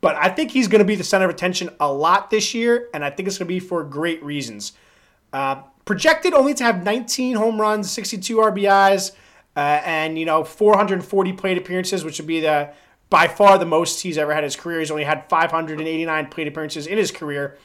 but 0.01 0.15
I 0.15 0.29
think 0.29 0.51
he's 0.51 0.67
going 0.67 0.79
to 0.79 0.85
be 0.85 0.95
the 0.95 1.03
center 1.03 1.25
of 1.25 1.31
attention 1.31 1.69
a 1.79 1.91
lot 1.91 2.29
this 2.29 2.53
year, 2.53 2.89
and 2.93 3.05
I 3.05 3.09
think 3.09 3.27
it's 3.27 3.37
going 3.37 3.47
to 3.47 3.53
be 3.53 3.59
for 3.59 3.83
great 3.83 4.21
reasons. 4.23 4.73
Uh, 5.31 5.61
projected 5.85 6.33
only 6.33 6.53
to 6.55 6.63
have 6.63 6.83
19 6.83 7.37
home 7.37 7.59
runs, 7.59 7.89
62 7.89 8.35
RBIs 8.35 9.13
uh, 9.55 9.81
and 9.83 10.17
you 10.17 10.25
know 10.25 10.43
440 10.43 11.33
plate 11.33 11.57
appearances, 11.57 12.03
which 12.03 12.19
would 12.19 12.27
be 12.27 12.39
the 12.39 12.71
by 13.09 13.27
far 13.27 13.57
the 13.57 13.65
most 13.65 14.01
he's 14.01 14.17
ever 14.17 14.33
had 14.33 14.39
in 14.39 14.45
his 14.45 14.55
career. 14.55 14.79
He's 14.79 14.91
only 14.91 15.03
had 15.03 15.27
589 15.29 16.27
plate 16.27 16.47
appearances 16.47 16.87
in 16.87 16.97
his 16.97 17.11
career. 17.11 17.57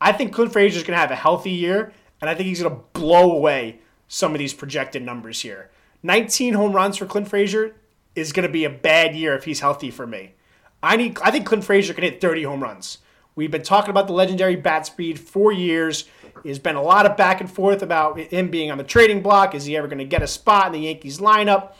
I 0.00 0.12
think 0.12 0.32
Clint 0.32 0.52
Frazier 0.52 0.78
is 0.78 0.84
going 0.84 0.96
to 0.96 1.00
have 1.00 1.10
a 1.10 1.16
healthy 1.16 1.50
year, 1.50 1.92
and 2.20 2.30
I 2.30 2.34
think 2.34 2.48
he's 2.48 2.62
going 2.62 2.74
to 2.74 2.82
blow 2.92 3.32
away 3.32 3.80
some 4.08 4.32
of 4.32 4.38
these 4.38 4.54
projected 4.54 5.02
numbers 5.02 5.40
here. 5.40 5.70
19 6.02 6.54
home 6.54 6.72
runs 6.72 6.96
for 6.96 7.06
Clint 7.06 7.28
Frazier 7.28 7.74
is 8.14 8.32
going 8.32 8.46
to 8.46 8.52
be 8.52 8.64
a 8.64 8.70
bad 8.70 9.16
year 9.16 9.34
if 9.34 9.44
he's 9.44 9.60
healthy 9.60 9.90
for 9.90 10.06
me. 10.06 10.34
I 10.82 10.96
need. 10.96 11.18
I 11.22 11.30
think 11.30 11.46
Clint 11.46 11.64
Frazier 11.64 11.94
can 11.94 12.04
hit 12.04 12.20
30 12.20 12.44
home 12.44 12.62
runs. 12.62 12.98
We've 13.36 13.50
been 13.50 13.62
talking 13.62 13.90
about 13.90 14.06
the 14.06 14.14
legendary 14.14 14.56
bat 14.56 14.86
speed 14.86 15.20
for 15.20 15.52
years. 15.52 16.06
There's 16.42 16.58
been 16.58 16.74
a 16.74 16.82
lot 16.82 17.04
of 17.04 17.16
back 17.18 17.40
and 17.42 17.50
forth 17.50 17.82
about 17.82 18.18
him 18.18 18.50
being 18.50 18.70
on 18.70 18.78
the 18.78 18.84
trading 18.84 19.22
block. 19.22 19.54
Is 19.54 19.66
he 19.66 19.76
ever 19.76 19.86
going 19.86 19.98
to 19.98 20.04
get 20.04 20.22
a 20.22 20.26
spot 20.26 20.68
in 20.68 20.72
the 20.72 20.80
Yankees 20.80 21.18
lineup? 21.18 21.74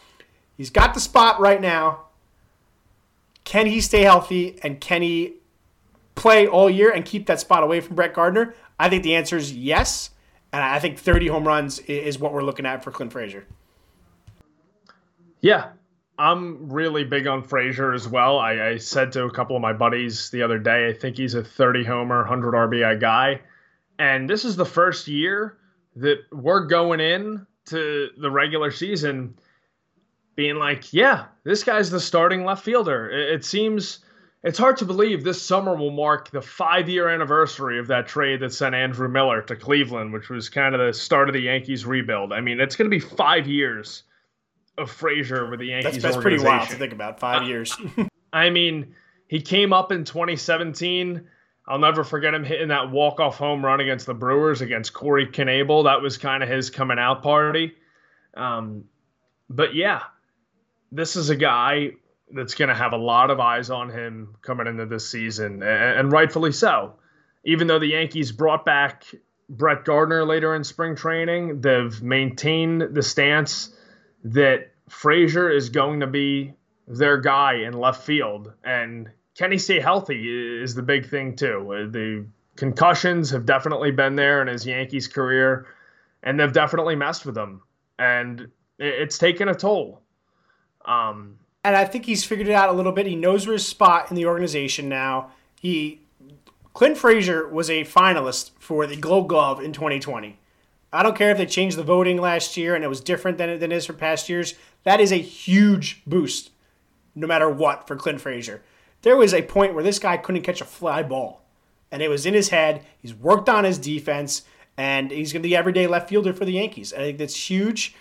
He's 0.56 0.70
got 0.70 0.92
the 0.92 1.00
spot 1.00 1.40
right 1.40 1.60
now. 1.60 2.02
Can 3.44 3.66
he 3.66 3.80
stay 3.80 4.02
healthy 4.02 4.58
and 4.62 4.80
can 4.80 5.00
he 5.00 5.36
play 6.14 6.46
all 6.46 6.68
year 6.68 6.90
and 6.90 7.04
keep 7.04 7.26
that 7.26 7.40
spot 7.40 7.62
away 7.62 7.80
from 7.80 7.96
Brett 7.96 8.12
Gardner? 8.12 8.54
I 8.78 8.90
think 8.90 9.02
the 9.02 9.14
answer 9.16 9.36
is 9.36 9.52
yes. 9.52 10.10
And 10.52 10.62
I 10.62 10.78
think 10.78 10.98
30 10.98 11.28
home 11.28 11.46
runs 11.46 11.78
is 11.80 12.18
what 12.18 12.32
we're 12.32 12.42
looking 12.42 12.66
at 12.66 12.84
for 12.84 12.90
Clint 12.90 13.12
Frazier. 13.12 13.46
Yeah, 15.40 15.70
I'm 16.18 16.70
really 16.70 17.04
big 17.04 17.26
on 17.26 17.42
Frazier 17.42 17.92
as 17.92 18.08
well. 18.08 18.38
I, 18.38 18.68
I, 18.68 18.76
said 18.76 19.12
to 19.12 19.24
a 19.24 19.30
couple 19.30 19.54
of 19.54 19.62
my 19.62 19.72
buddies 19.72 20.30
the 20.30 20.42
other 20.42 20.58
day, 20.58 20.88
I 20.88 20.92
think 20.94 21.18
he's 21.18 21.34
a 21.34 21.44
30 21.44 21.84
homer, 21.84 22.18
100 22.20 22.52
RBI 22.52 23.00
guy. 23.00 23.40
And 23.98 24.28
this 24.28 24.44
is 24.44 24.56
the 24.56 24.64
first 24.64 25.08
year 25.08 25.58
that 25.96 26.20
we're 26.32 26.66
going 26.66 27.00
in 27.00 27.46
to 27.66 28.10
the 28.16 28.30
regular 28.30 28.70
season 28.70 29.34
being 30.36 30.56
like, 30.56 30.92
yeah, 30.92 31.26
this 31.44 31.64
guy's 31.64 31.90
the 31.90 32.00
starting 32.00 32.44
left 32.44 32.64
fielder. 32.64 33.10
It, 33.10 33.36
it 33.36 33.44
seems 33.44 34.00
it's 34.42 34.58
hard 34.58 34.76
to 34.78 34.84
believe 34.84 35.24
this 35.24 35.42
summer 35.42 35.74
will 35.74 35.90
mark 35.90 36.30
the 36.30 36.42
five 36.42 36.88
year 36.88 37.08
anniversary 37.08 37.78
of 37.78 37.88
that 37.88 38.06
trade 38.06 38.40
that 38.40 38.52
sent 38.52 38.74
Andrew 38.74 39.08
Miller 39.08 39.42
to 39.42 39.56
Cleveland, 39.56 40.12
which 40.12 40.28
was 40.28 40.48
kind 40.48 40.74
of 40.74 40.80
the 40.86 40.92
start 40.92 41.28
of 41.28 41.32
the 41.32 41.40
Yankees 41.40 41.84
rebuild. 41.84 42.32
I 42.32 42.40
mean, 42.40 42.60
it's 42.60 42.76
going 42.76 42.90
to 42.90 42.94
be 42.94 43.00
five 43.00 43.46
years 43.46 44.04
of 44.78 44.90
Frazier 44.90 45.48
with 45.48 45.60
the 45.60 45.66
Yankees. 45.66 45.94
That's, 45.94 46.04
that's 46.04 46.16
pretty 46.16 46.42
wild 46.42 46.68
to 46.68 46.76
think 46.76 46.92
about. 46.92 47.20
Five 47.20 47.42
uh, 47.42 47.46
years. 47.46 47.76
I 48.32 48.50
mean, 48.50 48.94
he 49.28 49.40
came 49.40 49.72
up 49.72 49.92
in 49.92 50.04
2017 50.04 51.26
I'll 51.68 51.78
never 51.78 52.04
forget 52.04 52.32
him 52.32 52.44
hitting 52.44 52.68
that 52.68 52.90
walk 52.90 53.18
off 53.18 53.38
home 53.38 53.64
run 53.64 53.80
against 53.80 54.06
the 54.06 54.14
Brewers 54.14 54.60
against 54.60 54.92
Corey 54.92 55.26
Knebel. 55.26 55.84
That 55.84 56.00
was 56.00 56.16
kind 56.16 56.42
of 56.42 56.48
his 56.48 56.70
coming 56.70 56.98
out 56.98 57.22
party. 57.22 57.74
Um, 58.34 58.84
but 59.50 59.74
yeah, 59.74 60.02
this 60.92 61.16
is 61.16 61.30
a 61.30 61.36
guy 61.36 61.92
that's 62.30 62.54
going 62.54 62.68
to 62.68 62.74
have 62.74 62.92
a 62.92 62.96
lot 62.96 63.30
of 63.30 63.40
eyes 63.40 63.70
on 63.70 63.90
him 63.90 64.36
coming 64.42 64.66
into 64.66 64.86
this 64.86 65.08
season, 65.08 65.62
and, 65.62 65.98
and 65.98 66.12
rightfully 66.12 66.52
so. 66.52 66.94
Even 67.44 67.66
though 67.66 67.78
the 67.78 67.86
Yankees 67.86 68.30
brought 68.30 68.64
back 68.64 69.04
Brett 69.48 69.84
Gardner 69.84 70.24
later 70.24 70.54
in 70.54 70.62
spring 70.62 70.94
training, 70.94 71.60
they've 71.60 72.00
maintained 72.00 72.94
the 72.94 73.02
stance 73.02 73.70
that 74.32 74.72
Frazier 74.88 75.50
is 75.50 75.68
going 75.68 76.00
to 76.00 76.06
be 76.06 76.52
their 76.88 77.18
guy 77.18 77.54
in 77.54 77.72
left 77.72 78.04
field, 78.04 78.52
and 78.64 79.10
can 79.36 79.52
he 79.52 79.58
stay 79.58 79.80
healthy 79.80 80.62
is 80.62 80.74
the 80.74 80.82
big 80.82 81.08
thing 81.08 81.36
too. 81.36 81.72
Uh, 81.72 81.90
the 81.90 82.26
concussions 82.56 83.30
have 83.30 83.46
definitely 83.46 83.90
been 83.90 84.16
there 84.16 84.42
in 84.42 84.48
his 84.48 84.66
Yankees 84.66 85.08
career, 85.08 85.66
and 86.22 86.38
they've 86.38 86.52
definitely 86.52 86.96
messed 86.96 87.26
with 87.26 87.36
him, 87.36 87.60
and 87.98 88.48
it's 88.78 89.18
taken 89.18 89.48
a 89.48 89.54
toll. 89.54 90.00
Um, 90.84 91.38
and 91.64 91.76
I 91.76 91.84
think 91.84 92.04
he's 92.04 92.24
figured 92.24 92.48
it 92.48 92.52
out 92.52 92.68
a 92.68 92.72
little 92.72 92.92
bit. 92.92 93.06
He 93.06 93.16
knows 93.16 93.46
where 93.46 93.54
his 93.54 93.66
spot 93.66 94.10
in 94.10 94.16
the 94.16 94.26
organization 94.26 94.88
now. 94.88 95.30
He 95.60 96.00
Clint 96.74 96.98
Frazier 96.98 97.48
was 97.48 97.70
a 97.70 97.84
finalist 97.84 98.50
for 98.58 98.86
the 98.86 98.96
Gold 98.96 99.28
Glove 99.28 99.62
in 99.62 99.72
2020. 99.72 100.38
I 100.92 101.02
don't 101.02 101.16
care 101.16 101.30
if 101.30 101.38
they 101.38 101.46
changed 101.46 101.76
the 101.76 101.82
voting 101.82 102.18
last 102.18 102.56
year 102.56 102.74
and 102.74 102.84
it 102.84 102.88
was 102.88 103.00
different 103.00 103.38
than 103.38 103.50
it, 103.50 103.58
than 103.58 103.72
it 103.72 103.76
is 103.76 103.86
for 103.86 103.92
past 103.92 104.28
years. 104.28 104.54
That 104.84 105.00
is 105.00 105.12
a 105.12 105.16
huge 105.16 106.02
boost, 106.06 106.50
no 107.14 107.26
matter 107.26 107.50
what, 107.50 107.86
for 107.86 107.96
Clint 107.96 108.20
Frazier 108.20 108.62
there 109.06 109.16
was 109.16 109.32
a 109.32 109.42
point 109.42 109.72
where 109.72 109.84
this 109.84 110.00
guy 110.00 110.16
couldn't 110.16 110.42
catch 110.42 110.60
a 110.60 110.64
fly 110.64 111.00
ball. 111.00 111.42
And 111.92 112.02
it 112.02 112.08
was 112.08 112.26
in 112.26 112.34
his 112.34 112.48
head. 112.48 112.84
He's 112.98 113.14
worked 113.14 113.48
on 113.48 113.62
his 113.62 113.78
defense, 113.78 114.42
and 114.76 115.12
he's 115.12 115.32
going 115.32 115.42
to 115.42 115.46
be 115.46 115.50
the 115.50 115.56
everyday 115.56 115.86
left 115.86 116.08
fielder 116.08 116.32
for 116.32 116.44
the 116.44 116.54
Yankees. 116.54 116.92
I 116.92 116.96
think 116.96 117.18
that's 117.18 117.48
huge. 117.48 117.94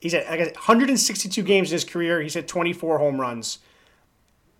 He's 0.00 0.12
at 0.12 0.28
162 0.28 1.42
games 1.42 1.70
in 1.70 1.76
his 1.76 1.84
career. 1.84 2.20
He's 2.20 2.34
hit 2.34 2.46
24 2.46 2.98
home 2.98 3.18
runs. 3.18 3.60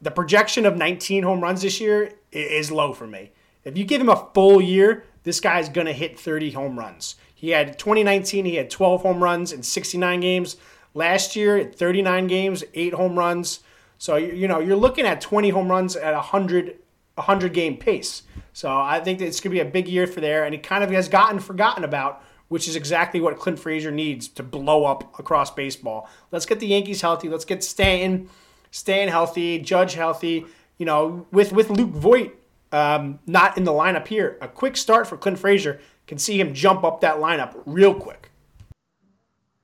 The 0.00 0.10
projection 0.10 0.64
of 0.64 0.74
19 0.74 1.22
home 1.22 1.42
runs 1.42 1.60
this 1.60 1.80
year 1.80 2.14
is 2.32 2.72
low 2.72 2.94
for 2.94 3.06
me. 3.06 3.32
If 3.64 3.76
you 3.76 3.84
give 3.84 4.00
him 4.00 4.08
a 4.08 4.28
full 4.32 4.62
year, 4.62 5.04
this 5.24 5.38
guy's 5.38 5.68
going 5.68 5.86
to 5.86 5.92
hit 5.92 6.18
30 6.18 6.52
home 6.52 6.78
runs. 6.78 7.16
He 7.40 7.50
had 7.50 7.78
2019, 7.78 8.44
he 8.44 8.56
had 8.56 8.68
12 8.68 9.00
home 9.00 9.24
runs 9.24 9.50
in 9.50 9.62
69 9.62 10.20
games. 10.20 10.58
Last 10.92 11.36
year, 11.36 11.64
39 11.64 12.26
games, 12.26 12.64
8 12.74 12.92
home 12.92 13.18
runs. 13.18 13.60
So 13.96 14.16
you 14.16 14.46
know 14.46 14.60
you're 14.60 14.76
looking 14.76 15.06
at 15.06 15.22
20 15.22 15.48
home 15.48 15.70
runs 15.70 15.96
at 15.96 16.12
a 16.12 16.18
100 16.18 16.76
100 17.14 17.52
game 17.54 17.78
pace. 17.78 18.24
So 18.52 18.70
I 18.70 19.00
think 19.00 19.22
it's 19.22 19.40
going 19.40 19.56
to 19.56 19.62
be 19.62 19.66
a 19.66 19.70
big 19.70 19.88
year 19.88 20.06
for 20.06 20.20
there, 20.20 20.44
and 20.44 20.54
it 20.54 20.62
kind 20.62 20.84
of 20.84 20.90
has 20.90 21.08
gotten 21.08 21.40
forgotten 21.40 21.82
about 21.82 22.22
which 22.48 22.66
is 22.66 22.74
exactly 22.74 23.20
what 23.20 23.38
Clint 23.38 23.60
Frazier 23.60 23.92
needs 23.92 24.26
to 24.26 24.42
blow 24.42 24.84
up 24.84 25.16
across 25.20 25.52
baseball. 25.52 26.08
Let's 26.32 26.46
get 26.46 26.58
the 26.58 26.66
Yankees 26.66 27.00
healthy. 27.00 27.28
Let's 27.28 27.44
get 27.44 27.62
Stanton, 27.62 28.28
staying 28.72 29.08
healthy, 29.08 29.60
Judge 29.60 29.94
healthy. 29.94 30.44
You 30.76 30.84
know, 30.84 31.26
with 31.30 31.52
with 31.52 31.70
Luke 31.70 31.90
Voit 31.90 32.34
um, 32.72 33.18
not 33.26 33.56
in 33.56 33.64
the 33.64 33.72
lineup 33.72 34.06
here, 34.06 34.36
a 34.40 34.48
quick 34.48 34.76
start 34.76 35.06
for 35.06 35.16
Clint 35.16 35.38
Frazier 35.38 35.80
can 36.10 36.18
see 36.18 36.38
him 36.38 36.52
jump 36.52 36.82
up 36.82 37.00
that 37.02 37.18
lineup 37.18 37.62
real 37.66 37.94
quick. 37.94 38.32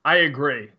I 0.04 0.18
agree, 0.18 0.70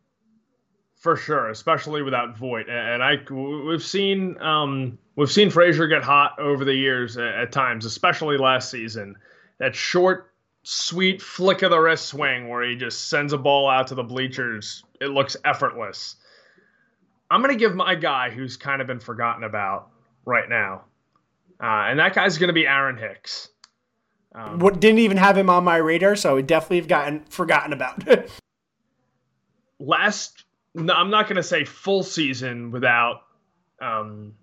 for 0.96 1.18
sure, 1.18 1.50
especially 1.50 2.02
without 2.02 2.38
Voit. 2.38 2.70
And 2.70 3.04
I 3.04 3.18
we've 3.30 3.84
seen 3.84 4.42
um, 4.42 4.98
we've 5.18 5.32
seen 5.32 5.50
Frazier 5.50 5.88
get 5.88 6.04
hot 6.04 6.40
over 6.40 6.64
the 6.64 6.74
years 6.74 7.18
at 7.18 7.52
times, 7.52 7.84
especially 7.84 8.38
last 8.38 8.72
season. 8.72 9.18
That 9.60 9.76
short, 9.76 10.32
sweet 10.64 11.22
flick 11.22 11.64
of 11.64 11.72
the 11.72 11.80
wrist 11.80 12.06
swing 12.06 12.48
where 12.48 12.64
he 12.64 12.78
just 12.78 13.10
sends 13.10 13.34
a 13.34 13.38
ball 13.38 13.70
out 13.70 13.88
to 13.88 13.96
the 13.96 14.04
bleachers. 14.04 14.86
It 15.02 15.08
looks 15.08 15.36
effortless. 15.44 16.16
I'm 17.30 17.42
to 17.54 17.60
give 17.60 17.76
my 17.76 17.96
guy 17.96 18.30
who's 18.30 18.56
kind 18.56 18.80
of 18.80 18.88
been 18.88 19.02
forgotten 19.02 19.44
about 19.44 19.90
right 20.24 20.48
now. 20.48 20.86
Uh, 21.62 21.92
and 21.92 22.00
that 22.00 22.16
guy's 22.16 22.38
to 22.48 22.54
be 22.54 22.66
Aaron 22.66 22.96
Hicks. 22.96 23.50
Um, 24.36 24.60
what 24.60 24.80
didn't 24.80 25.00
even 25.00 25.18
have 25.18 25.38
him 25.38 25.50
on 25.50 25.64
my 25.64 25.78
radar, 25.78 26.16
so 26.16 26.30
I 26.30 26.34
would 26.34 26.48
definitely 26.48 26.78
have 26.78 26.88
gotten 26.88 27.26
forgotten 27.26 27.74
about. 27.74 28.04
last, 29.80 30.44
no, 30.76 30.94
I'm 30.94 31.10
not 31.10 31.26
going 31.28 31.38
to 31.38 31.44
say 31.44 31.66
full 31.66 32.04
season 32.04 32.72
without 32.72 33.22
um, 33.82 34.34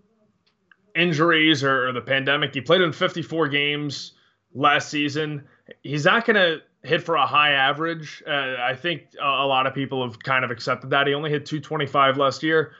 injuries 0.94 1.62
or, 1.64 1.88
or, 1.88 1.92
the 1.92 2.00
pandemic. 2.00 2.54
He 2.54 2.60
played 2.60 2.80
in 2.80 2.92
54 2.92 3.48
games 3.48 4.12
last 4.54 4.90
season. 4.90 5.44
He's 5.82 6.04
not 6.04 6.24
going 6.24 6.36
to 6.36 6.88
hit 6.88 7.02
for 7.02 7.16
a 7.16 7.26
high 7.26 7.52
average. 7.52 8.22
Uh, 8.26 8.56
I 8.60 8.74
think 8.74 9.02
a, 9.20 9.24
a 9.24 9.46
lot 9.46 9.66
of 9.66 9.74
people 9.74 10.06
have 10.06 10.18
kind 10.18 10.44
of 10.44 10.50
accepted 10.50 10.90
that. 10.90 11.06
He 11.06 11.14
only 11.14 11.30
hit 11.30 11.46
225 11.46 12.16
last 12.16 12.42
year. 12.42 12.72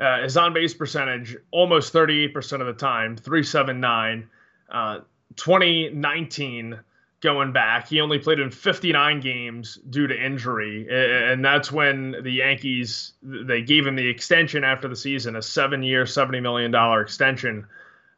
Uh, 0.00 0.22
his 0.22 0.36
on 0.36 0.54
base 0.54 0.72
percentage 0.72 1.36
almost 1.50 1.92
38% 1.92 2.60
of 2.60 2.66
the 2.66 2.72
time, 2.72 3.16
379. 3.16 4.28
Uh, 4.70 5.00
2019 5.36 6.80
going 7.20 7.52
back, 7.52 7.88
he 7.88 8.00
only 8.00 8.18
played 8.18 8.40
in 8.40 8.50
59 8.50 9.20
games 9.20 9.78
due 9.88 10.06
to 10.06 10.14
injury, 10.14 10.86
and 10.90 11.44
that's 11.44 11.70
when 11.70 12.16
the 12.22 12.30
Yankees 12.30 13.12
they 13.22 13.62
gave 13.62 13.86
him 13.86 13.96
the 13.96 14.08
extension 14.08 14.64
after 14.64 14.88
the 14.88 14.96
season, 14.96 15.36
a 15.36 15.42
seven-year, 15.42 16.06
70 16.06 16.40
million 16.40 16.70
dollar 16.70 17.02
extension. 17.02 17.66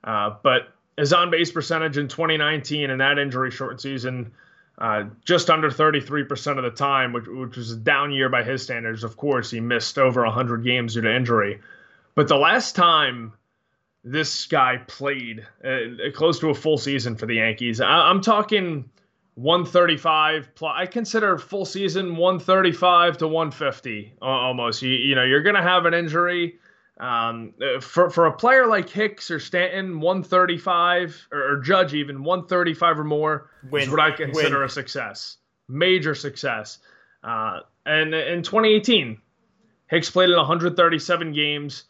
Uh, 0.04 0.36
but 0.42 0.68
his 0.96 1.12
on 1.12 1.30
base 1.30 1.50
percentage 1.50 1.98
in 1.98 2.08
2019 2.08 2.90
and 2.90 3.00
that 3.00 3.18
injury 3.18 3.50
shortened 3.50 3.80
season. 3.80 4.32
Uh, 4.78 5.04
just 5.24 5.50
under 5.50 5.70
33% 5.70 6.56
of 6.56 6.64
the 6.64 6.70
time, 6.70 7.12
which, 7.12 7.26
which 7.28 7.56
was 7.56 7.72
a 7.72 7.76
down 7.76 8.10
year 8.10 8.28
by 8.28 8.42
his 8.42 8.62
standards. 8.62 9.04
Of 9.04 9.16
course, 9.16 9.50
he 9.50 9.60
missed 9.60 9.98
over 9.98 10.24
100 10.24 10.64
games 10.64 10.94
due 10.94 11.02
to 11.02 11.14
injury. 11.14 11.60
But 12.14 12.26
the 12.26 12.36
last 12.36 12.74
time 12.74 13.32
this 14.04 14.46
guy 14.46 14.78
played 14.86 15.46
uh, 15.64 16.10
close 16.14 16.40
to 16.40 16.50
a 16.50 16.54
full 16.54 16.78
season 16.78 17.16
for 17.16 17.26
the 17.26 17.36
Yankees, 17.36 17.80
I- 17.80 18.10
am 18.10 18.20
talking 18.20 18.90
135 19.34 20.54
plus. 20.54 20.72
I 20.76 20.86
consider 20.86 21.38
full 21.38 21.64
season 21.64 22.16
135 22.16 23.18
to 23.18 23.28
150 23.28 24.14
almost. 24.20 24.82
You, 24.82 24.90
you 24.90 25.14
know, 25.14 25.24
you're 25.24 25.42
going 25.42 25.56
to 25.56 25.62
have 25.62 25.86
an 25.86 25.94
injury. 25.94 26.58
Um, 26.98 27.54
for 27.80 28.10
for 28.10 28.26
a 28.26 28.32
player 28.32 28.66
like 28.66 28.88
Hicks 28.88 29.30
or 29.30 29.40
Stanton, 29.40 30.00
135 30.00 31.28
or, 31.32 31.52
or 31.54 31.60
Judge 31.60 31.94
even 31.94 32.22
135 32.22 32.98
or 33.00 33.04
more 33.04 33.50
Win. 33.70 33.82
is 33.84 33.88
what 33.90 33.98
I 33.98 34.10
consider 34.12 34.58
Win. 34.58 34.66
a 34.66 34.68
success, 34.68 35.38
major 35.68 36.14
success. 36.14 36.78
Uh, 37.24 37.60
and 37.86 38.14
in 38.14 38.42
2018, 38.42 39.18
Hicks 39.88 40.10
played 40.10 40.28
in 40.28 40.36
137 40.36 41.32
games 41.32 41.84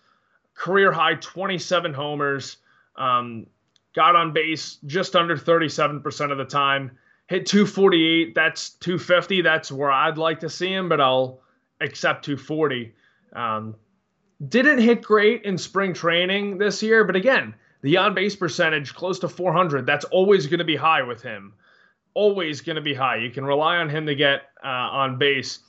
career 0.54 0.92
high 0.92 1.14
27 1.14 1.92
homers, 1.94 2.58
um, 2.96 3.46
got 3.94 4.16
on 4.16 4.32
base 4.32 4.78
just 4.86 5.16
under 5.16 5.36
37% 5.36 6.32
of 6.32 6.38
the 6.38 6.44
time, 6.44 6.92
hit 7.26 7.46
248. 7.46 8.34
That's 8.34 8.70
250. 8.70 9.42
That's 9.42 9.72
where 9.72 9.90
I'd 9.90 10.18
like 10.18 10.40
to 10.40 10.48
see 10.48 10.72
him, 10.72 10.88
but 10.88 11.00
I'll 11.00 11.40
accept 11.80 12.24
240. 12.24 12.94
Um, 13.34 13.74
didn't 14.48 14.78
hit 14.78 15.02
great 15.02 15.42
in 15.44 15.56
spring 15.56 15.94
training 15.94 16.58
this 16.58 16.82
year, 16.82 17.04
but 17.04 17.16
again, 17.16 17.54
the 17.82 17.96
on 17.96 18.14
base 18.14 18.36
percentage 18.36 18.94
close 18.94 19.18
to 19.20 19.28
400. 19.28 19.86
That's 19.86 20.04
always 20.06 20.46
going 20.46 20.58
to 20.58 20.64
be 20.64 20.76
high 20.76 21.02
with 21.02 21.22
him. 21.22 21.54
Always 22.14 22.60
going 22.60 22.76
to 22.76 22.82
be 22.82 22.94
high. 22.94 23.16
You 23.16 23.30
can 23.30 23.44
rely 23.44 23.76
on 23.76 23.88
him 23.88 24.06
to 24.06 24.14
get 24.14 24.42
uh, 24.62 24.68
on 24.68 25.18
base. 25.18 25.60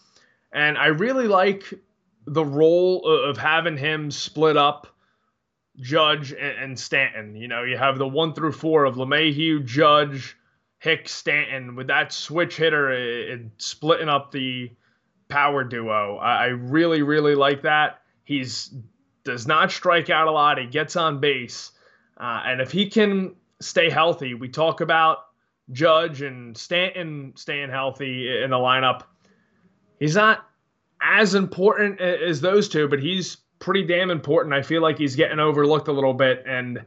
And 0.51 0.77
I 0.77 0.87
really 0.87 1.27
like 1.27 1.73
the 2.25 2.45
role 2.45 3.05
of 3.05 3.37
having 3.37 3.77
him 3.77 4.11
split 4.11 4.57
up 4.57 4.87
Judge 5.77 6.33
and, 6.33 6.79
Stanton. 6.79 7.35
You 7.35 7.47
know, 7.47 7.63
you 7.63 7.77
have 7.77 7.97
the 7.97 8.07
one 8.07 8.33
through 8.33 8.51
four 8.51 8.85
of 8.85 8.95
LeMahieu, 8.95 9.65
Judge, 9.65 10.37
Hicks, 10.79 11.11
Stanton 11.11 11.75
with 11.75 11.87
that 11.87 12.11
switch 12.11 12.57
hitter 12.57 12.91
and 13.31 13.51
splitting 13.57 14.09
up 14.09 14.31
the 14.31 14.71
power 15.29 15.63
duo. 15.63 16.17
I, 16.17 16.47
really, 16.47 17.01
really 17.01 17.35
like 17.35 17.63
that. 17.63 18.01
He's 18.23 18.73
does 19.23 19.47
not 19.47 19.71
strike 19.71 20.09
out 20.09 20.27
a 20.27 20.31
lot. 20.31 20.57
He 20.57 20.65
gets 20.65 20.97
on 20.97 21.21
base, 21.21 21.71
uh, 22.17 22.41
and 22.45 22.59
if 22.59 22.71
he 22.71 22.89
can 22.89 23.35
stay 23.61 23.89
healthy, 23.89 24.33
we 24.33 24.49
talk 24.49 24.81
about 24.81 25.19
Judge 25.71 26.21
and 26.21 26.57
Stanton 26.57 27.31
staying 27.35 27.69
healthy 27.69 28.43
in 28.43 28.49
the 28.49 28.57
lineup. 28.57 29.03
He's 29.99 30.15
not 30.15 30.45
as 31.03 31.35
important 31.35 31.99
as 31.99 32.41
those 32.41 32.69
two, 32.69 32.87
but 32.87 32.99
he's 32.99 33.37
pretty 33.59 33.83
damn 33.83 34.09
important. 34.09 34.53
I 34.53 34.61
feel 34.61 34.81
like 34.81 34.97
he's 34.97 35.15
getting 35.15 35.39
overlooked 35.39 35.87
a 35.87 35.91
little 35.91 36.13
bit. 36.13 36.43
And 36.47 36.83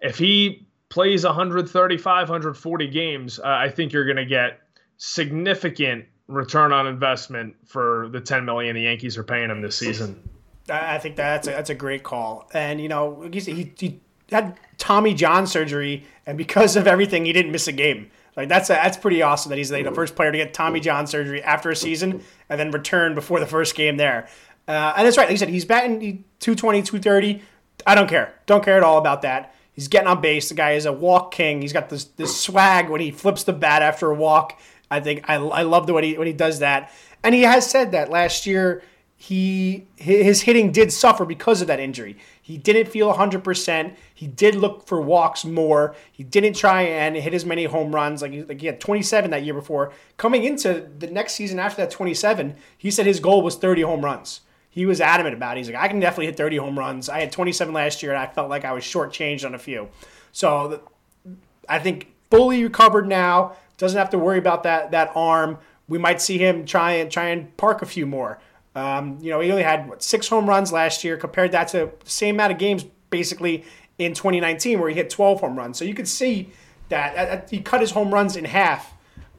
if 0.00 0.18
he 0.18 0.66
plays 0.90 1.24
135, 1.24 2.28
140 2.28 2.88
games, 2.88 3.40
uh, 3.40 3.46
I 3.46 3.68
think 3.68 3.92
you're 3.92 4.04
going 4.04 4.16
to 4.16 4.26
get 4.26 4.60
significant 4.96 6.04
return 6.28 6.72
on 6.72 6.86
investment 6.86 7.54
for 7.66 8.08
the 8.12 8.20
10 8.20 8.44
million 8.44 8.74
the 8.74 8.82
Yankees 8.82 9.18
are 9.18 9.24
paying 9.24 9.50
him 9.50 9.60
this 9.60 9.76
season. 9.76 10.28
I 10.70 10.98
think 10.98 11.16
that's 11.16 11.46
a, 11.46 11.50
that's 11.50 11.70
a 11.70 11.74
great 11.74 12.02
call. 12.02 12.48
And 12.54 12.80
you 12.80 12.88
know, 12.88 13.28
he, 13.30 13.72
he 13.76 14.00
had 14.30 14.58
Tommy 14.78 15.12
John 15.12 15.46
surgery, 15.46 16.04
and 16.26 16.38
because 16.38 16.76
of 16.76 16.86
everything, 16.86 17.26
he 17.26 17.32
didn't 17.34 17.52
miss 17.52 17.68
a 17.68 17.72
game. 17.72 18.10
Like 18.36 18.48
that's 18.48 18.70
a, 18.70 18.74
that's 18.74 18.96
pretty 18.96 19.22
awesome 19.22 19.50
that 19.50 19.58
he's 19.58 19.70
like 19.70 19.84
the 19.84 19.92
first 19.92 20.16
player 20.16 20.32
to 20.32 20.38
get 20.38 20.54
Tommy 20.54 20.80
John 20.80 21.06
surgery 21.06 21.42
after 21.42 21.70
a 21.70 21.76
season 21.76 22.22
and 22.48 22.58
then 22.58 22.70
return 22.70 23.14
before 23.14 23.40
the 23.40 23.46
first 23.46 23.74
game 23.74 23.96
there. 23.96 24.28
Uh, 24.66 24.94
and 24.96 25.06
that's 25.06 25.16
right. 25.16 25.24
Like 25.24 25.32
you 25.32 25.38
said, 25.38 25.50
he's 25.50 25.64
batting 25.64 26.24
220, 26.40 26.82
230. 26.82 27.42
I 27.86 27.94
don't 27.94 28.08
care. 28.08 28.34
Don't 28.46 28.64
care 28.64 28.76
at 28.76 28.82
all 28.82 28.98
about 28.98 29.22
that. 29.22 29.54
He's 29.72 29.88
getting 29.88 30.08
on 30.08 30.20
base. 30.20 30.48
The 30.48 30.54
guy 30.54 30.72
is 30.72 30.86
a 30.86 30.92
walk 30.92 31.32
king. 31.32 31.60
He's 31.60 31.72
got 31.72 31.88
this 31.88 32.04
this 32.04 32.40
swag 32.40 32.88
when 32.88 33.00
he 33.00 33.10
flips 33.10 33.44
the 33.44 33.52
bat 33.52 33.82
after 33.82 34.10
a 34.10 34.14
walk. 34.14 34.58
I 34.90 35.00
think 35.00 35.28
I, 35.28 35.34
I 35.34 35.62
love 35.62 35.86
the 35.86 35.92
way 35.92 36.06
he 36.06 36.18
when 36.18 36.26
he 36.26 36.32
does 36.32 36.60
that. 36.60 36.92
And 37.22 37.34
he 37.34 37.42
has 37.42 37.68
said 37.68 37.92
that 37.92 38.10
last 38.10 38.46
year 38.46 38.82
he 39.16 39.86
his 39.96 40.42
hitting 40.42 40.70
did 40.70 40.92
suffer 40.92 41.24
because 41.24 41.60
of 41.60 41.68
that 41.68 41.80
injury. 41.80 42.16
He 42.44 42.58
didn't 42.58 42.88
feel 42.92 43.10
100%. 43.10 43.94
He 44.14 44.26
did 44.26 44.54
look 44.54 44.86
for 44.86 45.00
walks 45.00 45.46
more. 45.46 45.96
He 46.12 46.22
didn't 46.22 46.52
try 46.52 46.82
and 46.82 47.16
hit 47.16 47.32
as 47.32 47.46
many 47.46 47.64
home 47.64 47.94
runs. 47.94 48.20
Like, 48.20 48.46
like 48.46 48.60
he 48.60 48.66
had 48.66 48.82
27 48.82 49.30
that 49.30 49.44
year 49.44 49.54
before. 49.54 49.94
Coming 50.18 50.44
into 50.44 50.86
the 50.98 51.06
next 51.06 51.32
season 51.32 51.58
after 51.58 51.80
that 51.80 51.90
27, 51.90 52.54
he 52.76 52.90
said 52.90 53.06
his 53.06 53.18
goal 53.18 53.40
was 53.40 53.56
30 53.56 53.80
home 53.80 54.04
runs. 54.04 54.42
He 54.68 54.84
was 54.84 55.00
adamant 55.00 55.34
about 55.34 55.56
it. 55.56 55.60
He's 55.60 55.70
like, 55.70 55.82
I 55.82 55.88
can 55.88 56.00
definitely 56.00 56.26
hit 56.26 56.36
30 56.36 56.58
home 56.58 56.78
runs. 56.78 57.08
I 57.08 57.20
had 57.20 57.32
27 57.32 57.72
last 57.72 58.02
year, 58.02 58.12
and 58.12 58.20
I 58.20 58.26
felt 58.26 58.50
like 58.50 58.66
I 58.66 58.72
was 58.72 58.84
shortchanged 58.84 59.46
on 59.46 59.54
a 59.54 59.58
few. 59.58 59.88
So 60.32 60.82
I 61.66 61.78
think 61.78 62.12
fully 62.30 62.62
recovered 62.62 63.08
now. 63.08 63.56
Doesn't 63.78 63.98
have 63.98 64.10
to 64.10 64.18
worry 64.18 64.38
about 64.38 64.64
that 64.64 64.90
that 64.90 65.12
arm. 65.14 65.56
We 65.88 65.96
might 65.96 66.20
see 66.20 66.36
him 66.36 66.66
try 66.66 66.92
and 66.92 67.10
try 67.10 67.28
and 67.28 67.56
park 67.56 67.80
a 67.80 67.86
few 67.86 68.04
more. 68.04 68.38
Um, 68.74 69.18
you 69.20 69.30
know, 69.30 69.40
he 69.40 69.50
only 69.50 69.62
had 69.62 69.88
what, 69.88 70.02
six 70.02 70.28
home 70.28 70.48
runs 70.48 70.72
last 70.72 71.04
year. 71.04 71.16
Compared 71.16 71.52
that 71.52 71.68
to 71.68 71.90
the 72.02 72.10
same 72.10 72.36
amount 72.36 72.52
of 72.52 72.58
games 72.58 72.84
basically 73.10 73.64
in 73.98 74.14
2019 74.14 74.80
where 74.80 74.88
he 74.88 74.94
hit 74.94 75.10
12 75.10 75.40
home 75.40 75.56
runs. 75.56 75.78
So 75.78 75.84
you 75.84 75.94
could 75.94 76.08
see 76.08 76.50
that 76.88 77.16
uh, 77.16 77.46
he 77.48 77.60
cut 77.60 77.80
his 77.80 77.92
home 77.92 78.12
runs 78.12 78.36
in 78.36 78.44
half, 78.44 78.92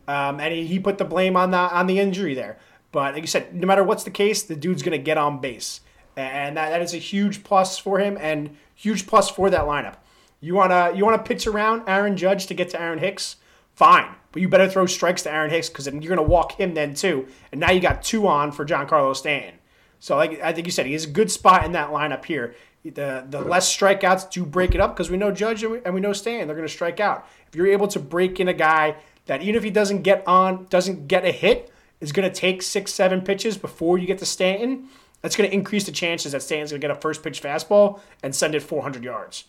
um, 0.07 0.39
and 0.39 0.53
he, 0.53 0.65
he 0.65 0.79
put 0.79 0.97
the 0.97 1.05
blame 1.05 1.35
on 1.35 1.51
the 1.51 1.57
on 1.57 1.87
the 1.87 1.99
injury 1.99 2.33
there. 2.33 2.57
But 2.91 3.13
like 3.13 3.23
you 3.23 3.27
said, 3.27 3.53
no 3.53 3.67
matter 3.67 3.83
what's 3.83 4.03
the 4.03 4.11
case, 4.11 4.43
the 4.43 4.55
dude's 4.55 4.81
gonna 4.81 4.97
get 4.97 5.17
on 5.17 5.41
base, 5.41 5.81
and 6.15 6.57
that, 6.57 6.69
that 6.69 6.81
is 6.81 6.93
a 6.93 6.97
huge 6.97 7.43
plus 7.43 7.77
for 7.77 7.99
him 7.99 8.17
and 8.19 8.55
huge 8.73 9.05
plus 9.05 9.29
for 9.29 9.49
that 9.49 9.65
lineup. 9.65 9.97
You 10.39 10.55
wanna 10.55 10.93
you 10.95 11.03
wanna 11.03 11.21
pitch 11.21 11.45
around 11.45 11.83
Aaron 11.87 12.17
Judge 12.17 12.47
to 12.47 12.53
get 12.53 12.69
to 12.69 12.81
Aaron 12.81 12.99
Hicks, 12.99 13.35
fine. 13.75 14.15
But 14.35 14.41
you 14.41 14.49
better 14.49 14.67
throw 14.67 14.85
strikes 14.85 15.21
to 15.21 15.31
Aaron 15.31 15.49
Hicks 15.49 15.69
because 15.69 15.87
you're 15.87 15.93
going 15.93 16.17
to 16.17 16.21
walk 16.21 16.59
him 16.59 16.73
then 16.73 16.93
too. 16.93 17.25
And 17.53 17.61
now 17.61 17.71
you 17.71 17.79
got 17.79 18.03
two 18.03 18.27
on 18.27 18.51
for 18.51 18.65
Giancarlo 18.65 19.15
Stanton. 19.15 19.57
So 20.01 20.17
like 20.17 20.41
I 20.41 20.51
think 20.51 20.67
you 20.67 20.71
said, 20.71 20.85
he 20.85 20.91
has 20.91 21.05
a 21.05 21.09
good 21.09 21.31
spot 21.31 21.63
in 21.63 21.71
that 21.71 21.91
lineup 21.91 22.25
here. 22.25 22.53
The 22.83 23.25
the 23.29 23.39
less 23.39 23.73
strikeouts 23.73 24.29
do 24.31 24.45
break 24.45 24.75
it 24.75 24.81
up 24.81 24.93
because 24.93 25.09
we 25.09 25.15
know 25.15 25.31
Judge 25.31 25.63
and 25.63 25.71
we, 25.71 25.81
and 25.85 25.93
we 25.93 26.01
know 26.01 26.11
Stan 26.11 26.47
they're 26.47 26.55
going 26.57 26.67
to 26.67 26.73
strike 26.73 26.99
out. 26.99 27.25
If 27.47 27.55
you're 27.55 27.67
able 27.67 27.87
to 27.87 27.97
break 27.97 28.41
in 28.41 28.49
a 28.49 28.53
guy 28.53 28.97
that 29.27 29.41
even 29.41 29.55
if 29.55 29.63
he 29.63 29.69
doesn't 29.69 30.01
get 30.01 30.27
on 30.27 30.67
doesn't 30.69 31.07
get 31.07 31.23
a 31.23 31.31
hit, 31.31 31.71
is 32.01 32.11
going 32.11 32.29
to 32.29 32.35
take 32.35 32.61
six, 32.61 32.93
seven 32.93 33.21
pitches 33.21 33.55
before 33.55 33.97
you 33.97 34.05
get 34.05 34.19
to 34.19 34.25
Stanton, 34.25 34.89
that's 35.21 35.37
going 35.37 35.49
to 35.49 35.55
increase 35.55 35.85
the 35.85 35.93
chances 35.93 36.33
that 36.33 36.43
Stanton's 36.43 36.71
going 36.71 36.81
to 36.81 36.87
get 36.89 36.97
a 36.97 36.99
first 36.99 37.23
pitch 37.23 37.41
fastball 37.41 38.01
and 38.21 38.35
send 38.35 38.53
it 38.53 38.59
400 38.59 39.01
yards, 39.01 39.45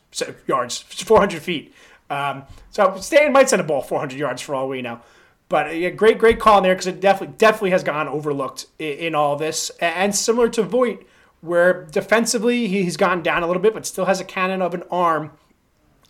yards, 0.47 0.79
400 0.79 1.43
feet. 1.43 1.75
Um, 2.11 2.45
so 2.71 2.97
Stanton 3.01 3.33
might 3.33 3.49
send 3.49 3.61
a 3.61 3.65
ball 3.65 3.83
400 3.83 4.19
yards 4.19 4.43
for 4.43 4.55
all 4.55 4.69
we 4.69 4.83
know. 4.83 5.01
But 5.49 5.69
a 5.69 5.91
great, 5.91 6.19
great 6.19 6.41
call 6.41 6.59
in 6.59 6.65
there 6.65 6.75
because 6.75 6.89
it 6.89 7.01
definitely, 7.01 7.37
definitely 7.39 7.71
has 7.71 7.85
gone 7.85 8.09
overlooked 8.09 8.67
in, 8.79 8.99
in 8.99 9.15
all 9.15 9.37
this. 9.37 9.71
And 9.81 10.15
similar 10.15 10.49
to 10.51 10.63
Voit, 10.63 11.07
where 11.41 11.85
defensively 11.85 12.67
he's 12.67 12.97
gone 12.97 13.23
down 13.23 13.43
a 13.43 13.47
little 13.47 13.63
bit, 13.63 13.75
but 13.75 13.87
still 13.87 14.07
has 14.07 14.21
a 14.21 14.25
cannon 14.25 14.61
of 14.61 14.75
an 14.75 14.83
arm. 14.91 15.33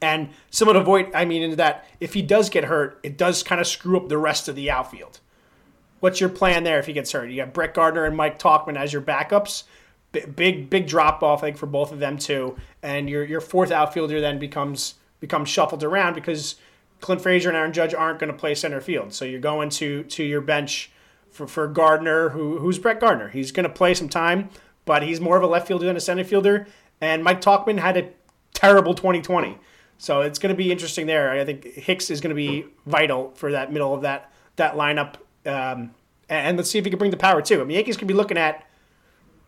And 0.00 0.30
similar 0.50 0.78
to 0.78 0.84
Voit, 0.84 1.10
I 1.14 1.24
mean, 1.24 1.42
in 1.42 1.56
that 1.56 1.86
if 2.00 2.14
he 2.14 2.22
does 2.22 2.48
get 2.48 2.64
hurt, 2.64 2.98
it 3.02 3.18
does 3.18 3.42
kind 3.42 3.60
of 3.60 3.66
screw 3.66 3.96
up 3.96 4.08
the 4.08 4.18
rest 4.18 4.48
of 4.48 4.56
the 4.56 4.70
outfield. 4.70 5.20
What's 6.00 6.20
your 6.20 6.28
plan 6.28 6.64
there 6.64 6.78
if 6.78 6.86
he 6.86 6.92
gets 6.92 7.12
hurt? 7.12 7.30
You 7.30 7.36
got 7.36 7.52
Brett 7.52 7.74
Gardner 7.74 8.04
and 8.04 8.16
Mike 8.16 8.38
Tauchman 8.38 8.76
as 8.76 8.92
your 8.92 9.02
backups. 9.02 9.64
B- 10.12 10.20
big, 10.20 10.70
big 10.70 10.86
drop 10.86 11.22
off, 11.22 11.42
I 11.42 11.46
think, 11.46 11.56
for 11.56 11.66
both 11.66 11.92
of 11.92 11.98
them 11.98 12.18
too. 12.18 12.56
And 12.82 13.08
your 13.08 13.24
your 13.24 13.40
fourth 13.40 13.70
outfielder 13.70 14.20
then 14.20 14.38
becomes 14.38 14.94
becomes 15.26 15.48
shuffled 15.48 15.82
around 15.82 16.14
because 16.14 16.56
Clint 17.00 17.20
Frazier 17.20 17.48
and 17.48 17.56
Aaron 17.56 17.72
Judge 17.72 17.94
aren't 17.94 18.18
going 18.18 18.32
to 18.32 18.38
play 18.38 18.54
center 18.54 18.80
field. 18.80 19.12
So 19.12 19.24
you're 19.24 19.40
going 19.40 19.70
to 19.70 20.04
to 20.04 20.22
your 20.22 20.40
bench 20.40 20.90
for, 21.30 21.46
for 21.46 21.66
Gardner, 21.66 22.30
who 22.30 22.58
who's 22.58 22.78
Brett 22.78 23.00
Gardner. 23.00 23.28
He's 23.28 23.52
going 23.52 23.64
to 23.64 23.72
play 23.72 23.94
some 23.94 24.08
time, 24.08 24.50
but 24.84 25.02
he's 25.02 25.20
more 25.20 25.36
of 25.36 25.42
a 25.42 25.46
left 25.46 25.66
fielder 25.66 25.86
than 25.86 25.96
a 25.96 26.00
center 26.00 26.24
fielder. 26.24 26.66
And 27.00 27.22
Mike 27.22 27.40
Tauchman 27.40 27.78
had 27.78 27.96
a 27.96 28.08
terrible 28.54 28.94
2020. 28.94 29.58
So 29.98 30.22
it's 30.22 30.38
going 30.38 30.54
to 30.54 30.56
be 30.56 30.70
interesting 30.70 31.06
there. 31.06 31.30
I 31.30 31.44
think 31.44 31.64
Hicks 31.64 32.10
is 32.10 32.20
going 32.20 32.30
to 32.30 32.34
be 32.34 32.66
vital 32.86 33.32
for 33.34 33.52
that 33.52 33.72
middle 33.72 33.94
of 33.94 34.02
that 34.02 34.32
that 34.56 34.74
lineup. 34.74 35.16
Um, 35.44 35.94
and 36.28 36.56
let's 36.56 36.70
see 36.70 36.78
if 36.78 36.84
he 36.84 36.90
can 36.90 36.98
bring 36.98 37.10
the 37.10 37.16
power 37.16 37.42
too. 37.42 37.60
I 37.60 37.64
mean, 37.64 37.76
Yankees 37.76 37.96
could 37.96 38.08
be 38.08 38.14
looking 38.14 38.38
at 38.38 38.66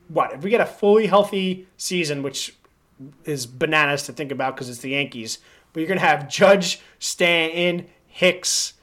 what 0.09 0.33
if 0.33 0.43
we 0.43 0.51
get 0.51 0.61
a 0.61 0.67
fully 0.67 1.07
healthy 1.07 1.67
season, 1.77 2.23
which 2.23 2.55
is 3.25 3.47
bananas 3.47 4.03
to 4.05 4.13
think 4.13 4.33
about 4.33 4.55
because 4.55 4.69
it's 4.69 4.81
the 4.81 4.91
Yankees. 4.91 5.39
But 5.73 5.81
you're 5.81 5.89
going 5.89 6.01
to 6.01 6.07
have 6.07 6.29
Judge, 6.29 6.81
Stanton, 6.99 7.87
Hicks, 8.07 8.75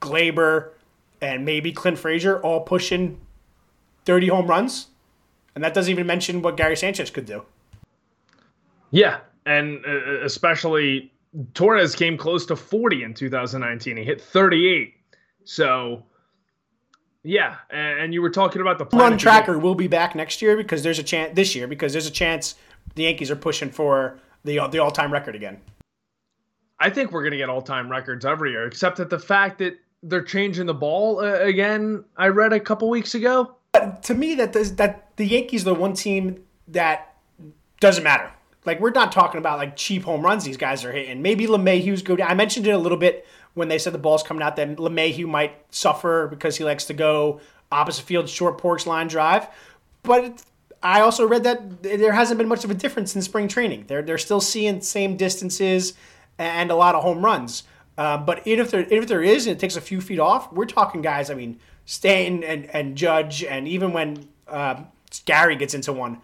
Gleyber, 0.00 0.70
and 1.20 1.44
maybe 1.44 1.72
Clint 1.72 1.98
Frazier 1.98 2.40
all 2.40 2.60
pushing 2.60 3.20
30 4.04 4.28
home 4.28 4.46
runs. 4.46 4.88
And 5.54 5.62
that 5.62 5.74
doesn't 5.74 5.90
even 5.90 6.06
mention 6.06 6.42
what 6.42 6.56
Gary 6.56 6.76
Sanchez 6.76 7.10
could 7.10 7.26
do. 7.26 7.44
Yeah, 8.90 9.20
and 9.46 9.84
uh, 9.86 10.24
especially 10.24 11.12
Torres 11.54 11.94
came 11.94 12.16
close 12.16 12.44
to 12.46 12.56
40 12.56 13.04
in 13.04 13.14
2019. 13.14 13.96
He 13.96 14.04
hit 14.04 14.20
38. 14.20 14.94
So, 15.44 16.04
yeah, 17.22 17.56
and 17.70 18.12
you 18.12 18.22
were 18.22 18.30
talking 18.30 18.60
about 18.60 18.78
the 18.78 18.96
run 18.96 19.16
tracker 19.16 19.58
will 19.58 19.74
be 19.74 19.88
back 19.88 20.14
next 20.14 20.42
year 20.42 20.56
because 20.56 20.82
there's 20.82 20.98
a 20.98 21.02
chance 21.02 21.34
this 21.34 21.54
year 21.54 21.66
because 21.66 21.92
there's 21.92 22.06
a 22.06 22.12
chance 22.12 22.56
the 22.94 23.04
Yankees 23.04 23.30
are 23.30 23.36
pushing 23.36 23.70
for 23.70 24.18
the 24.44 24.60
the 24.70 24.78
all 24.78 24.90
time 24.90 25.12
record 25.12 25.34
again. 25.34 25.58
I 26.82 26.90
think 26.90 27.12
we're 27.12 27.22
going 27.22 27.32
to 27.32 27.38
get 27.38 27.48
all 27.48 27.62
time 27.62 27.90
records 27.90 28.24
every 28.24 28.50
year, 28.50 28.66
except 28.66 28.96
that 28.98 29.08
the 29.08 29.18
fact 29.18 29.58
that 29.58 29.78
they're 30.02 30.22
changing 30.22 30.66
the 30.66 30.74
ball 30.74 31.20
uh, 31.20 31.38
again. 31.40 32.04
I 32.16 32.28
read 32.28 32.52
a 32.52 32.60
couple 32.60 32.90
weeks 32.90 33.14
ago. 33.14 33.54
But 33.72 34.02
to 34.04 34.14
me, 34.14 34.34
that 34.34 34.52
does, 34.52 34.76
that 34.76 35.16
the 35.16 35.24
Yankees 35.24 35.62
are 35.62 35.72
the 35.72 35.74
one 35.74 35.94
team 35.94 36.42
that 36.68 37.14
doesn't 37.80 38.04
matter. 38.04 38.30
Like 38.64 38.80
we're 38.80 38.90
not 38.90 39.12
talking 39.12 39.38
about 39.38 39.58
like 39.58 39.76
cheap 39.76 40.04
home 40.04 40.22
runs 40.22 40.44
these 40.44 40.56
guys 40.56 40.84
are 40.84 40.92
hitting. 40.92 41.22
Maybe 41.22 41.46
LeMahieu's 41.46 42.02
go 42.02 42.16
down. 42.16 42.30
I 42.30 42.34
mentioned 42.34 42.66
it 42.66 42.72
a 42.72 42.78
little 42.78 42.98
bit 42.98 43.26
when 43.54 43.68
they 43.68 43.78
said 43.78 43.92
the 43.92 43.98
ball's 43.98 44.22
coming 44.22 44.42
out. 44.42 44.56
That 44.56 44.76
LeMahieu 44.76 45.26
might 45.26 45.56
suffer 45.70 46.28
because 46.28 46.56
he 46.56 46.64
likes 46.64 46.84
to 46.86 46.94
go 46.94 47.40
opposite 47.72 48.04
field 48.04 48.28
short 48.28 48.58
porch 48.58 48.86
line 48.86 49.08
drive. 49.08 49.48
But 50.02 50.42
I 50.82 51.00
also 51.00 51.26
read 51.26 51.44
that 51.44 51.82
there 51.82 52.12
hasn't 52.12 52.38
been 52.38 52.48
much 52.48 52.64
of 52.64 52.70
a 52.70 52.74
difference 52.74 53.16
in 53.16 53.22
spring 53.22 53.48
training. 53.48 53.84
They're 53.88 54.02
they're 54.02 54.18
still 54.18 54.40
seeing 54.40 54.80
same 54.80 55.16
distances 55.16 55.94
and 56.38 56.70
a 56.70 56.74
lot 56.74 56.94
of 56.94 57.02
home 57.02 57.24
runs. 57.24 57.64
Uh, 57.98 58.16
but 58.16 58.46
if 58.46 58.70
there 58.70 58.86
if 58.90 59.06
there 59.06 59.22
is 59.22 59.46
and 59.46 59.56
it 59.56 59.60
takes 59.60 59.76
a 59.76 59.80
few 59.80 60.00
feet 60.00 60.18
off, 60.18 60.52
we're 60.52 60.64
talking 60.64 61.02
guys. 61.02 61.30
I 61.30 61.34
mean, 61.34 61.60
Stanton 61.84 62.42
and, 62.42 62.66
and 62.74 62.96
Judge, 62.96 63.44
and 63.44 63.68
even 63.68 63.92
when 63.92 64.28
uh, 64.48 64.82
Gary 65.24 65.56
gets 65.56 65.74
into 65.74 65.92
one, 65.92 66.20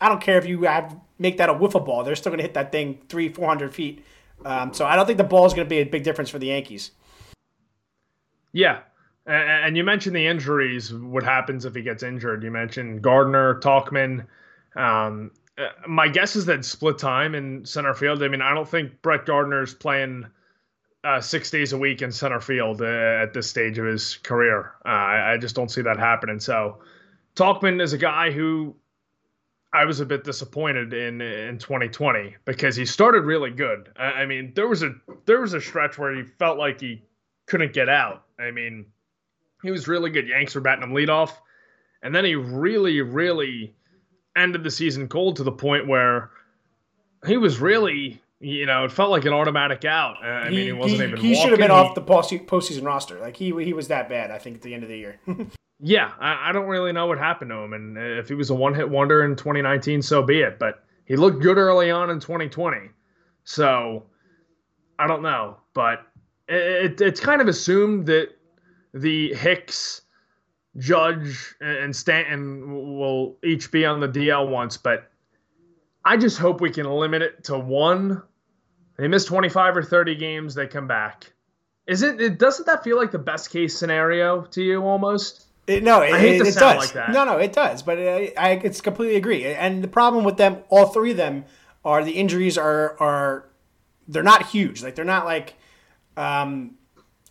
I 0.00 0.08
don't 0.08 0.20
care 0.20 0.38
if 0.38 0.46
you 0.46 0.62
have 0.62 0.96
make 1.18 1.36
that 1.36 1.48
a 1.48 1.54
wiffle 1.54 1.84
ball. 1.84 2.04
They're 2.04 2.16
still 2.16 2.30
going 2.30 2.38
to 2.38 2.44
hit 2.44 2.54
that 2.54 2.72
thing 2.72 3.00
three 3.08 3.28
four 3.28 3.46
hundred 3.46 3.74
feet. 3.74 4.04
Um, 4.44 4.72
so 4.72 4.84
I 4.86 4.96
don't 4.96 5.06
think 5.06 5.18
the 5.18 5.24
ball 5.24 5.46
is 5.46 5.54
going 5.54 5.66
to 5.66 5.70
be 5.70 5.78
a 5.78 5.84
big 5.84 6.04
difference 6.04 6.30
for 6.30 6.38
the 6.38 6.48
Yankees. 6.48 6.90
Yeah, 8.52 8.80
and 9.26 9.76
you 9.76 9.84
mentioned 9.84 10.16
the 10.16 10.26
injuries. 10.26 10.92
What 10.92 11.22
happens 11.22 11.64
if 11.64 11.74
he 11.74 11.82
gets 11.82 12.02
injured? 12.02 12.42
You 12.42 12.50
mentioned 12.50 13.02
Gardner, 13.02 13.60
Tauchman. 13.60 14.26
Um, 14.76 15.30
uh, 15.56 15.68
my 15.86 16.08
guess 16.08 16.36
is 16.36 16.46
that 16.46 16.64
split 16.64 16.98
time 16.98 17.34
in 17.34 17.64
center 17.64 17.94
field. 17.94 18.22
I 18.22 18.28
mean, 18.28 18.42
I 18.42 18.54
don't 18.54 18.68
think 18.68 19.02
Brett 19.02 19.24
Gardner's 19.24 19.74
playing 19.74 20.26
uh, 21.04 21.20
six 21.20 21.50
days 21.50 21.72
a 21.72 21.78
week 21.78 22.02
in 22.02 22.10
center 22.10 22.40
field 22.40 22.80
uh, 22.80 22.84
at 23.22 23.34
this 23.34 23.48
stage 23.48 23.78
of 23.78 23.86
his 23.86 24.16
career. 24.16 24.72
Uh, 24.84 24.88
I, 24.88 25.32
I, 25.32 25.38
just 25.38 25.54
don't 25.54 25.70
see 25.70 25.82
that 25.82 25.98
happening. 25.98 26.40
So, 26.40 26.78
Tauchman 27.36 27.82
is 27.82 27.92
a 27.92 27.98
guy 27.98 28.30
who 28.30 28.74
I 29.72 29.84
was 29.84 30.00
a 30.00 30.06
bit 30.06 30.24
disappointed 30.24 30.92
in 30.92 31.20
in 31.20 31.58
2020 31.58 32.36
because 32.44 32.74
he 32.74 32.86
started 32.86 33.24
really 33.24 33.50
good. 33.50 33.90
I, 33.96 34.04
I 34.04 34.26
mean, 34.26 34.52
there 34.56 34.66
was 34.66 34.82
a 34.82 34.94
there 35.26 35.40
was 35.40 35.52
a 35.52 35.60
stretch 35.60 35.98
where 35.98 36.14
he 36.14 36.22
felt 36.22 36.58
like 36.58 36.80
he 36.80 37.02
couldn't 37.46 37.74
get 37.74 37.88
out. 37.88 38.24
I 38.38 38.50
mean, 38.50 38.86
he 39.62 39.70
was 39.70 39.86
really 39.86 40.10
good. 40.10 40.26
Yanks 40.26 40.54
were 40.54 40.60
batting 40.62 40.84
him 40.84 40.94
leadoff, 40.94 41.32
and 42.02 42.14
then 42.14 42.24
he 42.24 42.34
really, 42.34 43.02
really 43.02 43.74
ended 44.36 44.64
the 44.64 44.70
season 44.70 45.08
cold 45.08 45.36
to 45.36 45.44
the 45.44 45.52
point 45.52 45.86
where 45.86 46.30
he 47.26 47.36
was 47.36 47.58
really, 47.58 48.22
you 48.40 48.66
know, 48.66 48.84
it 48.84 48.92
felt 48.92 49.10
like 49.10 49.24
an 49.24 49.32
automatic 49.32 49.84
out. 49.84 50.22
I 50.22 50.50
mean, 50.50 50.66
he 50.66 50.72
wasn't 50.72 51.00
he, 51.00 51.06
even. 51.06 51.20
He 51.20 51.34
should 51.34 51.50
have 51.50 51.58
been 51.58 51.70
off 51.70 51.94
the 51.94 52.02
postseason 52.02 52.84
roster. 52.84 53.20
Like 53.20 53.36
he 53.36 53.46
he 53.64 53.72
was 53.72 53.88
that 53.88 54.08
bad. 54.08 54.30
I 54.30 54.38
think 54.38 54.56
at 54.56 54.62
the 54.62 54.74
end 54.74 54.82
of 54.82 54.88
the 54.88 54.98
year. 54.98 55.20
yeah, 55.80 56.12
I, 56.20 56.50
I, 56.50 56.52
don't 56.52 56.66
really 56.66 56.92
know 56.92 57.06
what 57.06 57.18
happened 57.18 57.50
to 57.50 57.56
him, 57.56 57.72
and 57.72 57.98
if 57.98 58.28
he 58.28 58.34
was 58.34 58.50
a 58.50 58.54
one 58.54 58.74
hit 58.74 58.88
wonder 58.88 59.24
in 59.24 59.36
2019, 59.36 60.02
so 60.02 60.22
be 60.22 60.40
it. 60.40 60.58
But 60.58 60.84
he 61.04 61.16
looked 61.16 61.42
good 61.42 61.58
early 61.58 61.90
on 61.90 62.10
in 62.10 62.20
2020, 62.20 62.90
so 63.44 64.04
I 64.98 65.06
don't 65.06 65.22
know, 65.22 65.58
but 65.74 66.06
it, 66.48 66.54
it, 66.54 67.00
it's 67.00 67.20
kind 67.20 67.40
of 67.40 67.48
assumed 67.48 68.06
that 68.06 68.30
the 68.92 69.34
Hicks 69.34 70.02
Judge 70.76 71.54
and 71.60 71.94
Stanton 71.94 72.98
will 72.98 73.36
each 73.44 73.70
be 73.70 73.86
on 73.86 74.00
the 74.00 74.08
DL 74.08 74.48
once, 74.48 74.76
but 74.76 75.10
I 76.04 76.16
just 76.16 76.38
hope 76.38 76.60
we 76.60 76.70
can 76.70 76.86
limit 76.86 77.22
it 77.22 77.44
to 77.44 77.58
one. 77.58 78.22
They 78.96 79.08
miss 79.08 79.24
25 79.24 79.76
or 79.76 79.82
30 79.82 80.14
games, 80.16 80.54
they 80.54 80.66
come 80.66 80.86
back. 80.86 81.32
Is 81.86 82.02
it, 82.02 82.20
it 82.20 82.38
doesn't 82.38 82.66
that 82.66 82.82
feel 82.82 82.96
like 82.96 83.10
the 83.10 83.18
best 83.18 83.50
case 83.50 83.76
scenario 83.76 84.42
to 84.42 84.62
you 84.62 84.82
almost? 84.82 85.44
It, 85.66 85.82
no, 85.82 86.02
it, 86.02 86.12
it, 86.14 86.46
it 86.46 86.54
does. 86.54 86.94
Like 86.94 87.08
no, 87.10 87.24
no, 87.24 87.38
it 87.38 87.52
does. 87.52 87.82
But 87.82 87.98
I, 87.98 88.32
I 88.36 88.50
it's 88.62 88.80
completely 88.80 89.16
agree. 89.16 89.46
And 89.46 89.82
the 89.82 89.88
problem 89.88 90.24
with 90.24 90.36
them, 90.36 90.58
all 90.68 90.86
three 90.86 91.12
of 91.12 91.16
them, 91.16 91.44
are 91.84 92.04
the 92.04 92.12
injuries 92.12 92.58
are 92.58 92.98
are 93.00 93.48
they're 94.08 94.22
not 94.22 94.46
huge. 94.46 94.82
Like 94.82 94.94
they're 94.94 95.04
not 95.04 95.24
like 95.24 95.54
um, 96.16 96.76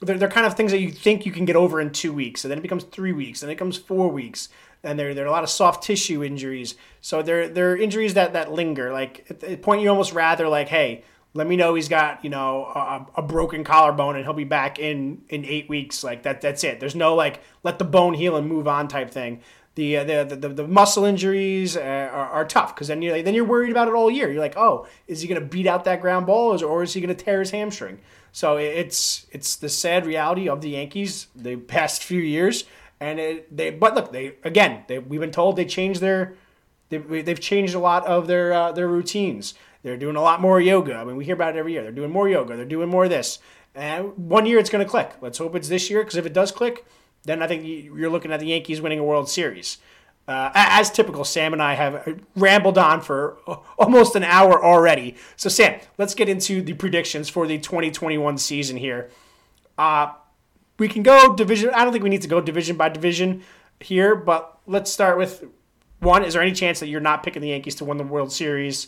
they're, 0.04 0.18
they're 0.18 0.30
kind 0.30 0.46
of 0.46 0.56
things 0.56 0.72
that 0.72 0.80
you 0.80 0.92
think 0.92 1.26
you 1.26 1.32
can 1.32 1.46
get 1.46 1.56
over 1.56 1.80
in 1.80 1.92
two 1.92 2.14
weeks, 2.14 2.44
and 2.44 2.52
then 2.52 2.58
it 2.58 2.62
becomes 2.62 2.84
three 2.84 3.14
weeks, 3.14 3.42
and 3.42 3.52
it 3.52 3.56
becomes 3.56 3.78
four 3.78 4.10
weeks, 4.10 4.50
and 4.84 5.00
there, 5.00 5.14
there 5.14 5.26
are 5.26 5.28
a 5.28 5.32
lot 5.32 5.44
of 5.44 5.50
soft 5.50 5.84
tissue 5.84 6.24
injuries. 6.24 6.76
So 7.02 7.22
they're, 7.22 7.48
they're 7.48 7.78
injuries 7.78 8.14
that, 8.16 8.34
that 8.34 8.52
linger. 8.52 8.92
Like 8.92 9.26
at 9.30 9.40
the 9.40 9.58
point 9.58 9.82
you 9.82 9.90
almost 9.90 10.14
rather 10.14 10.48
like, 10.48 10.68
hey, 10.68 11.04
let 11.34 11.48
me 11.48 11.56
know 11.56 11.76
he's 11.76 11.90
got 11.90 12.24
you 12.24 12.30
know 12.30 12.66
a, 12.66 13.08
a, 13.16 13.22
broken 13.22 13.64
collarbone 13.64 14.16
and 14.16 14.24
he'll 14.24 14.34
be 14.34 14.44
back 14.44 14.80
in 14.80 15.22
in 15.30 15.46
eight 15.46 15.68
weeks. 15.68 16.04
Like 16.04 16.24
that 16.24 16.42
that's 16.42 16.64
it. 16.64 16.80
There's 16.80 16.96
no 16.96 17.16
like 17.16 17.42
let 17.64 17.80
the 17.80 17.86
bone 17.86 18.14
heal 18.14 18.36
and 18.36 18.48
move 18.48 18.68
on 18.68 18.88
type 18.88 19.10
thing. 19.10 19.42
The 19.76 19.98
uh, 19.98 20.04
the, 20.04 20.36
the, 20.36 20.50
the 20.50 20.68
muscle 20.68 21.06
injuries 21.06 21.76
uh, 21.76 21.80
are, 21.82 22.30
are 22.30 22.46
tough 22.46 22.76
because 22.76 22.88
then 22.88 23.02
you 23.02 23.24
then 23.24 23.34
you're 23.34 23.46
worried 23.46 23.72
about 23.72 23.88
it 23.88 23.96
all 23.96 24.12
year. 24.12 24.32
You're 24.32 24.42
like, 24.42 24.58
oh, 24.58 24.88
is 25.08 25.22
he 25.22 25.28
gonna 25.28 25.42
beat 25.42 25.66
out 25.66 25.86
that 25.86 26.02
ground 26.02 26.28
ball 26.28 26.64
or 26.64 26.84
is 26.84 26.94
he 26.94 27.02
gonna 27.02 27.16
tear 27.16 27.40
his 27.40 27.52
hamstring? 27.52 28.00
So 28.34 28.58
it's 28.58 29.28
it's 29.32 29.56
the 29.56 29.70
sad 29.70 30.08
reality 30.08 30.50
of 30.50 30.62
the 30.62 30.72
Yankees 30.72 31.28
the 31.36 31.56
past 31.56 32.04
few 32.04 32.20
years. 32.20 32.66
And 33.00 33.20
it, 33.20 33.56
they, 33.56 33.70
but 33.70 33.94
look, 33.94 34.12
they 34.12 34.34
again, 34.44 34.84
they, 34.88 34.98
we've 34.98 35.20
been 35.20 35.32
told 35.32 35.56
they 35.56 35.66
changed 35.66 36.02
their, 36.02 36.34
they, 36.90 36.98
they've 36.98 37.40
changed 37.40 37.76
a 37.76 37.80
lot 37.80 38.06
of 38.08 38.28
their 38.28 38.52
uh, 38.52 38.72
their 38.72 38.88
routines. 38.88 39.54
They're 39.84 39.98
doing 39.98 40.16
a 40.16 40.22
lot 40.22 40.42
more 40.42 40.60
yoga. 40.60 40.96
I 40.96 41.04
mean, 41.04 41.16
we 41.16 41.26
hear 41.26 41.36
about 41.36 41.56
it 41.56 41.60
every 41.60 41.74
year. 41.74 41.84
They're 41.84 41.92
doing 41.92 42.12
more 42.12 42.28
yoga. 42.28 42.56
They're 42.56 42.66
doing 42.66 42.90
more 42.90 43.04
of 43.04 43.12
this. 43.12 43.38
And 43.76 44.18
one 44.18 44.46
year 44.48 44.58
it's 44.58 44.70
going 44.70 44.84
to 44.84 44.90
click. 44.90 45.12
Let's 45.22 45.38
hope 45.38 45.56
it's 45.56 45.70
this 45.70 45.90
year 45.90 46.02
because 46.02 46.16
if 46.16 46.26
it 46.26 46.34
does 46.34 46.52
click, 46.52 46.86
then 47.24 47.44
I 47.44 47.48
think 47.48 47.66
you're 47.66 48.10
looking 48.10 48.32
at 48.32 48.40
the 48.40 48.48
Yankees 48.48 48.82
winning 48.82 49.00
a 49.00 49.04
World 49.04 49.30
Series. 49.30 49.78
Uh, 50.26 50.52
as 50.54 50.90
typical, 50.90 51.26
Sam 51.26 51.52
and 51.52 51.62
I 51.62 51.74
have 51.74 52.22
rambled 52.36 52.78
on 52.78 53.02
for 53.02 53.38
almost 53.78 54.16
an 54.16 54.24
hour 54.24 54.64
already. 54.64 55.16
So, 55.36 55.50
Sam, 55.50 55.80
let's 55.98 56.16
get 56.16 56.30
into 56.30 56.62
the 56.62 56.74
predictions 56.74 57.28
for 57.28 57.46
the 57.46 57.58
2021 57.58 58.38
season 58.38 58.78
here. 58.78 59.10
Uh, 59.78 60.14
we 60.80 60.88
can 60.88 61.04
go 61.04 61.36
division. 61.36 61.72
I 61.72 61.84
don't 61.84 61.92
think 61.92 62.04
we 62.04 62.10
need 62.10 62.22
to 62.22 62.28
go 62.28 62.40
division 62.40 62.78
by 62.78 62.90
division 62.90 63.44
here, 63.80 64.16
but 64.16 64.60
let's 64.66 64.92
start 64.92 65.18
with 65.18 65.44
one. 66.00 66.24
Is 66.24 66.34
there 66.34 66.42
any 66.42 66.54
chance 66.54 66.80
that 66.80 66.88
you're 66.88 67.02
not 67.02 67.24
picking 67.24 67.42
the 67.42 67.50
Yankees 67.50 67.76
to 67.76 67.86
win 67.86 67.98
the 67.98 68.04
World 68.04 68.32
Series? 68.32 68.88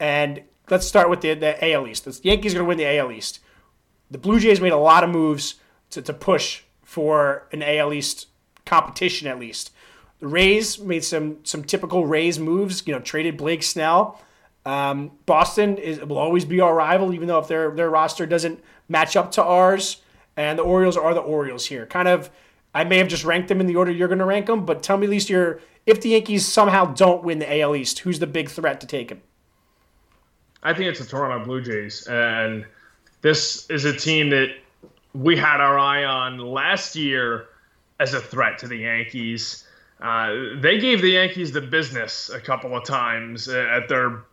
And 0.00 0.42
let's 0.68 0.86
start 0.86 1.08
with 1.08 1.20
the, 1.20 1.34
the 1.34 1.72
AL 1.72 1.86
East. 1.86 2.04
The 2.04 2.20
Yankees 2.22 2.54
are 2.54 2.58
going 2.58 2.64
to 2.64 2.68
win 2.68 2.78
the 2.78 2.98
AL 2.98 3.12
East. 3.12 3.40
The 4.10 4.18
Blue 4.18 4.38
Jays 4.40 4.60
made 4.60 4.72
a 4.72 4.78
lot 4.78 5.04
of 5.04 5.10
moves 5.10 5.56
to, 5.90 6.02
to 6.02 6.12
push 6.12 6.62
for 6.82 7.46
an 7.52 7.62
AL 7.62 7.92
East 7.92 8.26
competition, 8.64 9.26
at 9.26 9.38
least. 9.38 9.72
The 10.20 10.26
Rays 10.26 10.78
made 10.78 11.04
some 11.04 11.38
some 11.44 11.64
typical 11.64 12.06
Rays 12.06 12.38
moves. 12.38 12.82
You 12.86 12.94
know, 12.94 13.00
traded 13.00 13.36
Blake 13.36 13.62
Snell. 13.62 14.20
Um, 14.64 15.12
Boston 15.26 15.78
is, 15.78 16.00
will 16.00 16.18
always 16.18 16.44
be 16.44 16.60
our 16.60 16.74
rival, 16.74 17.14
even 17.14 17.28
though 17.28 17.38
if 17.38 17.48
their 17.48 17.70
their 17.70 17.90
roster 17.90 18.26
doesn't 18.26 18.62
match 18.88 19.16
up 19.16 19.30
to 19.32 19.42
ours. 19.42 20.02
And 20.36 20.58
the 20.58 20.62
Orioles 20.62 20.96
are 20.96 21.14
the 21.14 21.20
Orioles 21.20 21.66
here. 21.66 21.86
Kind 21.86 22.08
of, 22.08 22.30
I 22.74 22.84
may 22.84 22.98
have 22.98 23.08
just 23.08 23.24
ranked 23.24 23.48
them 23.48 23.58
in 23.58 23.66
the 23.66 23.76
order 23.76 23.90
you're 23.90 24.08
going 24.08 24.18
to 24.18 24.26
rank 24.26 24.46
them, 24.46 24.66
but 24.66 24.82
tell 24.82 24.98
me 24.98 25.06
at 25.06 25.10
least 25.10 25.30
your 25.30 25.60
if 25.86 26.00
the 26.00 26.10
Yankees 26.10 26.44
somehow 26.44 26.86
don't 26.86 27.22
win 27.22 27.38
the 27.38 27.60
AL 27.60 27.76
East, 27.76 28.00
who's 28.00 28.18
the 28.18 28.26
big 28.26 28.50
threat 28.50 28.80
to 28.80 28.86
take 28.86 29.08
them? 29.08 29.22
I 30.62 30.74
think 30.74 30.88
it's 30.88 30.98
the 30.98 31.06
Toronto 31.06 31.44
Blue 31.44 31.62
Jays, 31.62 32.06
and 32.08 32.66
this 33.22 33.70
is 33.70 33.84
a 33.84 33.96
team 33.96 34.30
that 34.30 34.48
we 35.14 35.36
had 35.36 35.60
our 35.60 35.78
eye 35.78 36.04
on 36.04 36.38
last 36.38 36.96
year 36.96 37.46
as 38.00 38.14
a 38.14 38.20
threat 38.20 38.58
to 38.58 38.68
the 38.68 38.76
Yankees. 38.76 39.65
Uh, 40.00 40.58
they 40.60 40.78
gave 40.78 41.00
the 41.00 41.10
Yankees 41.10 41.52
the 41.52 41.60
business 41.60 42.28
a 42.28 42.40
couple 42.40 42.76
of 42.76 42.84
times 42.84 43.48
at 43.48 43.88
their 43.88 44.24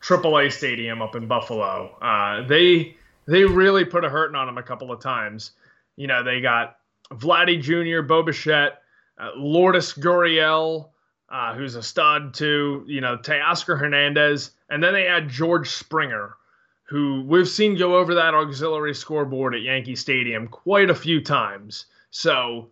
AAA 0.00 0.52
stadium 0.52 1.02
up 1.02 1.16
in 1.16 1.26
Buffalo. 1.26 1.96
Uh, 2.00 2.46
they 2.46 2.96
they 3.26 3.44
really 3.44 3.84
put 3.84 4.04
a 4.04 4.08
hurting 4.08 4.36
on 4.36 4.46
them 4.46 4.58
a 4.58 4.62
couple 4.62 4.90
of 4.92 5.00
times. 5.00 5.52
You 5.96 6.06
know, 6.06 6.22
they 6.22 6.40
got 6.40 6.78
Vladdy 7.12 7.60
Jr., 7.60 8.02
Bo 8.02 8.22
Bichette, 8.22 8.82
uh, 9.18 9.30
Lourdes 9.36 9.92
Gurriel, 9.92 10.88
uh, 11.28 11.54
who's 11.54 11.76
a 11.76 11.82
stud 11.82 12.34
too. 12.34 12.84
You 12.86 13.00
know, 13.00 13.16
Teoscar 13.16 13.78
Hernandez, 13.78 14.52
and 14.70 14.82
then 14.82 14.92
they 14.92 15.04
had 15.04 15.28
George 15.28 15.70
Springer, 15.70 16.36
who 16.84 17.24
we've 17.26 17.48
seen 17.48 17.76
go 17.76 17.96
over 17.96 18.14
that 18.14 18.34
auxiliary 18.34 18.94
scoreboard 18.94 19.54
at 19.54 19.62
Yankee 19.62 19.96
Stadium 19.96 20.48
quite 20.48 20.90
a 20.90 20.94
few 20.94 21.20
times. 21.20 21.86
So 22.10 22.70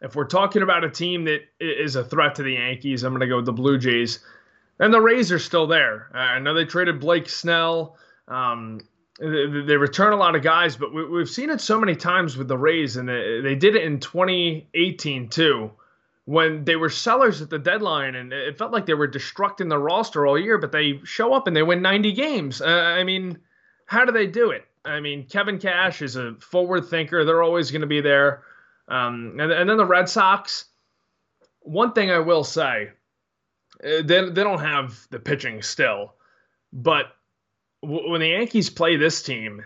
if 0.00 0.14
we're 0.14 0.26
talking 0.26 0.62
about 0.62 0.84
a 0.84 0.90
team 0.90 1.24
that 1.24 1.42
is 1.60 1.96
a 1.96 2.04
threat 2.04 2.34
to 2.36 2.42
the 2.42 2.54
Yankees, 2.54 3.02
I'm 3.02 3.12
going 3.12 3.20
to 3.20 3.26
go 3.26 3.36
with 3.36 3.46
the 3.46 3.52
Blue 3.52 3.78
Jays. 3.78 4.20
And 4.78 4.94
the 4.94 5.00
Rays 5.00 5.30
are 5.30 5.38
still 5.38 5.66
there. 5.66 6.10
I 6.14 6.38
know 6.38 6.54
they 6.54 6.64
traded 6.64 7.00
Blake 7.00 7.28
Snell. 7.28 7.96
Um, 8.28 8.80
they, 9.18 9.76
return 9.76 10.14
a 10.14 10.16
lot 10.16 10.34
of 10.34 10.42
guys, 10.42 10.76
but 10.76 10.94
we, 10.94 11.18
have 11.18 11.28
seen 11.28 11.50
it 11.50 11.60
so 11.60 11.78
many 11.78 11.94
times 11.94 12.38
with 12.38 12.48
the 12.48 12.56
Rays, 12.56 12.96
and 12.96 13.06
they, 13.06 13.40
they 13.42 13.54
did 13.54 13.76
it 13.76 13.84
in 13.84 14.00
2018 14.00 15.28
too, 15.28 15.70
when 16.24 16.64
they 16.64 16.76
were 16.76 16.88
sellers 16.88 17.42
at 17.42 17.50
the 17.50 17.58
deadline, 17.58 18.14
and 18.14 18.32
it 18.32 18.56
felt 18.56 18.72
like 18.72 18.86
they 18.86 18.94
were 18.94 19.08
destructing 19.08 19.68
the 19.68 19.78
roster 19.78 20.26
all 20.26 20.38
year, 20.38 20.56
but 20.56 20.72
they 20.72 21.00
show 21.04 21.34
up 21.34 21.46
and 21.46 21.54
they 21.54 21.62
win 21.62 21.82
90 21.82 22.12
games. 22.12 22.62
Uh, 22.62 22.66
I 22.66 23.04
mean, 23.04 23.38
how 23.84 24.06
do 24.06 24.12
they 24.12 24.26
do 24.26 24.50
it? 24.50 24.64
I 24.86 25.00
mean, 25.00 25.26
Kevin 25.26 25.58
Cash 25.58 26.00
is 26.00 26.16
a 26.16 26.34
forward 26.36 26.86
thinker. 26.86 27.22
They're 27.24 27.42
always 27.42 27.70
going 27.70 27.82
to 27.82 27.86
be 27.86 28.00
there. 28.00 28.44
Um, 28.90 29.36
and, 29.38 29.52
and 29.52 29.70
then 29.70 29.76
the 29.76 29.86
Red 29.86 30.08
Sox, 30.08 30.66
one 31.60 31.92
thing 31.92 32.10
I 32.10 32.18
will 32.18 32.44
say, 32.44 32.90
uh, 33.82 34.02
they, 34.02 34.28
they 34.28 34.42
don't 34.42 34.60
have 34.60 35.06
the 35.10 35.20
pitching 35.20 35.62
still, 35.62 36.14
but 36.72 37.06
w- 37.82 38.10
when 38.10 38.20
the 38.20 38.28
Yankees 38.28 38.68
play 38.68 38.96
this 38.96 39.22
team, 39.22 39.64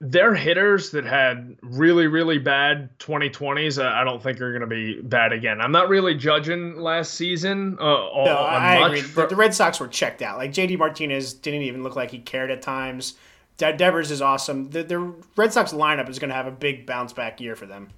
their 0.00 0.34
hitters 0.34 0.92
that 0.92 1.04
had 1.04 1.56
really, 1.62 2.06
really 2.06 2.38
bad 2.38 2.98
2020s, 3.00 3.82
I 3.84 4.02
don't 4.02 4.22
think 4.22 4.40
are 4.40 4.50
going 4.50 4.60
to 4.62 4.66
be 4.66 5.02
bad 5.02 5.32
again. 5.32 5.60
I'm 5.60 5.72
not 5.72 5.90
really 5.90 6.14
judging 6.14 6.76
last 6.76 7.14
season. 7.14 7.76
Uh, 7.78 7.84
no, 7.84 8.36
I 8.36 8.86
agree. 8.86 9.02
For... 9.02 9.26
the 9.26 9.36
Red 9.36 9.54
Sox 9.54 9.78
were 9.78 9.88
checked 9.88 10.22
out. 10.22 10.38
Like 10.38 10.52
JD 10.52 10.78
Martinez 10.78 11.34
didn't 11.34 11.62
even 11.62 11.82
look 11.82 11.96
like 11.96 12.12
he 12.12 12.18
cared 12.18 12.50
at 12.50 12.62
times. 12.62 13.14
De- 13.60 13.76
Devers 13.76 14.10
is 14.10 14.22
awesome. 14.22 14.70
The, 14.70 14.82
the 14.82 14.98
Red 15.36 15.52
Sox 15.52 15.74
lineup 15.74 16.08
is 16.08 16.18
going 16.18 16.30
to 16.30 16.34
have 16.34 16.46
a 16.46 16.50
big 16.50 16.86
bounce 16.86 17.12
back 17.12 17.42
year 17.42 17.54
for 17.54 17.66
them. 17.66 17.88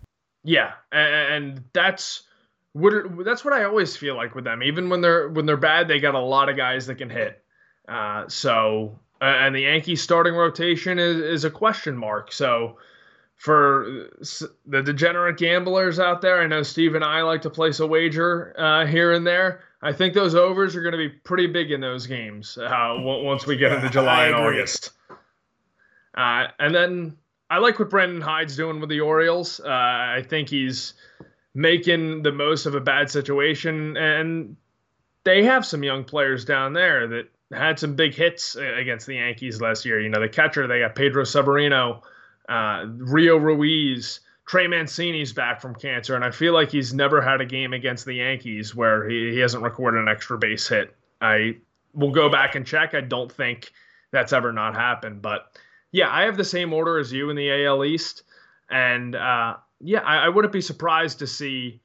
Yeah, 0.43 0.73
and 0.91 1.63
that's 1.73 2.25
what 2.73 2.93
that's 3.25 3.45
what 3.45 3.55
I 3.55 3.63
always 3.63 3.97
feel 3.97 4.17
like 4.17 4.35
with 4.35 4.43
them. 4.43 4.65
Even 4.65 4.89
when 4.89 5.01
they're 5.01 5.29
when 5.29 5.47
they're 5.47 5.57
bad, 5.57 5.87
they 5.87 6.01
got 6.01 6.17
a 6.17 6.21
lot 6.21 6.49
of 6.49 6.57
guys 6.57 6.87
that 6.87 6.97
can 6.97 7.09
hit. 7.09 7.45
Uh, 7.87 8.27
so 8.29 8.99
and 9.21 9.55
the 9.55 9.61
Yankees 9.61 10.03
starting 10.03 10.35
rotation 10.35 10.99
is 10.99 11.19
is 11.19 11.45
a 11.45 11.51
question 11.51 11.97
mark. 11.97 12.33
So 12.33 12.79
for 13.37 14.09
the 14.67 14.83
degenerate 14.83 15.37
gamblers 15.37 16.01
out 16.01 16.23
there, 16.23 16.43
I 16.43 16.49
know 16.49 16.65
Steve 16.65 16.97
and 16.97 17.05
I 17.05 17.23
like 17.23 17.43
to 17.43 17.51
place 17.51 17.79
a 17.79 17.87
wager 17.87 18.53
uh, 18.59 18.85
here 18.85 19.13
and 19.13 19.25
there. 19.25 19.61
I 19.81 19.93
think 19.93 20.15
those 20.15 20.35
overs 20.35 20.75
are 20.75 20.83
going 20.83 20.93
to 20.93 20.99
be 20.99 21.09
pretty 21.09 21.47
big 21.47 21.71
in 21.71 21.81
those 21.81 22.09
games 22.09 22.59
uh, 22.59 22.97
once 22.99 23.47
we 23.47 23.57
get 23.57 23.71
into 23.71 23.91
July 23.91 24.27
and 24.27 24.35
August. 24.35 24.91
Uh, 26.15 26.47
and 26.59 26.75
then 26.75 27.17
I 27.51 27.59
like 27.59 27.79
what 27.79 27.91
Brandon 27.91 28.21
Hyde's 28.21 28.57
doing 28.57 28.81
with 28.81 28.89
the 28.89 29.01
Orioles. 29.01 29.61
Uh, 29.61 29.69
I 29.69 30.25
think 30.27 30.49
he's 30.49 30.95
making 31.55 32.23
the 32.23 32.33
most 32.33 32.67
of 32.67 32.75
a 32.75 32.81
bad 32.81 33.11
situation, 33.11 33.97
and 33.97 34.57
they 35.25 35.45
have 35.45 35.67
some 35.67 35.83
young 35.83 36.05
players 36.05 36.45
down 36.45 36.73
there 36.73 37.07
that 37.09 37.29
had 37.53 37.79
some 37.79 37.95
big 37.95 38.15
hits 38.15 38.57
against 38.57 39.07
the 39.07 39.17
Yankees 39.17 39.61
last 39.61 39.85
year. 39.85 40.01
You 40.01 40.09
know, 40.09 40.21
the 40.21 40.29
catcher 40.29 40.67
they 40.67 40.81
got 40.81 40.95
Pedro 40.95 41.25
Severino, 41.25 42.03
uh, 42.49 42.87
Rio 42.87 43.37
Ruiz. 43.37 44.21
Trey 44.45 44.67
Mancini's 44.67 45.33
back 45.33 45.61
from 45.61 45.75
cancer, 45.75 46.17
and 46.17 46.25
I 46.25 46.33
feel 46.33 46.53
like 46.53 46.71
he's 46.71 46.93
never 46.93 47.23
had 47.23 47.41
a 47.41 47.47
game 47.47 47.73
against 47.73 48.05
the 48.05 48.15
Yankees 48.15 48.75
where 48.75 49.09
he, 49.09 49.31
he 49.31 49.39
hasn't 49.39 49.63
recorded 49.63 50.01
an 50.01 50.09
extra 50.09 50.37
base 50.37 50.67
hit. 50.67 50.95
I 51.21 51.59
will 51.95 52.11
go 52.11 52.29
back 52.29 52.57
and 52.57 52.67
check. 52.67 52.93
I 52.93 53.03
don't 53.03 53.31
think 53.31 53.71
that's 54.11 54.33
ever 54.33 54.53
not 54.53 54.75
happened, 54.75 55.23
but 55.23 55.57
yeah, 55.93 56.09
I 56.11 56.22
have 56.22 56.36
the 56.36 56.45
same 56.45 56.72
order 56.72 56.99
as 56.99 57.12
you 57.12 57.30
in 57.30 57.36
the 57.36 57.66
AL 57.66 57.84
East, 57.84 58.22
and 58.70 59.14
uh, 59.14 59.57
yeah, 59.80 60.01
I, 60.01 60.26
I, 60.26 60.28
wouldn't 60.30 60.53
be 60.53 60.62
surprised 60.62 61.18
to 61.18 61.26
see 61.26 61.80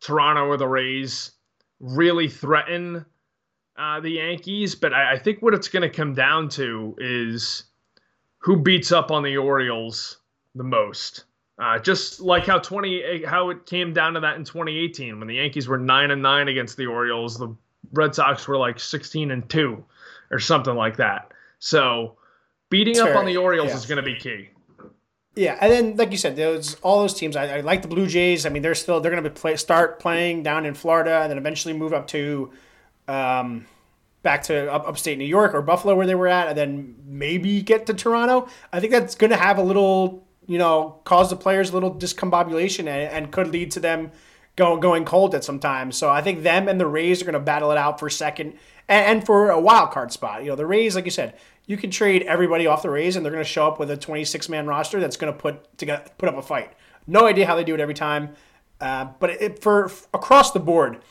Toronto 0.00 0.46
or 0.46 0.58
the 0.58 0.68
Rays 0.68 1.32
really 1.80 2.28
threaten 2.28 3.06
uh, 3.78 4.00
the 4.00 4.10
Yankees. 4.10 4.74
But 4.74 4.92
I, 4.92 5.14
I 5.14 5.18
think 5.18 5.40
what 5.40 5.54
it's 5.54 5.68
going 5.68 5.82
to 5.82 5.88
come 5.88 6.14
down 6.14 6.50
to 6.50 6.94
is 6.98 7.64
who 8.38 8.56
beats 8.58 8.92
up 8.92 9.10
on 9.10 9.22
the 9.22 9.38
Orioles 9.38 10.18
the 10.54 10.64
most. 10.64 11.24
Uh, 11.58 11.78
just 11.78 12.20
like 12.20 12.44
how 12.44 12.58
twenty 12.58 13.24
how 13.24 13.48
it 13.48 13.64
came 13.64 13.94
down 13.94 14.12
to 14.12 14.20
that 14.20 14.36
in 14.36 14.44
2018 14.44 15.18
when 15.18 15.26
the 15.26 15.36
Yankees 15.36 15.66
were 15.66 15.78
nine 15.78 16.10
and 16.10 16.20
nine 16.20 16.48
against 16.48 16.76
the 16.76 16.84
Orioles, 16.84 17.38
the 17.38 17.56
Red 17.92 18.14
Sox 18.14 18.46
were 18.46 18.58
like 18.58 18.78
16 18.78 19.30
and 19.30 19.48
two 19.48 19.82
or 20.30 20.38
something 20.38 20.74
like 20.74 20.96
that. 20.96 21.32
So 21.58 22.16
beating 22.70 22.98
up 22.98 23.14
on 23.16 23.26
the 23.26 23.36
Orioles 23.36 23.70
yeah. 23.70 23.76
is 23.76 23.86
going 23.86 23.96
to 23.96 24.02
be 24.02 24.16
key. 24.16 24.50
Yeah, 25.34 25.58
and 25.60 25.70
then 25.70 25.96
like 25.96 26.12
you 26.12 26.16
said, 26.16 26.34
those 26.34 26.76
all 26.76 27.00
those 27.02 27.12
teams. 27.12 27.36
I, 27.36 27.58
I 27.58 27.60
like 27.60 27.82
the 27.82 27.88
Blue 27.88 28.06
Jays. 28.06 28.46
I 28.46 28.48
mean, 28.48 28.62
they're 28.62 28.74
still 28.74 29.00
they're 29.00 29.12
going 29.12 29.22
to 29.22 29.30
play, 29.30 29.56
start 29.56 30.00
playing 30.00 30.42
down 30.42 30.64
in 30.64 30.72
Florida, 30.72 31.20
and 31.20 31.30
then 31.30 31.36
eventually 31.36 31.74
move 31.74 31.92
up 31.92 32.06
to, 32.08 32.52
um, 33.06 33.66
back 34.22 34.44
to 34.44 34.72
up, 34.72 34.88
upstate 34.88 35.18
New 35.18 35.26
York 35.26 35.52
or 35.54 35.60
Buffalo 35.60 35.94
where 35.94 36.06
they 36.06 36.14
were 36.14 36.26
at, 36.26 36.48
and 36.48 36.56
then 36.56 36.96
maybe 37.04 37.60
get 37.60 37.84
to 37.86 37.94
Toronto. 37.94 38.48
I 38.72 38.80
think 38.80 38.92
that's 38.92 39.14
going 39.14 39.30
to 39.30 39.36
have 39.36 39.58
a 39.58 39.62
little, 39.62 40.26
you 40.46 40.56
know, 40.56 41.00
cause 41.04 41.28
the 41.28 41.36
players 41.36 41.68
a 41.68 41.74
little 41.74 41.94
discombobulation, 41.94 42.88
and, 42.88 42.88
and 42.88 43.30
could 43.30 43.48
lead 43.48 43.72
to 43.72 43.80
them 43.80 44.12
going 44.56 44.80
going 44.80 45.04
cold 45.04 45.34
at 45.34 45.44
some 45.44 45.58
time. 45.58 45.92
So 45.92 46.08
I 46.08 46.22
think 46.22 46.44
them 46.44 46.66
and 46.66 46.80
the 46.80 46.86
Rays 46.86 47.20
are 47.20 47.26
going 47.26 47.34
to 47.34 47.40
battle 47.40 47.70
it 47.70 47.76
out 47.76 48.00
for 48.00 48.08
second 48.08 48.54
and, 48.88 49.18
and 49.18 49.26
for 49.26 49.50
a 49.50 49.60
wild 49.60 49.90
card 49.90 50.12
spot. 50.12 50.42
You 50.42 50.48
know, 50.48 50.56
the 50.56 50.66
Rays, 50.66 50.94
like 50.96 51.04
you 51.04 51.10
said, 51.10 51.34
you 51.66 51.76
can 51.76 51.90
trade 51.90 52.22
everybody 52.22 52.66
off 52.66 52.82
the 52.82 52.90
Rays, 52.90 53.16
and 53.16 53.24
they're 53.24 53.32
going 53.32 53.44
to 53.44 53.48
show 53.50 53.66
up 53.66 53.78
with 53.78 53.90
a 53.90 53.96
26 53.96 54.48
man 54.48 54.66
roster 54.66 55.00
that's 55.00 55.16
going 55.16 55.32
to 55.32 55.38
put 55.38 55.78
to 55.78 56.02
put 56.16 56.28
up 56.28 56.36
a 56.36 56.42
fight. 56.42 56.72
No 57.06 57.26
idea 57.26 57.46
how 57.46 57.56
they 57.56 57.64
do 57.64 57.74
it 57.74 57.80
every 57.80 57.94
time, 57.94 58.30
uh, 58.80 59.06
but 59.18 59.30
it, 59.30 59.62
for 59.62 59.90
across 60.14 60.52
the 60.52 60.60
board 60.60 61.02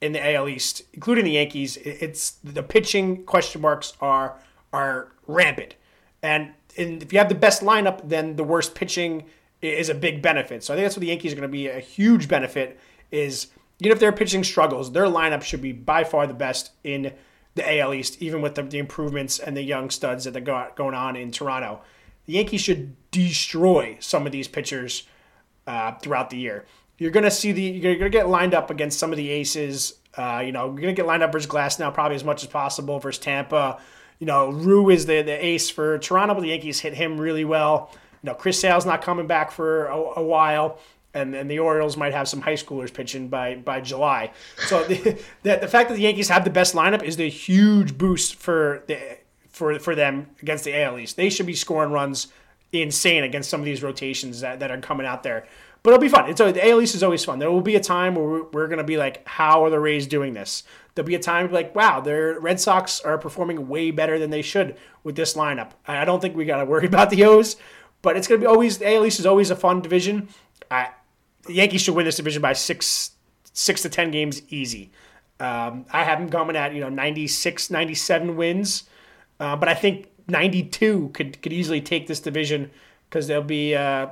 in 0.00 0.12
the 0.12 0.34
AL 0.34 0.48
East, 0.48 0.82
including 0.94 1.24
the 1.24 1.32
Yankees, 1.32 1.76
it's 1.76 2.32
the 2.42 2.62
pitching 2.62 3.24
question 3.24 3.60
marks 3.60 3.94
are 4.00 4.38
are 4.72 5.12
rampant, 5.26 5.76
and 6.22 6.54
if 6.76 7.12
you 7.12 7.18
have 7.18 7.28
the 7.28 7.34
best 7.34 7.62
lineup, 7.62 8.08
then 8.08 8.36
the 8.36 8.44
worst 8.44 8.74
pitching 8.74 9.24
is 9.60 9.90
a 9.90 9.94
big 9.94 10.22
benefit. 10.22 10.64
So 10.64 10.72
I 10.72 10.76
think 10.76 10.86
that's 10.86 10.96
what 10.96 11.02
the 11.02 11.08
Yankees 11.08 11.32
are 11.32 11.36
going 11.36 11.48
to 11.48 11.52
be 11.52 11.68
a 11.68 11.80
huge 11.80 12.28
benefit. 12.28 12.80
Is 13.10 13.48
even 13.80 13.92
if 13.92 13.98
their 13.98 14.12
pitching 14.12 14.44
struggles, 14.44 14.92
their 14.92 15.04
lineup 15.04 15.42
should 15.42 15.60
be 15.60 15.72
by 15.72 16.04
far 16.04 16.26
the 16.26 16.34
best 16.34 16.72
in 16.84 17.12
the 17.54 17.80
AL 17.80 17.94
East, 17.94 18.20
even 18.22 18.42
with 18.42 18.54
the, 18.54 18.62
the 18.62 18.78
improvements 18.78 19.38
and 19.38 19.56
the 19.56 19.62
young 19.62 19.90
studs 19.90 20.24
that 20.24 20.40
got 20.44 20.76
going 20.76 20.94
on 20.94 21.16
in 21.16 21.30
Toronto. 21.30 21.80
The 22.26 22.34
Yankees 22.34 22.60
should 22.60 22.96
destroy 23.10 23.96
some 24.00 24.26
of 24.26 24.32
these 24.32 24.48
pitchers 24.48 25.06
uh, 25.66 25.92
throughout 25.96 26.30
the 26.30 26.36
year. 26.36 26.66
You're 26.98 27.10
gonna 27.10 27.30
see 27.30 27.52
the 27.52 27.62
you're 27.62 27.96
gonna 27.96 28.10
get 28.10 28.28
lined 28.28 28.54
up 28.54 28.70
against 28.70 28.98
some 28.98 29.10
of 29.10 29.16
the 29.16 29.30
aces. 29.30 29.94
Uh, 30.16 30.42
you 30.44 30.52
know, 30.52 30.66
you're 30.66 30.82
gonna 30.82 30.92
get 30.92 31.06
lined 31.06 31.22
up 31.22 31.32
versus 31.32 31.50
Glasnow 31.50 31.92
probably 31.92 32.14
as 32.14 32.24
much 32.24 32.42
as 32.42 32.48
possible 32.48 32.98
versus 32.98 33.20
Tampa. 33.20 33.80
You 34.18 34.26
know, 34.26 34.50
Ryu 34.50 34.90
is 34.90 35.06
the, 35.06 35.22
the 35.22 35.44
ace 35.44 35.70
for 35.70 35.98
Toronto, 35.98 36.34
but 36.34 36.42
the 36.42 36.48
Yankees 36.48 36.80
hit 36.80 36.92
him 36.92 37.18
really 37.18 37.44
well. 37.44 37.90
You 38.22 38.28
know, 38.28 38.34
Chris 38.34 38.60
Sale's 38.60 38.84
not 38.84 39.00
coming 39.00 39.26
back 39.26 39.50
for 39.50 39.86
a, 39.86 39.96
a 39.96 40.22
while 40.22 40.78
and 41.14 41.34
and 41.34 41.50
the 41.50 41.58
Orioles 41.58 41.96
might 41.96 42.12
have 42.12 42.28
some 42.28 42.40
high 42.40 42.54
schoolers 42.54 42.92
pitching 42.92 43.28
by 43.28 43.56
by 43.56 43.80
July. 43.80 44.32
So 44.66 44.84
the, 44.84 44.96
the, 45.42 45.56
the 45.56 45.68
fact 45.68 45.88
that 45.88 45.96
the 45.96 46.02
Yankees 46.02 46.28
have 46.28 46.44
the 46.44 46.50
best 46.50 46.74
lineup 46.74 47.02
is 47.02 47.16
the 47.16 47.28
huge 47.28 47.98
boost 47.98 48.36
for 48.36 48.84
the 48.86 49.18
for 49.48 49.78
for 49.78 49.94
them 49.94 50.28
against 50.40 50.64
the 50.64 50.80
AL 50.82 50.98
East. 50.98 51.16
They 51.16 51.30
should 51.30 51.46
be 51.46 51.54
scoring 51.54 51.92
runs 51.92 52.28
insane 52.72 53.24
against 53.24 53.50
some 53.50 53.60
of 53.60 53.66
these 53.66 53.82
rotations 53.82 54.40
that, 54.40 54.60
that 54.60 54.70
are 54.70 54.78
coming 54.78 55.06
out 55.06 55.22
there. 55.22 55.46
But 55.82 55.90
it'll 55.90 56.00
be 56.00 56.08
fun. 56.08 56.28
It's 56.28 56.38
the 56.38 56.68
AL 56.68 56.82
East 56.82 56.94
is 56.94 57.02
always 57.02 57.24
fun. 57.24 57.38
There 57.38 57.50
will 57.50 57.62
be 57.62 57.76
a 57.76 57.80
time 57.80 58.14
where 58.14 58.24
we're, 58.24 58.44
we're 58.44 58.66
going 58.66 58.78
to 58.78 58.84
be 58.84 58.98
like, 58.98 59.26
how 59.26 59.64
are 59.64 59.70
the 59.70 59.80
Rays 59.80 60.06
doing 60.06 60.34
this? 60.34 60.62
There'll 60.94 61.06
be 61.06 61.14
a 61.14 61.20
time 61.20 61.46
be 61.46 61.54
like, 61.54 61.74
wow, 61.74 62.00
their 62.00 62.38
Red 62.38 62.60
Sox 62.60 63.00
are 63.00 63.16
performing 63.16 63.66
way 63.66 63.90
better 63.90 64.18
than 64.18 64.30
they 64.30 64.42
should 64.42 64.76
with 65.04 65.16
this 65.16 65.34
lineup. 65.34 65.70
I 65.86 66.04
don't 66.04 66.20
think 66.20 66.36
we 66.36 66.44
got 66.44 66.58
to 66.58 66.66
worry 66.66 66.86
about 66.86 67.10
the 67.10 67.24
O's, 67.24 67.56
but 68.02 68.16
it's 68.16 68.28
going 68.28 68.40
to 68.40 68.46
be 68.46 68.48
always 68.48 68.78
the 68.78 68.94
AL 68.94 69.06
East 69.06 69.20
is 69.20 69.26
always 69.26 69.50
a 69.50 69.56
fun 69.56 69.80
division. 69.80 70.28
I, 70.70 70.90
the 71.46 71.54
Yankees 71.54 71.82
should 71.82 71.94
win 71.94 72.04
this 72.04 72.16
division 72.16 72.42
by 72.42 72.52
six 72.52 73.12
six 73.52 73.82
to 73.82 73.88
ten 73.88 74.10
games 74.10 74.42
easy. 74.48 74.90
Um, 75.38 75.86
I 75.90 76.04
have 76.04 76.18
them 76.18 76.28
coming 76.28 76.54
at 76.54 76.74
you 76.74 76.80
know 76.80 76.90
96, 76.90 77.70
97 77.70 78.36
wins, 78.36 78.84
uh, 79.40 79.56
but 79.56 79.68
I 79.68 79.74
think 79.74 80.08
92 80.28 81.10
could 81.14 81.40
could 81.42 81.52
easily 81.52 81.80
take 81.80 82.06
this 82.06 82.20
division 82.20 82.70
because 83.08 83.26
there'll 83.26 83.42
be 83.42 83.74
uh, 83.74 84.08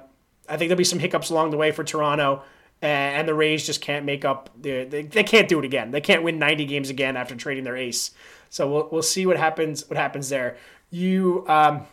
I 0.49 0.57
think 0.57 0.69
there'll 0.69 0.77
be 0.79 0.85
some 0.85 0.99
hiccups 0.99 1.31
along 1.31 1.51
the 1.51 1.57
way 1.59 1.71
for 1.71 1.85
Toronto, 1.85 2.43
and 2.81 3.29
the 3.29 3.35
Rays 3.35 3.67
just 3.67 3.81
can't 3.81 4.05
make 4.05 4.25
up. 4.25 4.51
They, 4.61 4.85
they 4.85 5.23
can't 5.23 5.49
do 5.49 5.59
it 5.59 5.65
again. 5.65 5.91
They 5.91 6.01
can't 6.01 6.23
win 6.23 6.39
90 6.39 6.65
games 6.65 6.91
again 6.91 7.17
after 7.17 7.35
trading 7.35 7.65
their 7.65 7.77
ace. 7.77 8.13
So 8.51 8.71
we'll 8.71 8.89
we'll 8.91 9.03
see 9.03 9.27
what 9.27 9.37
happens. 9.37 9.89
What 9.89 9.99
happens 9.99 10.29
there? 10.31 10.57
You, 10.91 11.45
um, 11.49 11.87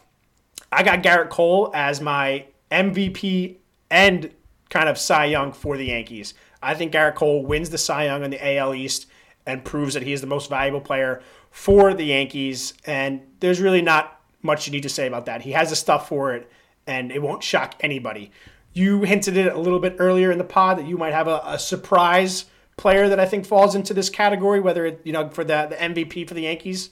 I 0.71 0.83
got 0.83 1.03
Gerrit 1.03 1.29
Cole 1.29 1.69
as 1.73 1.99
my 1.99 2.45
MVP 2.71 3.57
and 3.91 4.31
kind 4.69 4.89
of 4.89 4.97
Cy 4.97 5.25
Young 5.25 5.51
for 5.51 5.77
the 5.77 5.85
Yankees. 5.85 6.33
I 6.61 6.73
think 6.73 6.91
Gerrit 6.91 7.15
Cole 7.15 7.45
wins 7.45 7.69
the 7.69 7.77
Cy 7.77 8.05
Young 8.05 8.23
in 8.23 8.31
the 8.31 8.57
AL 8.57 8.73
East 8.73 9.07
and 9.45 9.63
proves 9.63 9.93
that 9.93 10.03
he 10.03 10.13
is 10.13 10.21
the 10.21 10.27
most 10.27 10.49
valuable 10.49 10.81
player 10.81 11.21
for 11.51 11.93
the 11.93 12.05
Yankees. 12.05 12.73
And 12.85 13.21
there's 13.39 13.61
really 13.61 13.81
not 13.81 14.19
much 14.41 14.67
you 14.67 14.71
need 14.71 14.83
to 14.83 14.89
say 14.89 15.07
about 15.07 15.25
that. 15.25 15.41
He 15.41 15.51
has 15.51 15.69
the 15.69 15.75
stuff 15.75 16.07
for 16.07 16.33
it, 16.33 16.49
and 16.87 17.11
it 17.11 17.21
won't 17.21 17.43
shock 17.43 17.75
anybody. 17.81 18.31
You 18.73 19.03
hinted 19.03 19.37
it 19.37 19.53
a 19.53 19.59
little 19.59 19.79
bit 19.79 19.95
earlier 19.99 20.31
in 20.31 20.37
the 20.37 20.43
pod 20.43 20.77
that 20.77 20.85
you 20.85 20.97
might 20.97 21.13
have 21.13 21.27
a, 21.27 21.41
a 21.45 21.59
surprise 21.59 22.45
player 22.77 23.07
that 23.07 23.19
I 23.19 23.25
think 23.25 23.45
falls 23.45 23.75
into 23.75 23.93
this 23.93 24.09
category, 24.09 24.59
whether 24.59 24.85
it, 24.85 25.01
you 25.03 25.13
know, 25.13 25.29
for 25.29 25.43
the, 25.43 25.67
the 25.69 25.75
MVP 25.75 26.27
for 26.27 26.33
the 26.33 26.41
Yankees. 26.41 26.89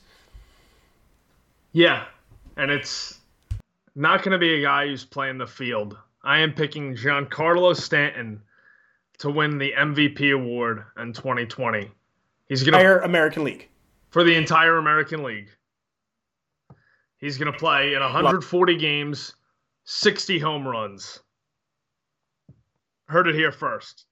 Yeah. 1.73 2.05
And 2.55 2.71
it's 2.71 3.19
not 3.95 4.23
going 4.23 4.31
to 4.31 4.37
be 4.37 4.55
a 4.55 4.61
guy 4.61 4.87
who's 4.87 5.03
playing 5.03 5.37
the 5.37 5.47
field. 5.47 5.97
I 6.23 6.39
am 6.39 6.53
picking 6.53 6.95
Giancarlo 6.95 7.75
Stanton 7.75 8.41
to 9.19 9.29
win 9.29 9.57
the 9.57 9.73
MVP 9.77 10.33
award 10.33 10.85
in 10.97 11.11
2020. 11.13 11.91
He's 12.47 12.63
going 12.63 12.73
to 12.73 12.79
entire 12.79 12.99
American 12.99 13.43
League 13.43 13.69
for 14.09 14.23
the 14.23 14.35
entire 14.35 14.77
American 14.77 15.23
League. 15.23 15.49
He's 17.17 17.37
going 17.37 17.51
to 17.51 17.57
play 17.57 17.93
in 17.93 18.01
140 18.01 18.77
games, 18.77 19.35
60 19.85 20.39
home 20.39 20.67
runs. 20.67 21.19
Heard 23.07 23.27
it 23.27 23.35
here 23.35 23.51
first. 23.51 24.05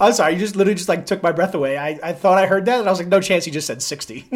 I'm 0.00 0.12
sorry, 0.12 0.34
you 0.34 0.38
just 0.38 0.56
literally 0.56 0.74
just 0.76 0.88
like 0.88 1.06
took 1.06 1.22
my 1.22 1.32
breath 1.32 1.54
away. 1.54 1.78
I, 1.78 1.98
I 2.02 2.12
thought 2.12 2.38
I 2.38 2.46
heard 2.46 2.64
that, 2.66 2.80
and 2.80 2.88
I 2.88 2.90
was 2.92 2.98
like, 2.98 3.08
no 3.08 3.20
chance. 3.20 3.44
He 3.44 3.50
just 3.50 3.66
said 3.66 3.80
60. 3.80 4.26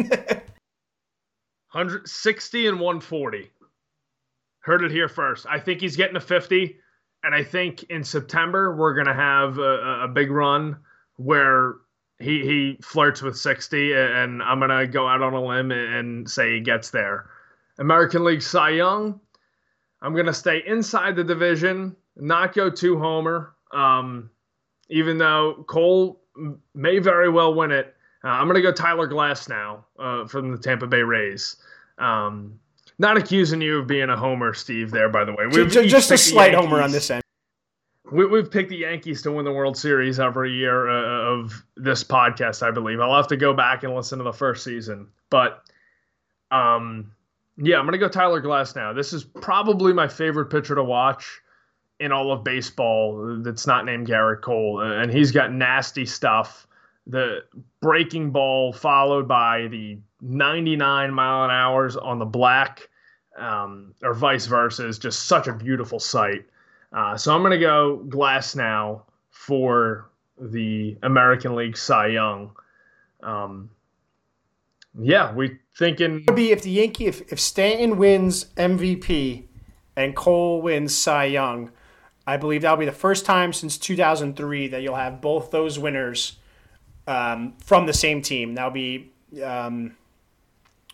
160 1.73 2.67
and 2.67 2.79
140. 2.79 3.51
Heard 4.59 4.83
it 4.83 4.91
here 4.91 5.09
first. 5.09 5.45
I 5.49 5.59
think 5.59 5.81
he's 5.81 5.97
getting 5.97 6.15
a 6.15 6.21
50 6.21 6.77
and 7.23 7.33
I 7.33 7.43
think 7.43 7.83
in 7.83 8.03
September 8.03 8.75
we're 8.75 8.93
gonna 8.93 9.13
have 9.13 9.57
a, 9.57 10.03
a 10.03 10.07
big 10.07 10.29
run 10.31 10.77
where 11.15 11.75
he 12.19 12.41
he 12.41 12.77
flirts 12.81 13.21
with 13.21 13.37
60, 13.37 13.93
and 13.93 14.41
I'm 14.43 14.59
gonna 14.59 14.87
go 14.87 15.07
out 15.07 15.21
on 15.21 15.33
a 15.33 15.43
limb 15.43 15.71
and 15.71 16.29
say 16.29 16.55
he 16.55 16.59
gets 16.59 16.89
there. 16.89 17.29
American 17.79 18.23
League 18.23 18.41
Cy 18.41 18.71
Young, 18.71 19.19
I'm 20.01 20.15
gonna 20.15 20.33
stay 20.33 20.63
inside 20.65 21.15
the 21.15 21.23
division, 21.23 21.95
not 22.15 22.53
go 22.53 22.69
too 22.69 22.99
homer. 22.99 23.55
Um, 23.71 24.29
even 24.89 25.17
though 25.17 25.63
Cole 25.67 26.21
may 26.75 26.99
very 26.99 27.29
well 27.29 27.53
win 27.53 27.71
it, 27.71 27.95
uh, 28.23 28.27
I'm 28.27 28.47
gonna 28.47 28.61
go 28.61 28.71
Tyler 28.71 29.07
Glasnow 29.07 29.83
uh, 29.97 30.27
from 30.27 30.51
the 30.51 30.57
Tampa 30.57 30.87
Bay 30.87 31.01
Rays. 31.01 31.57
Um, 31.97 32.59
not 33.03 33.17
accusing 33.17 33.61
you 33.61 33.77
of 33.77 33.87
being 33.87 34.09
a 34.09 34.17
homer, 34.17 34.55
Steve. 34.55 34.89
There, 34.89 35.09
by 35.09 35.23
the 35.23 35.33
way, 35.33 35.45
we've 35.45 35.69
just, 35.69 35.89
just 35.89 36.11
a 36.11 36.17
slight 36.17 36.55
homer 36.55 36.81
on 36.81 36.91
this 36.91 37.11
end. 37.11 37.21
We, 38.11 38.25
have 38.37 38.51
picked 38.51 38.69
the 38.69 38.77
Yankees 38.77 39.21
to 39.23 39.31
win 39.31 39.45
the 39.45 39.51
World 39.51 39.77
Series 39.77 40.19
every 40.19 40.53
year 40.53 40.89
uh, 40.89 41.33
of 41.33 41.63
this 41.77 42.03
podcast, 42.03 42.61
I 42.61 42.71
believe. 42.71 42.99
I'll 42.99 43.15
have 43.15 43.27
to 43.27 43.37
go 43.37 43.53
back 43.53 43.83
and 43.83 43.95
listen 43.95 44.17
to 44.17 44.23
the 44.23 44.33
first 44.33 44.63
season, 44.63 45.07
but 45.29 45.63
um, 46.51 47.11
yeah, 47.57 47.77
I'm 47.77 47.85
gonna 47.85 47.97
go 47.97 48.07
Tyler 48.07 48.41
Glasnow. 48.41 48.95
This 48.95 49.13
is 49.13 49.23
probably 49.23 49.93
my 49.93 50.07
favorite 50.07 50.47
pitcher 50.47 50.75
to 50.75 50.83
watch 50.83 51.41
in 51.99 52.11
all 52.11 52.31
of 52.31 52.43
baseball. 52.43 53.39
That's 53.41 53.67
not 53.67 53.85
named 53.85 54.07
Gerrit 54.07 54.41
Cole, 54.41 54.81
and 54.81 55.11
he's 55.11 55.31
got 55.31 55.51
nasty 55.51 56.05
stuff. 56.05 56.67
The 57.07 57.39
breaking 57.81 58.31
ball 58.31 58.73
followed 58.73 59.27
by 59.27 59.67
the 59.67 59.99
99 60.21 61.13
mile 61.13 61.45
an 61.45 61.51
hours 61.51 61.97
on 61.97 62.17
the 62.17 62.25
black, 62.25 62.89
um, 63.37 63.93
or 64.01 64.13
vice 64.13 64.45
versa, 64.45 64.87
is 64.87 64.99
just 64.99 65.27
such 65.27 65.47
a 65.47 65.53
beautiful 65.53 65.99
sight. 65.99 66.45
Uh, 66.91 67.17
so 67.17 67.33
I'm 67.33 67.41
going 67.41 67.51
to 67.51 67.57
go 67.57 68.03
Glasnow 68.07 69.01
for 69.31 70.09
the 70.39 70.97
American 71.03 71.55
League 71.55 71.77
Cy 71.77 72.07
Young. 72.07 72.51
Um, 73.21 73.69
yeah, 74.99 75.33
we 75.33 75.57
thinking 75.75 76.23
would 76.27 76.35
be 76.35 76.51
if 76.51 76.61
the 76.61 76.69
Yankee 76.69 77.07
if, 77.07 77.31
if 77.31 77.39
Stanton 77.39 77.97
wins 77.97 78.45
MVP 78.57 79.45
and 79.95 80.15
Cole 80.15 80.61
wins 80.61 80.95
Cy 80.95 81.25
Young, 81.25 81.71
I 82.27 82.37
believe 82.37 82.61
that'll 82.61 82.77
be 82.77 82.85
the 82.85 82.91
first 82.91 83.25
time 83.25 83.53
since 83.53 83.77
2003 83.77 84.67
that 84.67 84.81
you'll 84.81 84.95
have 84.95 85.19
both 85.19 85.51
those 85.51 85.79
winners 85.79 86.37
um, 87.07 87.53
from 87.57 87.85
the 87.85 87.93
same 87.93 88.21
team. 88.21 88.55
That'll 88.55 88.71
be 88.71 89.11
um, 89.43 89.95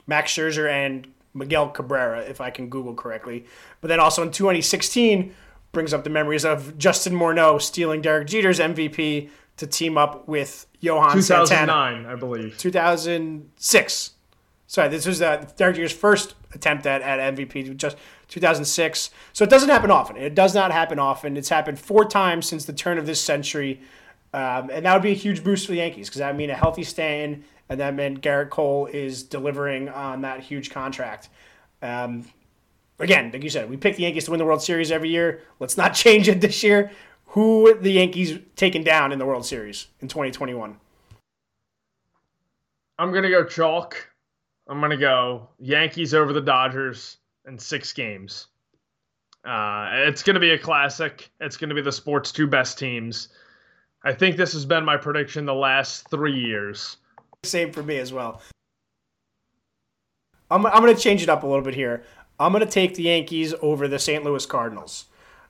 Max 0.07 0.31
Scherzer 0.31 0.69
and 0.69 1.07
Miguel 1.39 1.69
Cabrera, 1.69 2.19
if 2.21 2.39
I 2.39 2.51
can 2.51 2.69
Google 2.69 2.93
correctly. 2.93 3.45
But 3.81 3.87
then 3.87 3.99
also 3.99 4.21
in 4.21 4.31
2016 4.31 5.33
brings 5.71 5.93
up 5.93 6.03
the 6.03 6.09
memories 6.09 6.45
of 6.45 6.77
Justin 6.77 7.13
Morneau 7.13 7.61
stealing 7.61 8.01
Derek 8.01 8.27
Jeter's 8.27 8.59
MVP 8.59 9.29
to 9.57 9.67
team 9.67 9.97
up 9.97 10.27
with 10.27 10.67
Johan 10.79 11.15
2009, 11.15 11.47
Santana. 11.47 12.13
I 12.13 12.15
believe. 12.15 12.57
2006. 12.57 14.11
Sorry, 14.67 14.87
this 14.87 15.05
was 15.05 15.21
uh, 15.21 15.49
Derek 15.57 15.75
Jeter's 15.75 15.91
first 15.91 16.35
attempt 16.53 16.85
at, 16.85 17.01
at 17.01 17.35
MVP, 17.35 17.75
just 17.75 17.97
2006. 18.29 19.09
So 19.33 19.43
it 19.43 19.49
doesn't 19.49 19.69
happen 19.69 19.91
often. 19.91 20.17
It 20.17 20.35
does 20.35 20.53
not 20.53 20.71
happen 20.71 20.99
often. 20.99 21.37
It's 21.37 21.49
happened 21.49 21.79
four 21.79 22.05
times 22.05 22.47
since 22.47 22.65
the 22.65 22.73
turn 22.73 22.97
of 22.97 23.05
this 23.05 23.19
century. 23.19 23.81
Um, 24.33 24.69
and 24.69 24.85
that 24.85 24.93
would 24.93 25.01
be 25.01 25.11
a 25.11 25.15
huge 25.15 25.43
boost 25.43 25.65
for 25.65 25.71
the 25.71 25.79
Yankees 25.79 26.07
because 26.07 26.19
that 26.19 26.27
would 26.27 26.37
mean 26.37 26.51
a 26.51 26.55
healthy 26.55 26.83
Stanton 26.83 27.43
and 27.69 27.79
that 27.79 27.93
meant 27.93 28.21
Gerrit 28.21 28.49
Cole 28.49 28.87
is 28.87 29.23
delivering 29.23 29.89
on 29.89 30.21
that 30.21 30.41
huge 30.41 30.71
contract. 30.71 31.29
Um, 31.81 32.25
again, 32.97 33.29
like 33.31 33.43
you 33.43 33.49
said, 33.49 33.69
we 33.69 33.77
pick 33.77 33.95
the 33.95 34.03
Yankees 34.03 34.25
to 34.25 34.31
win 34.31 34.39
the 34.39 34.45
World 34.45 34.61
Series 34.61 34.91
every 34.91 35.09
year. 35.09 35.41
Let's 35.59 35.77
not 35.77 35.89
change 35.93 36.27
it 36.27 36.41
this 36.41 36.63
year. 36.63 36.91
Who 37.27 37.77
the 37.79 37.91
Yankees 37.91 38.39
taking 38.55 38.83
down 38.83 39.11
in 39.11 39.19
the 39.19 39.25
World 39.25 39.45
Series 39.45 39.87
in 39.99 40.07
2021? 40.07 40.77
I'm 42.97 43.13
gonna 43.13 43.29
go 43.29 43.45
chalk. 43.45 44.09
I'm 44.67 44.81
gonna 44.81 44.97
go 44.97 45.47
Yankees 45.59 46.13
over 46.13 46.33
the 46.33 46.41
Dodgers 46.41 47.17
in 47.47 47.57
six 47.59 47.93
games. 47.93 48.47
Uh, 49.45 49.89
it's 49.91 50.23
gonna 50.23 50.39
be 50.39 50.51
a 50.51 50.59
classic. 50.59 51.29
It's 51.39 51.55
gonna 51.55 51.75
be 51.75 51.81
the 51.81 51.91
sports 51.91 52.31
two 52.31 52.47
best 52.47 52.79
teams. 52.79 53.29
I 54.03 54.11
think 54.13 54.35
this 54.35 54.53
has 54.53 54.65
been 54.65 54.83
my 54.83 54.97
prediction 54.97 55.45
the 55.45 55.53
last 55.53 56.09
three 56.09 56.37
years. 56.37 56.97
Same 57.43 57.71
for 57.71 57.83
me 57.83 57.97
as 57.97 58.11
well. 58.11 58.41
I'm, 60.51 60.65
I'm 60.65 60.81
going 60.81 60.95
to 60.95 61.01
change 61.01 61.23
it 61.23 61.29
up 61.29 61.43
a 61.43 61.47
little 61.47 61.63
bit 61.63 61.75
here. 61.75 62.03
I'm 62.39 62.51
going 62.51 62.65
to 62.65 62.71
take 62.71 62.95
the 62.95 63.03
Yankees 63.03 63.53
over 63.61 63.87
the 63.87 63.99
St. 63.99 64.23
Louis 64.23 64.45
Cardinals. 64.45 65.05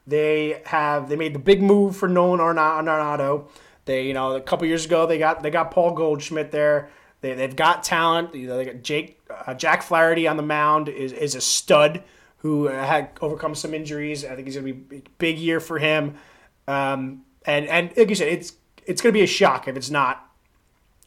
They 0.05 0.61
have 0.65 1.07
they 1.07 1.15
made 1.15 1.35
the 1.35 1.39
big 1.39 1.61
move 1.61 1.95
for 1.95 2.07
Nolan 2.07 2.39
Arenado. 2.39 3.47
They 3.85 4.07
you 4.07 4.13
know 4.13 4.35
a 4.35 4.41
couple 4.41 4.65
years 4.65 4.85
ago 4.85 5.05
they 5.05 5.19
got 5.19 5.43
they 5.43 5.51
got 5.51 5.69
Paul 5.69 5.93
Goldschmidt 5.93 6.51
there. 6.51 6.89
They 7.21 7.35
they've 7.35 7.55
got 7.55 7.83
talent. 7.83 8.33
You 8.33 8.47
know, 8.47 8.57
they 8.57 8.65
got 8.65 8.81
Jake 8.81 9.21
uh, 9.29 9.53
Jack 9.53 9.83
Flaherty 9.83 10.27
on 10.27 10.35
the 10.35 10.43
mound 10.43 10.89
is 10.89 11.11
is 11.11 11.35
a 11.35 11.41
stud 11.41 12.03
who 12.37 12.67
had 12.67 13.11
overcome 13.21 13.53
some 13.53 13.75
injuries. 13.75 14.25
I 14.25 14.35
think 14.35 14.47
he's 14.47 14.55
gonna 14.55 14.73
be 14.73 14.97
a 14.97 15.01
big 15.19 15.37
year 15.37 15.59
for 15.59 15.77
him. 15.77 16.15
Um, 16.67 17.23
and 17.45 17.67
and 17.67 17.95
like 17.95 18.09
you 18.09 18.15
said, 18.15 18.29
it's 18.29 18.53
it's 18.87 19.03
gonna 19.03 19.13
be 19.13 19.21
a 19.21 19.27
shock 19.27 19.67
if 19.67 19.77
it's 19.77 19.91
not 19.91 20.28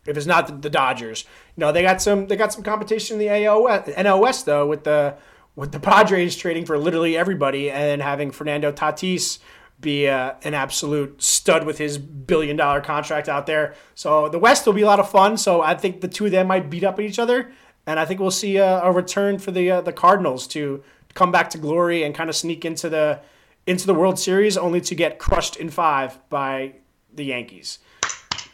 if 0.07 0.17
it's 0.17 0.27
not 0.27 0.63
the, 0.63 0.71
Dodgers. 0.71 1.25
You 1.57 1.63
know, 1.63 1.73
they 1.73 1.83
got 1.83 2.03
some 2.03 2.27
they 2.27 2.37
got 2.37 2.53
some 2.53 2.63
competition 2.63 3.21
in 3.21 3.27
the 3.27 3.27
NL 3.27 4.21
West 4.21 4.47
though 4.47 4.67
with 4.67 4.85
the 4.85 5.17
with 5.55 5.73
the 5.73 5.81
Padres 5.81 6.37
trading 6.37 6.65
for 6.65 6.79
literally 6.79 7.17
everybody 7.17 7.71
and 7.71 8.01
having 8.01 8.31
Fernando 8.31 8.73
Tatis 8.73 9.39
be 9.81 10.09
uh, 10.09 10.35
an 10.45 10.55
absolute 10.55 11.21
stud 11.23 11.67
with 11.67 11.77
his 11.77 11.99
billion 11.99 12.57
dollar 12.57 12.81
contract 12.81 13.29
out 13.29 13.47
there. 13.47 13.75
So 13.95 14.29
the 14.29 14.39
West 14.39 14.65
will 14.65 14.73
be 14.73 14.83
a 14.83 14.87
lot 14.87 15.01
of 15.01 15.11
fun. 15.11 15.37
So 15.37 15.61
I 15.61 15.75
think 15.75 16.01
the 16.01 16.09
two 16.09 16.27
of 16.27 16.31
them 16.31 16.47
might 16.47 16.71
beat 16.71 16.85
up 16.85 16.99
at 16.99 17.05
each 17.05 17.19
other, 17.19 17.53
and 17.87 17.99
I 18.01 18.05
think 18.05 18.21
we'll 18.21 18.31
see 18.31 18.57
a, 18.57 18.81
a 18.83 18.93
return 18.93 19.39
for 19.39 19.51
the 19.51 19.71
uh, 19.71 19.81
the 19.83 19.93
Cardinals 19.93 20.47
to 20.49 20.83
come 21.15 21.31
back 21.31 21.51
to 21.51 21.59
glory 21.59 22.03
and 22.05 22.15
kind 22.15 22.31
of 22.31 22.37
sneak 22.37 22.65
into 22.65 22.89
the 22.89 23.21
into 23.67 23.87
the 23.87 23.95
World 23.95 24.19
Series, 24.19 24.57
only 24.57 24.81
to 24.81 24.95
get 24.95 25.19
crushed 25.19 25.57
in 25.57 25.69
five 25.69 26.19
by 26.29 26.75
the 27.13 27.25
Yankees. 27.25 27.79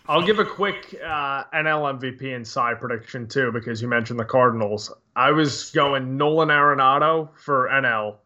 I'll 0.08 0.22
give 0.22 0.38
a 0.38 0.44
quick 0.44 0.98
uh, 1.04 1.44
NL 1.54 1.98
MVP 1.98 2.34
and 2.34 2.46
side 2.46 2.80
prediction 2.80 3.28
too, 3.28 3.52
because 3.52 3.82
you 3.82 3.88
mentioned 3.88 4.18
the 4.18 4.24
Cardinals. 4.24 4.90
I 5.14 5.30
was 5.32 5.70
going 5.70 6.16
Nolan 6.16 6.48
Arenado 6.48 7.28
for 7.36 7.68
NL 7.68 8.16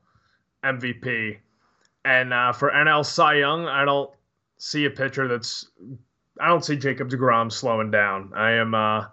MVP, 0.64 1.38
and 2.04 2.32
uh, 2.32 2.52
for 2.52 2.70
NL 2.70 3.04
Cy 3.04 3.34
Young, 3.34 3.66
I 3.66 3.84
don't 3.84 4.10
see 4.58 4.84
a 4.84 4.90
pitcher 4.90 5.26
that's. 5.26 5.70
I 6.40 6.48
don't 6.48 6.64
see 6.64 6.76
Jacob 6.76 7.10
Degrom 7.10 7.50
slowing 7.50 7.90
down. 7.90 8.32
I 8.34 8.52
am. 8.52 8.74
Uh, 8.74 9.06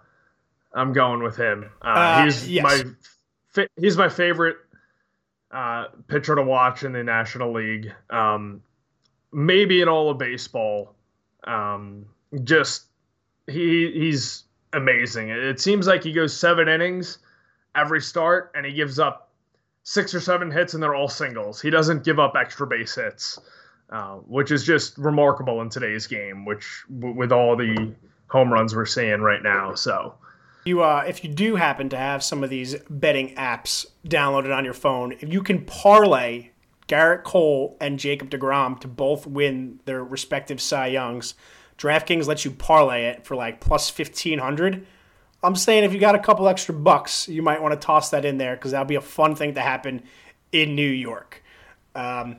I'm 0.72 0.92
going 0.92 1.24
with 1.24 1.36
him. 1.36 1.68
Uh, 1.82 1.88
uh 1.88 2.24
he's 2.24 2.48
yes. 2.48 2.62
my. 2.62 3.66
He's 3.76 3.96
my 3.96 4.08
favorite 4.08 4.58
uh, 5.50 5.86
pitcher 6.06 6.36
to 6.36 6.42
watch 6.42 6.84
in 6.84 6.92
the 6.92 7.02
National 7.02 7.52
League. 7.52 7.92
Um, 8.10 8.62
maybe 9.32 9.80
in 9.80 9.88
all 9.88 10.08
of 10.08 10.18
baseball. 10.18 10.94
Um, 11.42 12.06
just 12.44 12.84
he 13.46 13.90
he's 13.92 14.44
amazing. 14.72 15.30
It 15.30 15.60
seems 15.60 15.86
like 15.86 16.02
he 16.02 16.12
goes 16.12 16.36
seven 16.36 16.68
innings 16.68 17.18
every 17.74 18.00
start, 18.00 18.52
and 18.54 18.64
he 18.66 18.72
gives 18.72 18.98
up 18.98 19.30
six 19.82 20.14
or 20.14 20.20
seven 20.20 20.50
hits, 20.50 20.74
and 20.74 20.82
they're 20.82 20.94
all 20.94 21.08
singles. 21.08 21.60
He 21.60 21.70
doesn't 21.70 22.04
give 22.04 22.18
up 22.18 22.34
extra 22.36 22.66
base 22.66 22.94
hits, 22.94 23.38
uh, 23.90 24.16
which 24.16 24.50
is 24.50 24.64
just 24.64 24.96
remarkable 24.98 25.60
in 25.60 25.68
today's 25.68 26.06
game. 26.06 26.44
Which 26.44 26.84
with 26.88 27.32
all 27.32 27.56
the 27.56 27.94
home 28.28 28.52
runs 28.52 28.74
we're 28.74 28.86
seeing 28.86 29.20
right 29.20 29.42
now, 29.42 29.74
so. 29.74 30.14
You, 30.66 30.82
uh, 30.82 31.04
if 31.08 31.24
you 31.24 31.30
do 31.30 31.56
happen 31.56 31.88
to 31.88 31.96
have 31.96 32.22
some 32.22 32.44
of 32.44 32.50
these 32.50 32.76
betting 32.90 33.34
apps 33.36 33.86
downloaded 34.06 34.54
on 34.54 34.62
your 34.62 34.74
phone, 34.74 35.12
if 35.12 35.32
you 35.32 35.42
can 35.42 35.64
parlay 35.64 36.50
Gerrit 36.86 37.22
Cole 37.22 37.78
and 37.80 37.98
Jacob 37.98 38.30
DeGrom 38.30 38.78
to 38.80 38.88
both 38.88 39.26
win 39.26 39.80
their 39.86 40.04
respective 40.04 40.60
Cy 40.60 40.88
Youngs, 40.88 41.34
DraftKings 41.80 42.26
lets 42.26 42.44
you 42.44 42.50
parlay 42.50 43.06
it 43.06 43.24
for 43.24 43.34
like 43.34 43.60
plus 43.60 43.90
1500. 43.96 44.86
I'm 45.42 45.56
saying 45.56 45.84
if 45.84 45.94
you 45.94 45.98
got 45.98 46.14
a 46.14 46.18
couple 46.18 46.46
extra 46.46 46.74
bucks, 46.74 47.26
you 47.26 47.40
might 47.40 47.62
want 47.62 47.72
to 47.72 47.84
toss 47.84 48.10
that 48.10 48.26
in 48.26 48.36
there 48.36 48.54
because 48.54 48.72
that'll 48.72 48.84
be 48.84 48.96
a 48.96 49.00
fun 49.00 49.34
thing 49.34 49.54
to 49.54 49.62
happen 49.62 50.02
in 50.52 50.74
New 50.74 50.90
York. 50.90 51.42
Um, 51.94 52.36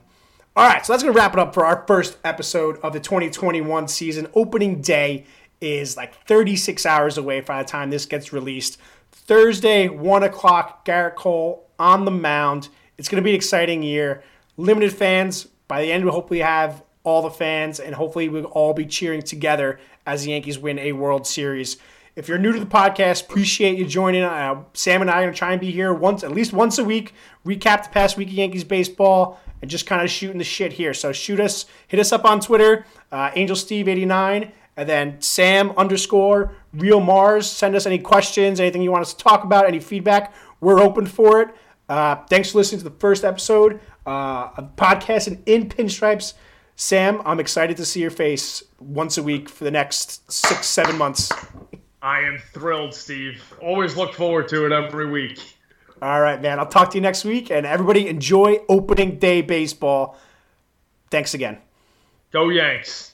all 0.56 0.68
right, 0.68 0.86
so 0.86 0.94
that's 0.94 1.02
going 1.02 1.12
to 1.12 1.20
wrap 1.20 1.34
it 1.34 1.40
up 1.40 1.56
for 1.56 1.66
our 1.66 1.84
first 1.88 2.20
episode 2.24 2.78
of 2.84 2.94
the 2.94 3.00
2021 3.00 3.88
season. 3.88 4.28
Opening 4.36 4.80
day 4.80 5.26
is 5.60 5.98
like 5.98 6.14
36 6.28 6.86
hours 6.86 7.18
away 7.18 7.42
by 7.42 7.64
the 7.64 7.68
time 7.68 7.90
this 7.90 8.06
gets 8.06 8.32
released. 8.32 8.78
Thursday, 9.12 9.90
1 9.90 10.24
o'clock, 10.24 10.86
Gerrit 10.86 11.16
Cole 11.16 11.68
on 11.80 12.06
the 12.06 12.12
mound. 12.12 12.70
It's 13.00 13.10
going 13.10 13.22
to 13.22 13.26
be 13.26 13.32
an 13.32 13.36
exciting 13.36 13.82
year. 13.82 14.24
Limited 14.56 14.94
fans. 14.94 15.46
By 15.68 15.82
the 15.82 15.92
end, 15.92 16.04
we'll 16.04 16.14
hopefully 16.14 16.42
have 16.42 16.84
all 17.04 17.22
the 17.22 17.30
fans, 17.30 17.80
and 17.80 17.96
hopefully 17.96 18.30
we'll 18.30 18.46
all 18.46 18.74
be 18.74 18.86
cheering 18.86 19.22
together 19.22 19.80
as 20.06 20.24
the 20.24 20.32
Yankees 20.32 20.60
win 20.60 20.80
a 20.80 20.92
World 20.92 21.26
Series. 21.26 21.78
If 22.16 22.28
you're 22.28 22.38
new 22.38 22.52
to 22.52 22.60
the 22.60 22.66
podcast, 22.66 23.24
appreciate 23.24 23.78
you 23.78 23.86
joining. 23.86 24.24
Uh, 24.24 24.64
Sam 24.74 25.02
and 25.02 25.10
I 25.10 25.20
are 25.20 25.22
going 25.24 25.34
to 25.34 25.38
try 25.38 25.52
and 25.54 25.62
be 25.62 25.72
here 25.72 25.94
once, 25.94 26.24
at 26.24 26.32
least 26.32 26.52
once 26.54 26.78
a 26.78 26.84
week, 26.84 27.14
recap 27.46 27.84
the 27.84 27.90
past 27.90 28.18
week 28.18 28.28
of 28.28 28.34
Yankees 28.34 28.64
baseball, 28.64 29.40
and 29.62 29.72
just 29.72 29.86
kind 29.86 30.02
of 30.02 30.10
shooting 30.10 30.38
the 30.38 30.44
shit 30.44 30.74
here. 30.74 30.94
So 30.94 31.12
shoot 31.12 31.40
us, 31.40 31.66
hit 31.88 32.00
us 32.00 32.12
up 32.12 32.26
on 32.26 32.40
Twitter, 32.40 32.86
uh, 33.12 33.32
Angel 33.36 33.56
Steve 33.56 33.88
89 33.88 34.52
and 34.78 34.88
then 34.88 35.22
Sam 35.22 35.72
underscore 35.78 36.56
Real 36.74 37.00
Mars. 37.00 37.50
Send 37.50 37.76
us 37.76 37.86
any 37.86 38.00
questions, 38.00 38.60
anything 38.60 38.82
you 38.82 38.92
want 38.92 39.02
us 39.04 39.14
to 39.14 39.24
talk 39.24 39.44
about, 39.44 39.68
any 39.68 39.80
feedback. 39.80 40.34
We're 40.60 40.80
open 40.80 41.06
for 41.06 41.42
it. 41.42 41.50
Uh, 41.90 42.16
thanks 42.30 42.52
for 42.52 42.60
listening 42.60 42.80
to 42.80 42.86
the 42.86 42.96
first 43.00 43.24
episode 43.24 43.80
uh, 44.06 44.50
of 44.58 44.76
podcasting 44.76 45.40
in 45.46 45.68
pinstripes. 45.68 46.34
Sam, 46.82 47.22
I'm 47.26 47.40
excited 47.40 47.78
to 47.78 47.86
see 47.86 48.02
your 48.02 48.10
face 48.10 48.64
once 48.80 49.20
a 49.20 49.22
week 49.22 49.50
for 49.50 49.66
the 49.66 49.70
next 49.70 50.32
six, 50.32 50.66
seven 50.66 50.98
months. 50.98 51.32
I 52.02 52.22
am 52.22 52.40
thrilled, 52.54 52.96
Steve. 52.96 53.40
Always 53.62 53.96
look 53.96 54.16
forward 54.16 54.48
to 54.48 54.66
it 54.66 54.72
every 54.72 55.08
week. 55.08 55.40
All 56.02 56.20
right, 56.20 56.42
man. 56.42 56.58
I'll 56.58 56.66
talk 56.66 56.90
to 56.90 56.98
you 56.98 57.02
next 57.02 57.24
week. 57.24 57.52
And 57.52 57.68
everybody 57.68 58.08
enjoy 58.08 58.62
opening 58.68 59.20
day 59.20 59.44
baseball. 59.44 60.18
Thanks 61.12 61.36
again. 61.36 61.60
Go 62.32 62.50
Yanks. 62.50 63.14